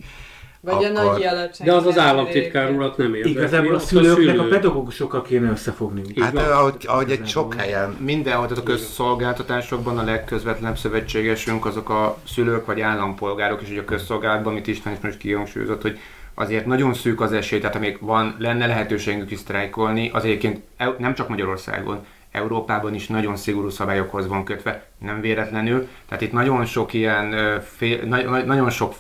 [0.61, 1.67] Vagy a akkor- nagy alacsony.
[1.67, 3.31] De az az államtitkár urat nem érdekli.
[3.31, 4.49] Igazából a szülőknek a szülő.
[4.49, 6.03] pedagógusokkal kéne összefogni.
[6.21, 12.19] Hát ahogy, ahogy egy sok helyen Mindenhol, tehát a közszolgáltatásokban a legközvetlenebb szövetségesünk azok a
[12.27, 15.99] szülők vagy állampolgárok, és ugye a közszolgálatban, amit István is most kihangsúlyozott, hogy
[16.35, 20.63] azért nagyon szűk az esély, tehát amíg van, lenne lehetőségünk is sztrájkolni, az egyébként
[20.99, 25.89] nem csak Magyarországon, Európában is nagyon szigorú szabályokhoz van kötve, nem véletlenül.
[26.09, 28.95] Tehát itt nagyon sok ilyen, fél, na- nagyon sok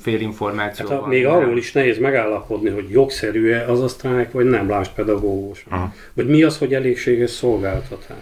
[0.00, 4.88] félinformáció Hát még arról is nehéz megállapodni, hogy jogszerű-e az a sztrájk, vagy nem, láss
[4.88, 5.64] pedagógus.
[5.68, 5.94] Aha.
[6.12, 8.16] Vagy mi az, hogy elégséges szolgáltatás.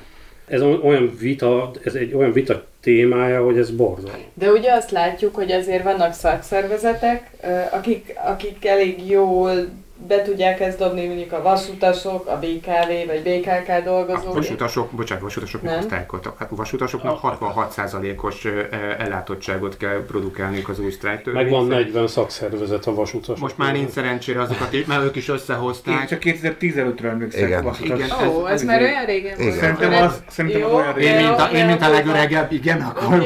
[0.47, 4.20] Ez olyan vita, ez egy olyan vita témája, hogy ez borzalom.
[4.35, 7.31] De ugye azt látjuk, hogy azért vannak szakszervezetek,
[7.70, 9.68] akik, akik elég jól
[10.10, 14.34] be tudják ezt dobni, mondjuk a vasutasok, a BKV vagy BKK A dolgozók.
[14.34, 15.80] vasutasok, bocsánat, vasutasok Nem.
[15.80, 16.38] sztrájkoltak.
[16.38, 18.62] Hát a vasutasoknak 66%-os ö, ö,
[18.98, 21.34] ellátottságot kell produkálniuk az új sztrájktől.
[21.34, 23.38] Meg van 40 szakszervezet a vasutas.
[23.40, 26.06] Most már nincs szerencsére azokat, így- mert ők is Én összehozták.
[26.08, 27.40] csak 2015-re emlékszek.
[27.46, 27.64] Igen.
[27.82, 28.28] Igen.
[28.28, 29.52] Ó, ez, Ez- már olyan régen volt.
[29.52, 32.80] Szerintem az- szerintem jó, olyan Én, mint a, jó, én, mint a jó, legöregebb, igen,
[32.80, 33.24] akkor.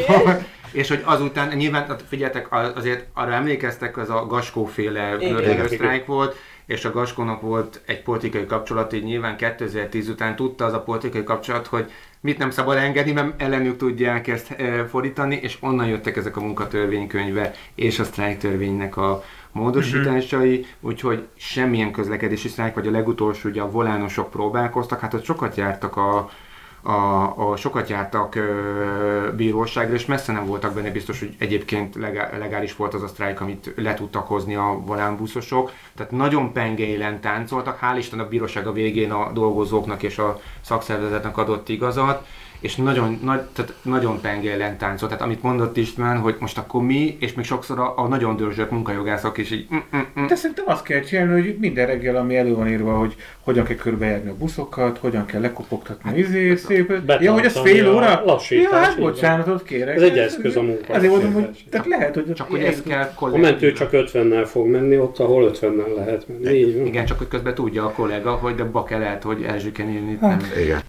[0.72, 1.96] És hogy azután, nyilván,
[2.50, 5.34] a- azért arra emlékeztek, az a Gaskó féle Igen.
[5.36, 6.36] örökő sztrájk volt,
[6.66, 11.24] és a Gaskónak volt egy politikai kapcsolat, így nyilván 2010 után tudta az a politikai
[11.24, 16.16] kapcsolat, hogy mit nem szabad engedni, mert ellenük tudják ezt e, fordítani, és onnan jöttek
[16.16, 23.48] ezek a munkatörvénykönyve és a sztrájktörvénynek a módosításai, úgyhogy semmilyen közlekedési sztrájk, vagy a legutolsó,
[23.48, 26.30] ugye a volánosok próbálkoztak, hát ott sokat jártak a,
[26.84, 32.30] a, a sokat jártak ö, bíróságra, és messze nem voltak benne biztos, hogy egyébként legá,
[32.38, 35.70] legális volt az a sztrájk, amit le tudtak hozni a volánbuszosok.
[35.96, 41.36] Tehát nagyon pengeilen táncoltak, hál' Isten a bíróság a végén a dolgozóknak és a szakszervezetnek
[41.36, 42.26] adott igazat,
[42.64, 45.10] és nagyon, nagy, tehát nagyon pengeilen táncolt.
[45.10, 48.70] Tehát amit mondott István, hogy most akkor mi, és még sokszor a, a nagyon dörzsök
[48.70, 52.36] munkajogászok is így mm, mm, mm, De szerintem azt kell csinálni, hogy minden reggel, ami
[52.36, 57.02] elő van írva, hogy hogyan kell körbejárni a buszokat, hogyan kell lekopogtatni hát, izé, szép.
[57.20, 58.22] Ja, hogy ez fél óra?
[58.24, 59.96] lassítást, Ja, hát bocsánatot kérek.
[59.96, 60.94] Ez egy eszköz a munka.
[60.94, 64.66] Azért mondom, hogy tehát lehet, hogy csak hogy ez kell A mentő csak 50-nel fog
[64.66, 66.58] menni, ott, ahol 50-nel lehet menni.
[66.58, 70.38] Igen, csak hogy közben tudja a kollega, hogy de bake lehet, hogy elzsikenélni itt nem.
[70.62, 70.80] Igen.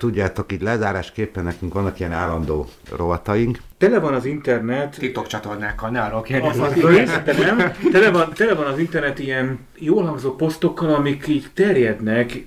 [0.00, 2.66] Tudjátok, így lezárásképpen nekünk vannak ilyen állandó
[2.96, 3.58] rovataink.
[3.78, 6.24] Tele van az internet, TikTok csatornákkal, ne arról
[6.92, 7.72] őszinte nem.
[7.92, 12.46] Tele van, tele van az internet ilyen jól hangzó posztokkal, amik így terjednek,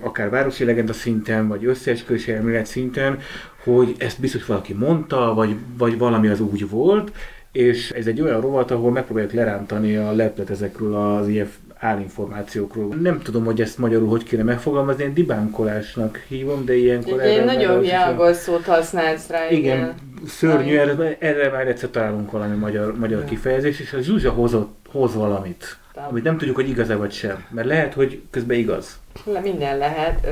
[0.00, 3.18] akár városi legenda szinten, vagy összeesküvés elmélet szinten,
[3.64, 7.12] hogy ezt biztos valaki mondta, vagy, vagy valami az úgy volt,
[7.52, 11.50] és ez egy olyan rovat, ahol megpróbáljuk lerántani a leplet ezekről az ilyen
[11.82, 12.94] állinformációkról.
[12.94, 17.20] Nem tudom, hogy ezt magyarul hogy kéne megfogalmazni, én dibánkolásnak hívom, de ilyenkor...
[17.20, 19.76] Egy erre nagyon már az is a- hiágos szót használsz rá, igen.
[19.76, 19.94] igen,
[20.26, 23.24] szörnyű, erre, erre már egyszer találunk valami magyar, magyar Ja.
[23.26, 25.76] kifejezés, és a Zsuzsa hozott, hoz valamit,
[26.08, 27.44] amit nem tudjuk, hogy igaz-e vagy sem.
[27.50, 28.98] Mert lehet, hogy közben igaz.
[29.24, 30.26] Le, minden lehet.
[30.26, 30.30] Ö,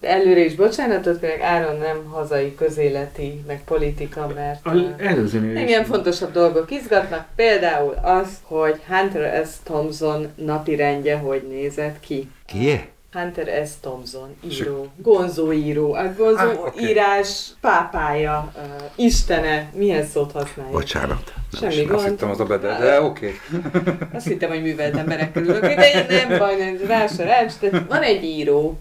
[0.00, 5.32] előre is bocsánatot kérek, Áron nem hazai közéleti, meg politika, mert A is.
[5.54, 9.50] engem fontosabb dolgok izgatnak, például az, hogy Hunter S.
[9.62, 12.30] Thompson napirendje hogy nézett ki.
[12.46, 12.88] Kié?
[13.12, 13.70] Hunter S.
[13.80, 16.88] Thompson, író, gonzó író, a gonzó Ah, oké.
[16.88, 18.62] írás pápája, uh,
[18.96, 20.72] istene, milyen szót használja?
[20.72, 21.32] Bocsánat.
[21.60, 22.08] Nem Semmi is- Azt gond.
[22.08, 23.34] hittem az a bede, de oké.
[24.14, 28.24] Azt hittem, hogy művelt emberek körülök, de nem baj, nem, rá se de van egy
[28.24, 28.78] író,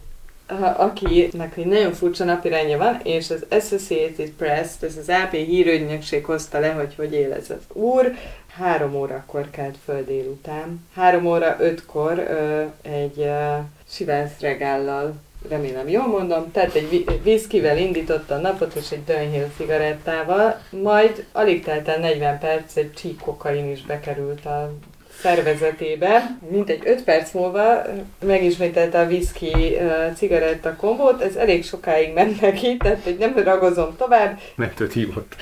[0.78, 6.60] akinek egy nagyon furcsa napirendje van, és az Associated Press, ez az AP hírügynökség hozta
[6.60, 8.14] le, hogy hogy él ez az úr.
[8.48, 10.88] Három órakor kelt föl délután.
[10.96, 13.56] Három óra ötkor ö, egy ö,
[13.90, 15.16] sivánsz regállal
[15.50, 21.26] remélem jól mondom, tehát egy vi- viszkivel indította a napot, és egy Dunhill cigarettával, majd
[21.32, 24.74] alig telt el 40 perc, egy csík kokain is bekerült a
[25.22, 26.38] szervezetébe.
[26.50, 27.82] Mintegy 5 perc múlva
[28.26, 29.78] megismételte a whisky
[30.16, 34.40] cigaretta kombót, ez elég sokáig ment neki, tehát hogy nem ragozom tovább.
[34.56, 35.36] Mentőt hívott.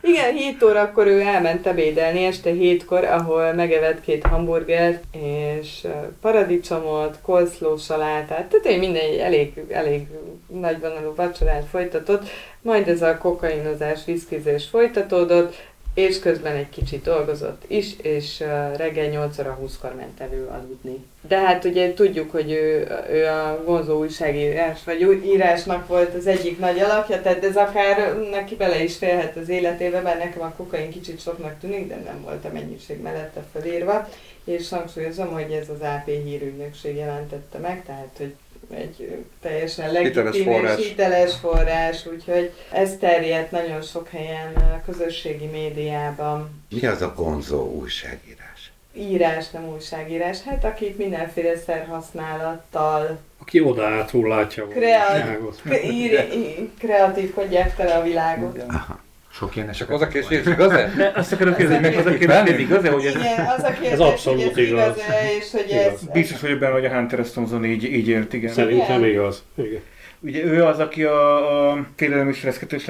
[0.00, 5.86] Igen, 7 órakor ő elment ebédelni, este 7-kor, ahol megevett két hamburgert, és
[6.20, 10.06] paradicsomot, coleslaw salátát, tehát egy minden elég, elég
[10.46, 12.28] nagyvonalú vacsorát folytatott,
[12.62, 18.44] majd ez a kokainozás, viszkizés folytatódott, és közben egy kicsit dolgozott is, és
[18.76, 21.04] reggel 8 óra 20-kor ment elő aludni.
[21.28, 26.58] De hát ugye tudjuk, hogy ő, ő a vonzó újságírás, vagy írásnak volt az egyik
[26.58, 30.90] nagy alakja, tehát ez akár neki bele is félhet az életébe, bár nekem a kokain
[30.90, 34.08] kicsit soknak tűnik, de nem volt a mennyiség mellette felírva,
[34.44, 38.34] és hangsúlyozom, hogy ez az AP hírügynökség jelentette meg, tehát hogy
[38.74, 40.78] egy teljesen legitim Hiteles forrás.
[40.78, 46.64] és hiteles forrás, úgyhogy ez terjedt nagyon sok helyen a közösségi médiában.
[46.70, 48.72] Mi az a gonzó újságírás?
[48.94, 55.60] Írás, nem újságírás, hát akik mindenféle szerhasználattal Aki oda átul látja a Kreat- világot.
[55.84, 58.62] ír, í- kreatívkodják tele a világot.
[58.68, 59.00] Aha.
[59.32, 59.90] Sok ilyen Csak eset.
[59.90, 60.92] az a kérdés, igaz-e?
[60.96, 63.62] De azt akarom kérdezni, meg az a kérdés, hogy ez igaz-e, hogy ez Igen, az
[63.62, 64.96] a kérdés, Ez abszolút hogy ez igaz.
[64.96, 65.84] igaz-e, és hogy Igaz.
[65.86, 66.04] ez...
[66.12, 67.30] biztos vagyok benne, hogy a Hunter S.
[67.30, 68.52] Thompson így, így ért, igen.
[68.52, 69.44] Szerintem igaz.
[69.54, 69.80] Igen.
[70.20, 72.88] Ugye ő az, aki a, a félelem és reszketős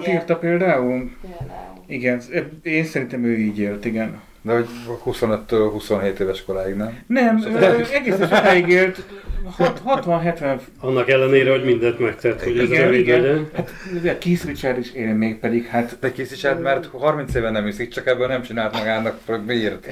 [0.00, 0.14] Igen.
[0.14, 1.10] írta például?
[1.22, 1.80] Például.
[1.86, 2.22] Igen,
[2.62, 4.20] én szerintem ő így élt, igen.
[4.46, 4.66] De hogy
[5.04, 6.98] 25-től 27 éves koráig, nem?
[7.06, 9.02] Nem, ő egészen sokáig élt,
[9.56, 13.20] hat- 60-70, Annak ellenére, hogy mindent megtett, hogy ez igen, rövid igen.
[13.20, 13.48] legyen.
[13.54, 17.66] Hát ugye Keith Richard is él még pedig, hát De készítsed, mert 30 éve nem
[17.66, 19.88] iszik, csak ebből nem csinált magának, miért?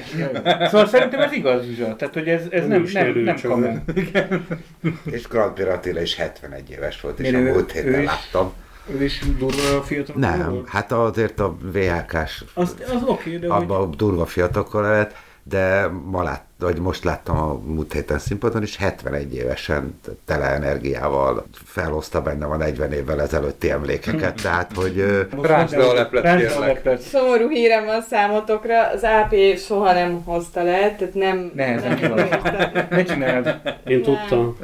[0.69, 1.95] Szóval szerintem ez igaz, Zsuzsa.
[1.95, 3.47] Tehát, hogy ez, ez nem, nem, nem előcső.
[3.47, 3.75] kamu.
[5.11, 8.05] És Grand Attila is 71 éves volt, és a múlt héten is?
[8.05, 8.53] láttam.
[8.87, 10.15] Ő is durva fiatal.
[10.17, 10.69] Nem, volt?
[10.69, 13.63] hát azért a VHK-s Az, az oké, de hogy...
[13.63, 18.77] abban durva fiatalkor lett, de ma lát, vagy most láttam a múlt héten színpadon is,
[18.77, 24.95] 71 évesen tele energiával felhozta bennem a 40 évvel ezelőtti emlékeket, tehát hogy
[25.41, 25.93] le a
[26.59, 26.99] leplet.
[26.99, 31.51] Szomorú hírem van számotokra, az AP soha nem hozta le, tehát nem...
[31.55, 32.85] Nehezen nem kivalósítani.
[32.89, 33.55] Ne csináld.
[33.87, 34.57] Én tudtam.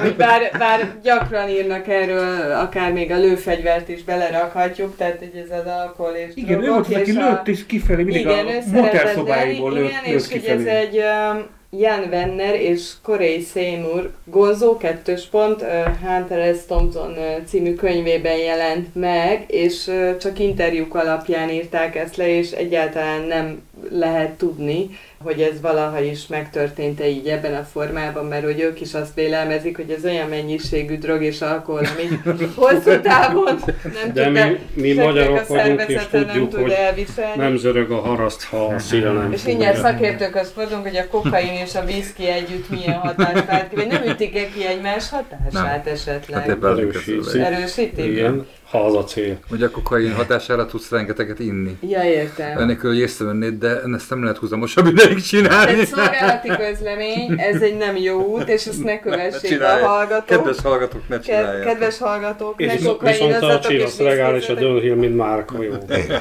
[0.00, 5.58] Hogy bár, bár gyakran írnak erről, akár még a lőfegyvert is belerakhatjuk, tehát hogy ez
[5.58, 9.72] az alkohol és Igen, ő volt aki és lőtt és kifelé, mindig igen, a motelszobáiból
[9.72, 10.91] lenni, lőtt, igen, lőtt és hogy ez kifelé.
[10.92, 11.46] Egy um,
[11.80, 16.64] Jan Wenner és Corey Seymour Gonzo kettős pont uh, Hunter S.
[16.66, 17.14] Thompson
[17.46, 19.90] című könyvében jelent meg, és
[20.20, 24.90] csak interjúk alapján írták ezt le, és egyáltalán nem lehet tudni,
[25.24, 29.76] hogy ez valaha is megtörtént-e így ebben a formában, mert hogy ők is azt vélelmezik,
[29.76, 34.92] hogy ez olyan mennyiségű drog és alkohol, ami hosszú távon nem De tud mi, mi
[34.92, 37.42] magyarok a vagyunk, és szervezete nem tudjuk, tud hogy elviselni.
[37.42, 41.52] nem zörög a haraszt, ha a szél nem És mindjárt szakértőköz fordulunk, hogy a kokain
[41.52, 46.40] és a viszki együtt milyen hatást vált ki, vagy nem ütik-e ki egymás hatását esetleg?
[46.40, 47.12] Hát éppen Erősíti.
[47.12, 47.40] erősíti.
[47.40, 48.04] Erősítik?
[48.04, 49.38] Igen, ha az a cél.
[49.50, 51.76] Hogy a kokain hatására tudsz rengeteget inni.
[51.80, 52.58] Ja, értem.
[52.58, 55.80] Enélkül, hogy észrevennéd, de ezt nem lehet húzamosabb ideig csinálni.
[55.80, 59.84] Ez szolgálati közlemény, ez egy nem jó út, és ezt ne kövessék a csinálják.
[59.86, 60.26] hallgatók.
[60.26, 61.64] Kedves hallgatók, ne csinálják.
[61.64, 64.54] kedves hallgatók, És ne viszont a kokainozzatok és Csillasz legális, a.
[64.54, 65.72] Dönhill, mint márka, jó.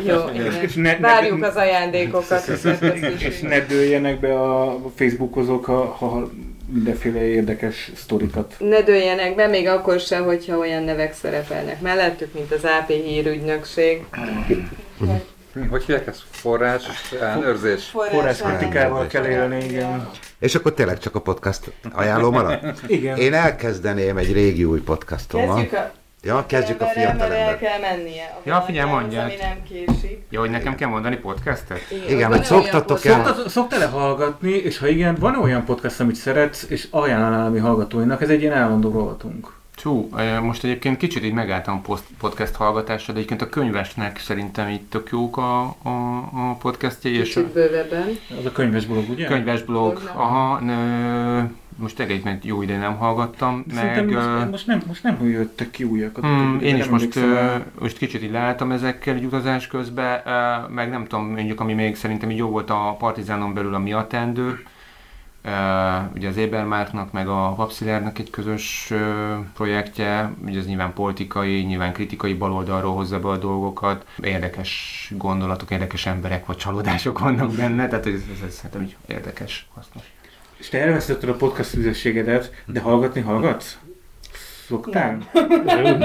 [0.08, 0.70] Jó, És igen.
[0.76, 2.44] ne- ne- Várjuk az ajándékokat.
[2.48, 2.86] a
[3.20, 6.30] És ne dőljenek be a Facebookozók, ha, ha
[6.74, 8.56] mindenféle érdekes sztorikat.
[8.60, 14.06] Ne dőljenek be, még akkor sem, hogyha olyan nevek szerepelnek mellettük, mint az AP hírügynökség.
[15.54, 16.22] Mi, Hogy hívják ezt?
[16.30, 16.84] Forrás,
[17.22, 17.84] ellenőrzés?
[17.84, 20.10] Forráskritikával kell élni, igen.
[20.40, 22.82] és akkor tényleg csak a podcast ajánló maradt.
[22.88, 23.18] Igen.
[23.18, 25.56] Én elkezdeném egy régi új podcastommal.
[25.56, 25.92] Kezdjük a
[26.24, 27.58] Ja, kezdjük a mert el fiatalember.
[27.60, 28.24] kell mennie.
[28.38, 29.24] A Ja, figyelj, mondjad.
[29.24, 30.26] Ami nem késik.
[30.30, 31.80] Jó, hogy nekem kell mondani podcastet?
[32.10, 36.16] Igen, van hogy szoktatok el- Szoktál, szoktál-e hallgatni, és ha igen, van olyan podcast, amit
[36.16, 38.22] szeretsz, és ajánlanál a mi hallgatóinak?
[38.22, 39.54] Ez egy ilyen állandó rovatunk.
[39.76, 40.10] Csú,
[40.42, 45.10] most egyébként kicsit így megálltam a podcast hallgatásra, de egyébként a könyvesnek szerintem így tök
[45.12, 48.18] jók a, a, a podcastjai, és Kicsit bővebben.
[48.40, 49.26] Az a könyves blog, ugye?
[49.28, 50.20] könyves blog, Blog, nem.
[50.22, 51.42] aha, nö,
[51.76, 54.16] most egész mert jó ide nem hallgattam, Szerintem meg...
[54.16, 56.24] most, most, nem, most nem jöttek ki újakat.
[56.24, 57.62] Hmm, én is most, rá.
[57.80, 60.22] most kicsit így láttam ezekkel egy utazás közben,
[60.70, 63.94] meg nem tudom, mondjuk ami még szerintem így jó volt a Partizánon belül a Mi
[63.94, 64.60] a Tendő,
[66.16, 68.94] ugye az Ébermárknak, meg a Papszilárnak egy közös
[69.54, 76.06] projektje, ugye ez nyilván politikai, nyilván kritikai baloldalról hozza be a dolgokat, érdekes gondolatok, érdekes
[76.06, 80.04] emberek vagy csalódások vannak benne, tehát ez, ez, ez szerintem így érdekes, hasznos.
[80.62, 83.78] És te elvesztetted a podcast üzességedet, de hallgatni hallgatsz?
[84.68, 85.30] Szoktál?
[85.66, 86.00] Nem?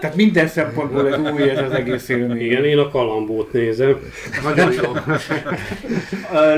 [0.00, 2.40] Tehát minden szempontból ez új ez az egész élmény.
[2.40, 3.96] Igen, én a kalambót nézem.
[4.42, 4.92] Nagyon jó.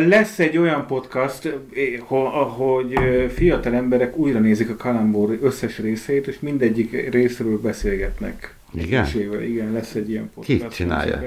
[0.08, 1.52] Lesz egy olyan podcast, eh,
[1.98, 8.54] ho- ahogy ö, fiatal emberek újra nézik a Kalambor összes részét, és mindegyik részről beszélgetnek.
[8.74, 9.06] Igen?
[9.42, 10.60] Igen, lesz egy ilyen podcast.
[10.62, 11.22] Ki csinálja?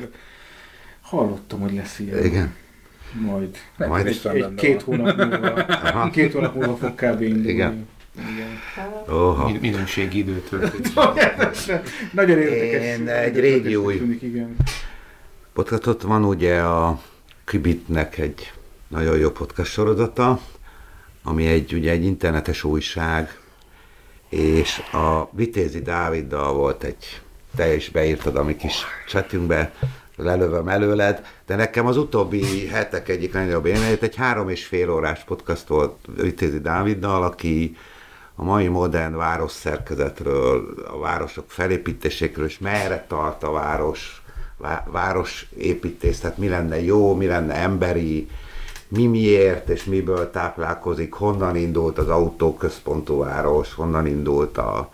[1.02, 2.26] Hallottam, hogy lesz ilyen.
[2.26, 2.53] Igen.
[3.11, 3.57] Majd.
[3.77, 5.53] Nekem Majd is van Egy benne két hónap múlva.
[5.89, 6.09] Aha.
[6.09, 7.21] Két hónap múlva fog kb.
[7.21, 7.47] indulni.
[7.49, 7.88] Igen.
[8.15, 8.59] Igen.
[9.15, 9.45] Oha.
[9.49, 10.93] Min- Minőségi időt töltött.
[12.13, 12.84] Nagyon érdekes.
[12.99, 14.01] Én egy régi új
[15.53, 16.01] podcastot.
[16.01, 17.01] Van ugye a
[17.45, 18.51] Kibitnek egy
[18.88, 20.39] nagyon jó podcast sorozata,
[21.23, 23.39] ami egy, ugye egy internetes újság,
[24.29, 27.21] és a Vitézi Dáviddal volt egy,
[27.55, 29.73] te is beírtad a mi kis chatünkbe,
[30.18, 35.23] lelövöm előled, de nekem az utóbbi hetek egyik legnagyobb élményt, egy három és fél órás
[35.23, 37.77] podcast volt Vitézi Dáviddal, aki
[38.35, 44.22] a mai modern város szerkezetről, a városok felépítéséről, és merre tart a város,
[44.85, 48.30] város építés, tehát mi lenne jó, mi lenne emberi,
[48.88, 54.91] mi miért és miből táplálkozik, honnan indult az autóközpontú város, honnan indult a,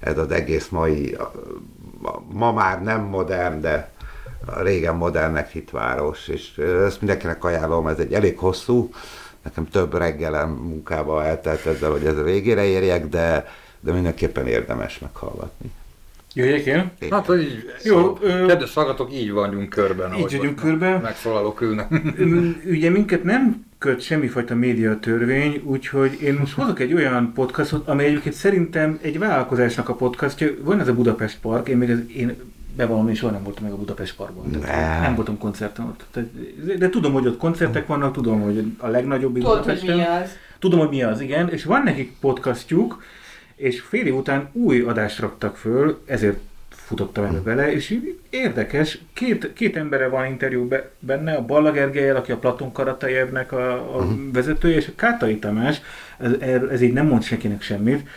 [0.00, 1.16] ez az egész mai,
[2.32, 3.92] ma már nem modern, de
[4.46, 8.90] a régen modernnek hit város, és ezt mindenkinek ajánlom, ez egy elég hosszú,
[9.42, 13.48] nekem több reggelem munkába eltelt ezzel, hogy ez a végére érjek, de,
[13.80, 15.70] de mindenképpen érdemes meghallgatni.
[16.34, 16.90] Jöjjek én?
[17.10, 18.46] Hát, hogy így, Jó, szóval, ö...
[18.46, 20.14] kedves hallgatók, így vagyunk körben.
[20.14, 21.00] Így vagyunk körben.
[21.00, 21.90] Megszólalók ülnek.
[22.66, 28.06] Ugye minket nem köt semmifajta média törvény, úgyhogy én most hozok egy olyan podcastot, amely
[28.06, 30.48] egyébként szerintem egy vállalkozásnak a podcastja.
[30.62, 32.36] Van ez a Budapest Park, én még ez, én
[32.76, 34.60] bevallom, én soha nem voltam meg a Budapest Parkban.
[34.60, 35.00] Ne.
[35.00, 36.18] Nem voltam koncerten ott.
[36.78, 40.36] De tudom, hogy ott koncertek vannak, tudom, hogy a legnagyobb Tudod, hogy mi az.
[40.58, 41.48] Tudom, hogy mi az, igen.
[41.48, 43.02] És van nekik podcastjuk,
[43.56, 46.38] és fél év után új adást raktak föl, ezért
[46.68, 47.98] futottam ebbe bele, és
[48.30, 53.52] érdekes, két, két embere van interjú be, benne, a Balla Gergelyel, aki a Platon Karatajevnek
[53.52, 54.32] a, a uh-huh.
[54.32, 55.80] vezetője, és a Kátai Tamás,
[56.18, 56.32] ez,
[56.70, 58.08] ez így nem mond senkinek semmit.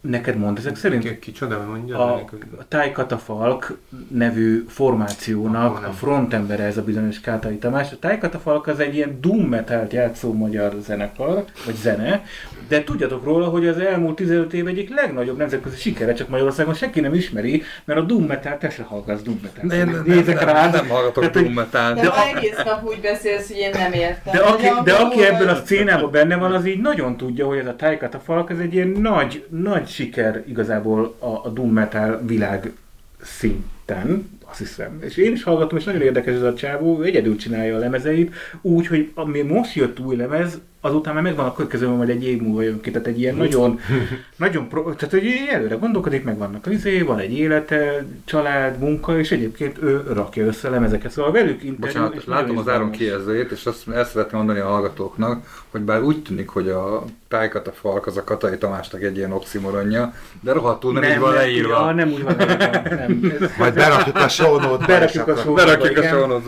[0.00, 1.02] Neked mond ezek szerint?
[1.02, 1.98] Ki, kicsoda, mondja?
[1.98, 2.24] A,
[2.58, 7.92] a Táj Katafalk nevű formációnak a frontembere ez a bizonyos Kátai Tamás.
[7.92, 12.22] A Táj Katafalk az egy ilyen doom metalt játszó magyar zenekar, vagy zene,
[12.68, 17.00] de tudjatok róla, hogy az elmúlt 15 év egyik legnagyobb nemzetközi sikere, csak Magyarországon senki
[17.00, 19.64] nem ismeri, mert a doom metal, te se hallgatsz doom metal.
[19.78, 20.72] Nem, nem, Nézek nem, rád.
[20.72, 21.94] Nem hallgatok Tehát, doom metal.
[21.94, 24.32] De, de egész nap úgy beszélsz, hogy én nem értem.
[24.32, 27.66] De aki, de aki ebben a szcénában benne van, az így nagyon tudja, hogy ez
[27.66, 32.72] a Táj Katafalk, ez egy ilyen nagy, nagy siker igazából a, a Doom Metal világ
[33.20, 34.98] szinten, azt hiszem.
[35.02, 38.86] És én is hallgatom, és nagyon érdekes ez a csávó, egyedül csinálja a lemezeit, úgy,
[38.86, 42.62] hogy ami most jött új lemez, azután már megvan a következő, majd egy év múlva
[42.62, 43.80] jön ki, tehát egy ilyen nagyon,
[44.36, 49.30] nagyon pro, tehát hogy előre gondolkodik, megvannak az izé, van egy élete, család, munka, és
[49.30, 52.00] egyébként ő rakja össze lemezeket, szóval velük interjú.
[52.00, 56.22] Bocsánat, látom az áron kijelzőjét, és azt ezt szeretném mondani a hallgatóknak, hogy bár úgy
[56.22, 60.92] tűnik, hogy a tájkat a falk az a Katai Tamásnak egy ilyen oximoronja, de rohadtul
[60.92, 61.86] nem, nem így van leírva.
[61.86, 62.94] Ja, nem úgy van leírva.
[62.94, 63.32] Nem.
[63.58, 66.40] Majd berakjuk a show Berakjuk a show Berakjuk a show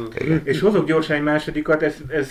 [0.42, 2.28] És hozok gyorsan egy másodikat, ez, ez,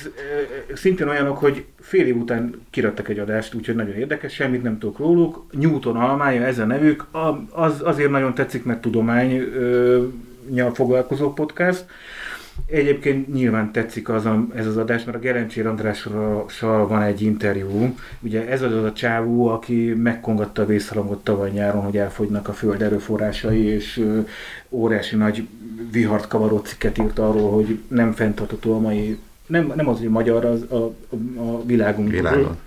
[0.72, 4.78] ez szintén olyanok, hogy fél év után kiraktak egy adást, úgyhogy nagyon érdekes, semmit nem
[4.78, 5.46] tudok róluk.
[5.52, 7.06] Newton almája, ez a nevük,
[7.52, 9.44] az, azért nagyon tetszik, mert tudomány
[10.74, 11.86] foglalkozó podcast.
[12.66, 17.96] Egyébként nyilván tetszik az a, ez az adás, mert a Gerencsér Andrással van egy interjú.
[18.20, 22.82] Ugye ez az a csávó, aki megkongatta a vészhalangot tavaly nyáron, hogy elfogynak a föld
[22.82, 24.06] erőforrásai, és
[24.70, 25.48] óriási nagy
[25.92, 30.46] vihart kavaró cikket írt arról, hogy nem fenntartható a mai nem, nem az, hogy magyar,
[30.46, 32.10] az a, a, a világunk.
[32.10, 32.58] Világon.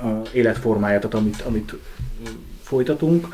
[0.00, 1.74] A életformáját, amit, amit
[2.62, 3.28] folytatunk.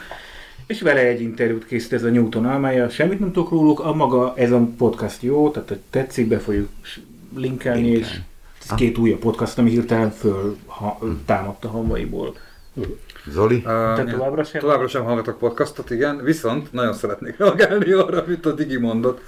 [0.66, 4.32] És vele egy interjút készít ez a Newton álmája, semmit nem tudok róluk, a maga,
[4.36, 6.68] ez a podcast jó, tehát tetszik, be fogjuk
[7.36, 8.00] linkelni, Linkel.
[8.00, 8.20] és
[8.62, 8.76] ez ah.
[8.76, 12.36] két újabb podcast, ami hirtelen föl ha, támadta hamvaiból.
[13.30, 13.56] Zoli?
[13.56, 13.62] Uh,
[13.94, 14.60] Te továbbra sem?
[14.60, 19.20] Továbbra sem hallgatok podcastot, igen, viszont nagyon szeretnék reagálni arra, amit a Digi mondott,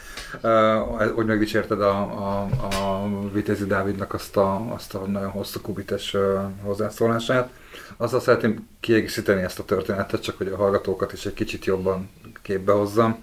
[0.42, 6.14] uh, hogy megdicsérted a, a, a Vitézi Dávidnak azt a, azt a nagyon hosszú kubites
[6.14, 6.20] uh,
[6.62, 7.50] hozzászólását.
[7.96, 12.10] Azzal szeretném kiegészíteni ezt a történetet, csak hogy a hallgatókat is egy kicsit jobban
[12.42, 13.22] képbe hozzam,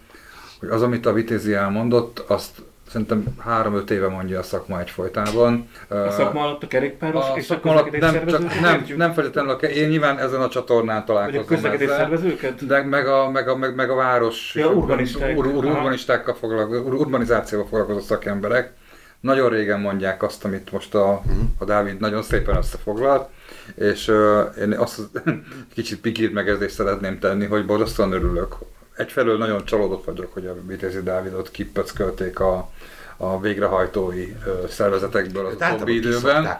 [0.59, 2.61] hogy az, amit a Vitézi elmondott, azt
[2.93, 5.67] szerintem három-öt éve mondja a szakma egyfolytában.
[5.87, 9.65] A szakma alatt a kerékpáros a és a alatt nem, csak, nem, nem feltétlenül, a,
[9.65, 12.65] én nyilván ezen a csatornán találkozom Vagy a ezzel, szervezőket?
[12.65, 15.37] De meg a, meg a, meg, meg a város, ja, urbanisták.
[15.37, 18.71] Ur, ur, urbanisztákkal foglalkozó, urbanizációval foglalkozó szakemberek.
[19.19, 21.21] Nagyon régen mondják azt, amit most a,
[21.57, 23.29] a Dávid nagyon szépen összefoglalt,
[23.75, 24.17] és uh,
[24.61, 25.01] én azt
[25.75, 28.55] kicsit pikírt megezdést szeretném tenni, hogy borzasztóan örülök.
[28.95, 32.69] Egyfelől nagyon csalódott vagyok, hogy a Vitézi Dávidot kipöckölték a,
[33.17, 34.35] a végrehajtói
[34.69, 36.57] szervezetekből az Tehát utóbbi időben.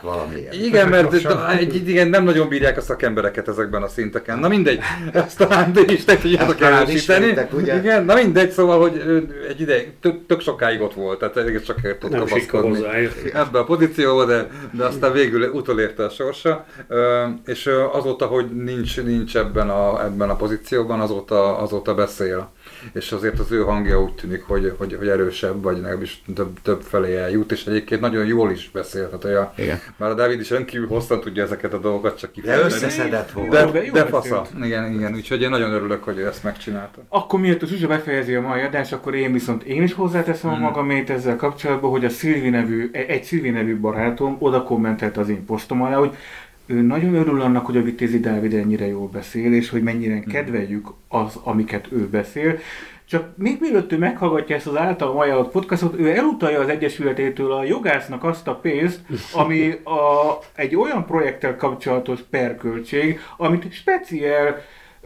[0.51, 1.13] Igen, mert
[1.59, 4.39] egy, igen, nem nagyon bírják a szakembereket ezekben a szinteken.
[4.39, 4.79] Na mindegy,
[5.11, 7.35] ezt talán ti is te tudjátok erősíteni.
[7.57, 11.97] Igen, na mindegy, szóval, hogy egy ideig, tök, tök sokáig ott volt, tehát egész csak
[11.99, 16.65] tud Nem sikka kapaszkodni ebbe a pozícióba, de, de aztán végül utolérte a sorsa,
[17.45, 22.51] és azóta, hogy nincs, nincs ebben, a, ebben a pozícióban, azóta, azóta beszél.
[22.93, 26.81] És azért az ő hangja úgy tűnik, hogy, hogy, hogy erősebb, vagy legalábbis több, több
[26.81, 29.09] felé eljut, és egyébként nagyon jól is beszél.
[29.19, 29.79] Tehát, a, Igen.
[29.97, 32.73] már a Dávid is rendkívül hosszan tudja ezeket a dolgokat csak De kifejteni.
[32.73, 33.49] összeszedett volt.
[33.49, 34.45] De, de, de fasza.
[34.63, 37.01] Igen, igen, úgyhogy én nagyon örülök, hogy ő ezt megcsinálta.
[37.09, 40.53] Akkor miért a Zsuzsa befejezi a mai adást, akkor én viszont én is hozzáteszem a
[40.53, 40.61] Mhm.
[40.63, 45.45] magamét ezzel kapcsolatban, hogy a Szilvi nevű, egy Szilvi nevű barátom oda kommentelt az én
[45.45, 46.15] posztom alá, hogy
[46.73, 50.87] ő nagyon örül annak, hogy a Vitézi Dávid ennyire jól beszél, és hogy mennyire kedveljük
[51.07, 52.57] az, amiket ő beszél.
[53.05, 57.63] Csak még mielőtt ő meghallgatja ezt az által ajánlott podcastot, ő elutalja az Egyesületétől a
[57.63, 59.01] jogásznak azt a pénzt,
[59.43, 64.61] ami a, egy olyan projekttel kapcsolatos perköltség, amit speciál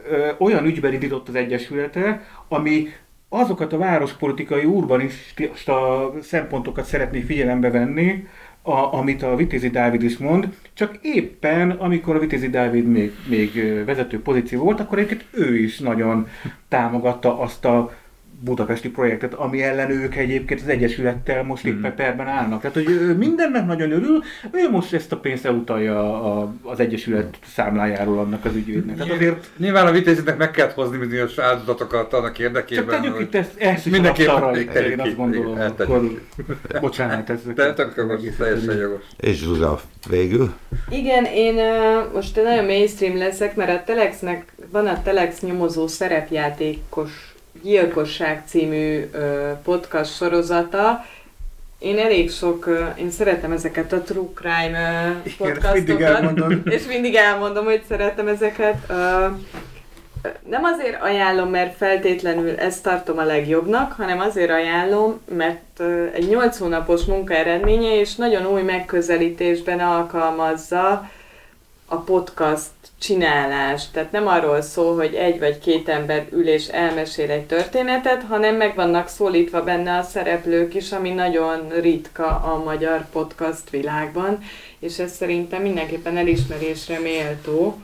[0.10, 2.90] ö, olyan ügyben indított az Egyesülete, ami
[3.30, 8.28] azokat a várospolitikai urbanista szempontokat szeretné figyelembe venni,
[8.68, 13.84] a, amit a Vitézi Dávid is mond, csak éppen, amikor a Vitézi Dávid még, még
[13.86, 16.28] vezető pozíció volt, akkor egyébként ő is nagyon
[16.68, 17.92] támogatta azt a
[18.40, 22.62] budapesti projektet, ami ellen ők egyébként az Egyesülettel most éppen perben állnak.
[22.62, 27.38] Tehát, hogy ő mindennek nagyon örül, ő most ezt a pénzt elutalja a, az Egyesület
[27.54, 28.96] számlájáról annak az ügyvédnek.
[28.98, 33.24] Tehát azért Nyilván a vitéziknek meg kellett hozni bizonyos áldozatokat annak érdekében, csak tegyük hogy-
[33.24, 36.22] itt ezt, ezt is Mindenképpen tegyük én azt gondolom, akkor
[36.82, 39.02] bocsánat, ez De jogos, teljesen jogos.
[39.18, 40.54] És Zsuzsa végül.
[40.90, 47.27] Igen, én uh, most nagyon mainstream leszek, mert a Telexnek van a Telex nyomozó szerepjátékos
[47.64, 49.10] gyilkosság című
[49.64, 51.06] podcast sorozata.
[51.80, 52.70] Én elég sok,
[53.00, 56.68] én szeretem ezeket a true crime mindig podcastokat, elmondod.
[56.76, 58.88] és mindig elmondom, hogy szeretem ezeket.
[60.50, 65.82] Nem azért ajánlom, mert feltétlenül ezt tartom a legjobbnak, hanem azért ajánlom, mert
[66.14, 71.10] egy 8 hónapos munka eredménye, és nagyon új megközelítésben alkalmazza
[71.88, 72.70] a podcast
[73.00, 73.92] csinálást.
[73.92, 78.56] Tehát nem arról szól, hogy egy vagy két ember ül és elmesél egy történetet, hanem
[78.56, 84.40] meg vannak szólítva benne a szereplők is, ami nagyon ritka a magyar podcast világban,
[84.80, 87.82] és ez szerintem mindenképpen elismerésre méltó.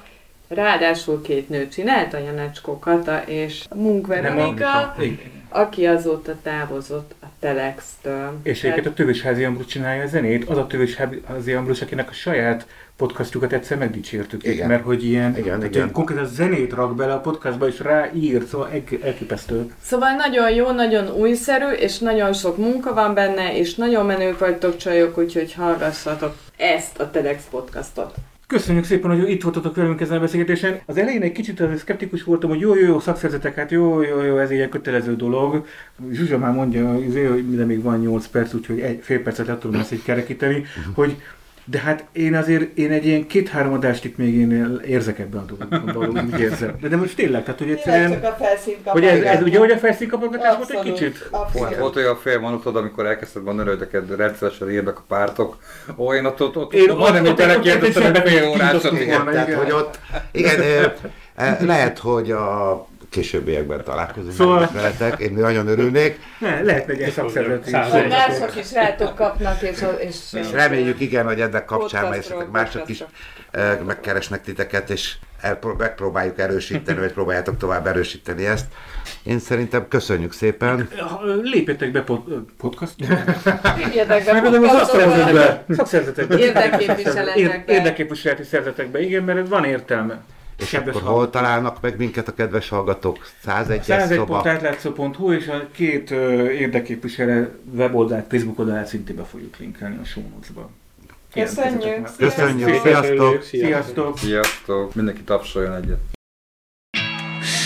[0.48, 5.20] Ráadásul két nő csinálta, Janecskó Kata és Munk Veronika, Igen.
[5.50, 8.40] aki azóta távozott a Telex-től.
[8.44, 12.68] És egyébként a Tövésházi Ambrus csinálja a zenét, az a Tövésházi Ambrus, akinek a saját
[12.98, 14.68] podcastjukat egyszer megdicsértük, Igen.
[14.68, 15.92] mert hogy ilyen, Igen, tehát igen.
[15.92, 19.74] konkrétan zenét rak bele a podcastba, és ráír, szóval el- elképesztő.
[19.82, 24.78] Szóval nagyon jó, nagyon újszerű, és nagyon sok munka van benne, és nagyon menők vagytok
[24.78, 28.14] csajok, úgyhogy hallgassatok ezt a Telex podcastot.
[28.48, 30.80] Köszönjük szépen, hogy itt voltatok velünk ezen a beszélgetésen.
[30.86, 34.22] Az elején egy kicsit azért szkeptikus voltam, hogy jó, jó, jó, szakszerzetek, hát jó, jó,
[34.22, 35.66] jó, ez egy kötelező dolog.
[36.12, 39.58] Zsuzsa már mondja, izé, hogy de még van 8 perc, úgyhogy egy, fél percet le
[39.58, 40.64] tudom ezt így kerekíteni,
[40.94, 41.16] hogy
[41.66, 45.46] de hát én azért, én egy ilyen két-három adást itt még én érzek ebben a
[45.46, 46.76] dologban, úgy érzem.
[46.82, 49.78] De, de most tényleg, tehát hogy egyszerűen, a felszínt hogy ez, ez ugye, hogy a
[49.78, 51.30] felszínkapogatás volt egy kicsit?
[51.54, 55.58] Volt, volt olyan fél mondatod, amikor elkezdted mondani, hogy neked rendszeresen írnak a pártok.
[55.98, 58.30] Ó, én ott, ott, ott, Én ott majdnem ott- itt ott- ott- telekérdeztem ott- egy
[58.30, 58.64] fél volna,
[59.32, 60.00] Tehát, hogy ott,
[60.32, 60.60] igen,
[61.60, 67.66] lehet, hogy a későbbiekben találkozunk Szóval- veletek, én nagyon örülnék, Ne, lehetne egy ilyen szakszervezet
[67.66, 67.72] is.
[68.10, 73.04] Mások is rátok kapnak, és, és, és reméljük igen, hogy ennek kapcsán esetleg mások is
[73.52, 78.66] ö, megkeresnek titeket, és elpró- megpróbáljuk erősíteni, vagy próbáljátok tovább erősíteni ezt.
[79.24, 80.90] Én szerintem köszönjük szépen.
[81.42, 82.22] Lépjetek be pod,
[82.58, 82.94] podcast.
[83.88, 84.24] Írjatok
[85.34, 85.64] be.
[85.70, 86.38] Szakszervezetekbe.
[86.38, 87.74] Érdekképviseletekbe.
[87.74, 90.22] Érdekképviseleti szervezetekbe, igen, mert van értelme.
[90.64, 93.28] És Kedves akkor hol találnak meg minket a kedves hallgatók?
[93.44, 94.00] 101 szoba.
[94.00, 100.24] százegy.átlátszó.hu és a két ö, érdekképviselő weboldalt, Facebook oldalát szintén be fogjuk linkelni a show
[100.30, 100.70] notes-ba.
[101.34, 102.10] Köszönjük.
[102.18, 102.84] Köszönjük, Sziasztok.
[102.84, 103.44] sziasztok!
[103.44, 104.18] Sziasztok!
[104.18, 106.00] Sziasztok, mindenki tapsoljon egyet.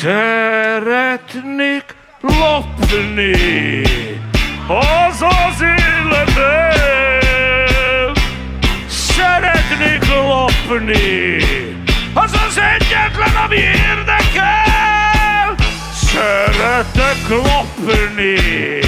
[0.02, 1.86] Szeretnék
[2.22, 3.34] lopni
[4.68, 6.86] az az életem.
[8.88, 11.57] Szeretnék lopni
[12.18, 15.56] az az egyetlen, ami érdekel.
[15.94, 18.80] Szeretek lopni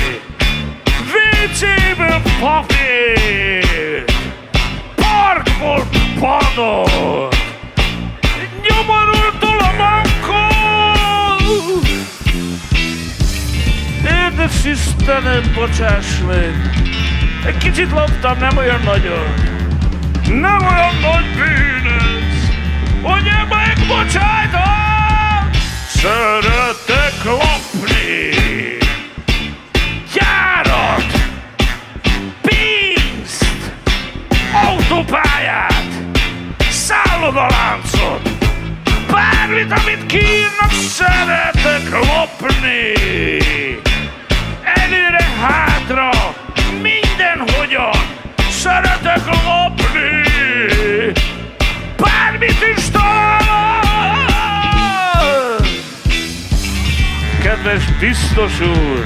[1.14, 4.04] WC-ből papír,
[4.96, 5.88] parkból
[6.20, 7.36] padot,
[8.70, 10.48] nyomorultól a mankó.
[14.04, 16.54] Én kedves Istenem, bocsáss meg!
[17.46, 19.34] Egy kicsit loptam, nem olyan nagyon.
[20.28, 22.19] Nem olyan nagy bűn
[23.02, 25.50] hogy megbocsájtam!
[25.88, 28.30] Szeretek lopni!
[30.14, 31.06] Gyárat!
[32.42, 33.46] Pénzt!
[34.66, 35.84] Autópályát!
[36.70, 38.30] Szállodaláncot!
[39.12, 42.94] Bármit, amit kiírnak, szeretek lopni!
[44.64, 46.10] Előre, hátra,
[46.82, 47.98] mindenhogyan
[48.50, 49.79] szeretek lopni!
[52.40, 52.84] Bármit is!
[57.44, 59.06] Kedves biztos úr!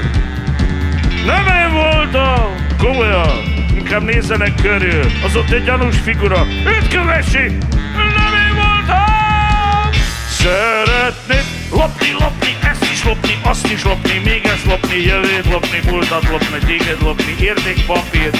[1.26, 2.66] Nem én voltam!
[2.78, 3.42] Komolyan!
[3.74, 5.04] Inkább nézzenek körül!
[5.24, 6.46] Az ott egy gyanús figura!
[6.66, 7.50] Őt kövessék!
[7.94, 9.90] Nem én voltam!
[10.28, 16.28] Szeretnék lopni, lopni, ezt is lopni, azt is lopni, még ezt lopni, jövőt lopni, múltat
[16.30, 18.38] lopni, téged lopni, értékpapírt,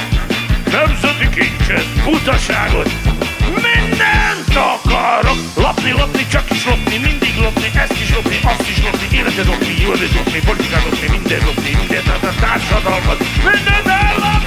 [0.74, 2.90] nemzeti kincset, butaságot,
[3.64, 5.38] mindent akarok!
[5.56, 9.74] Lopni, lopni, csak is lopni, mindig lopni, ezt is lopni, azt is lopni, életet lopni,
[9.80, 13.18] jövőt lopni, politikát lopni, mindent lopni, mindent, a társadalmat,
[13.48, 14.43] mindent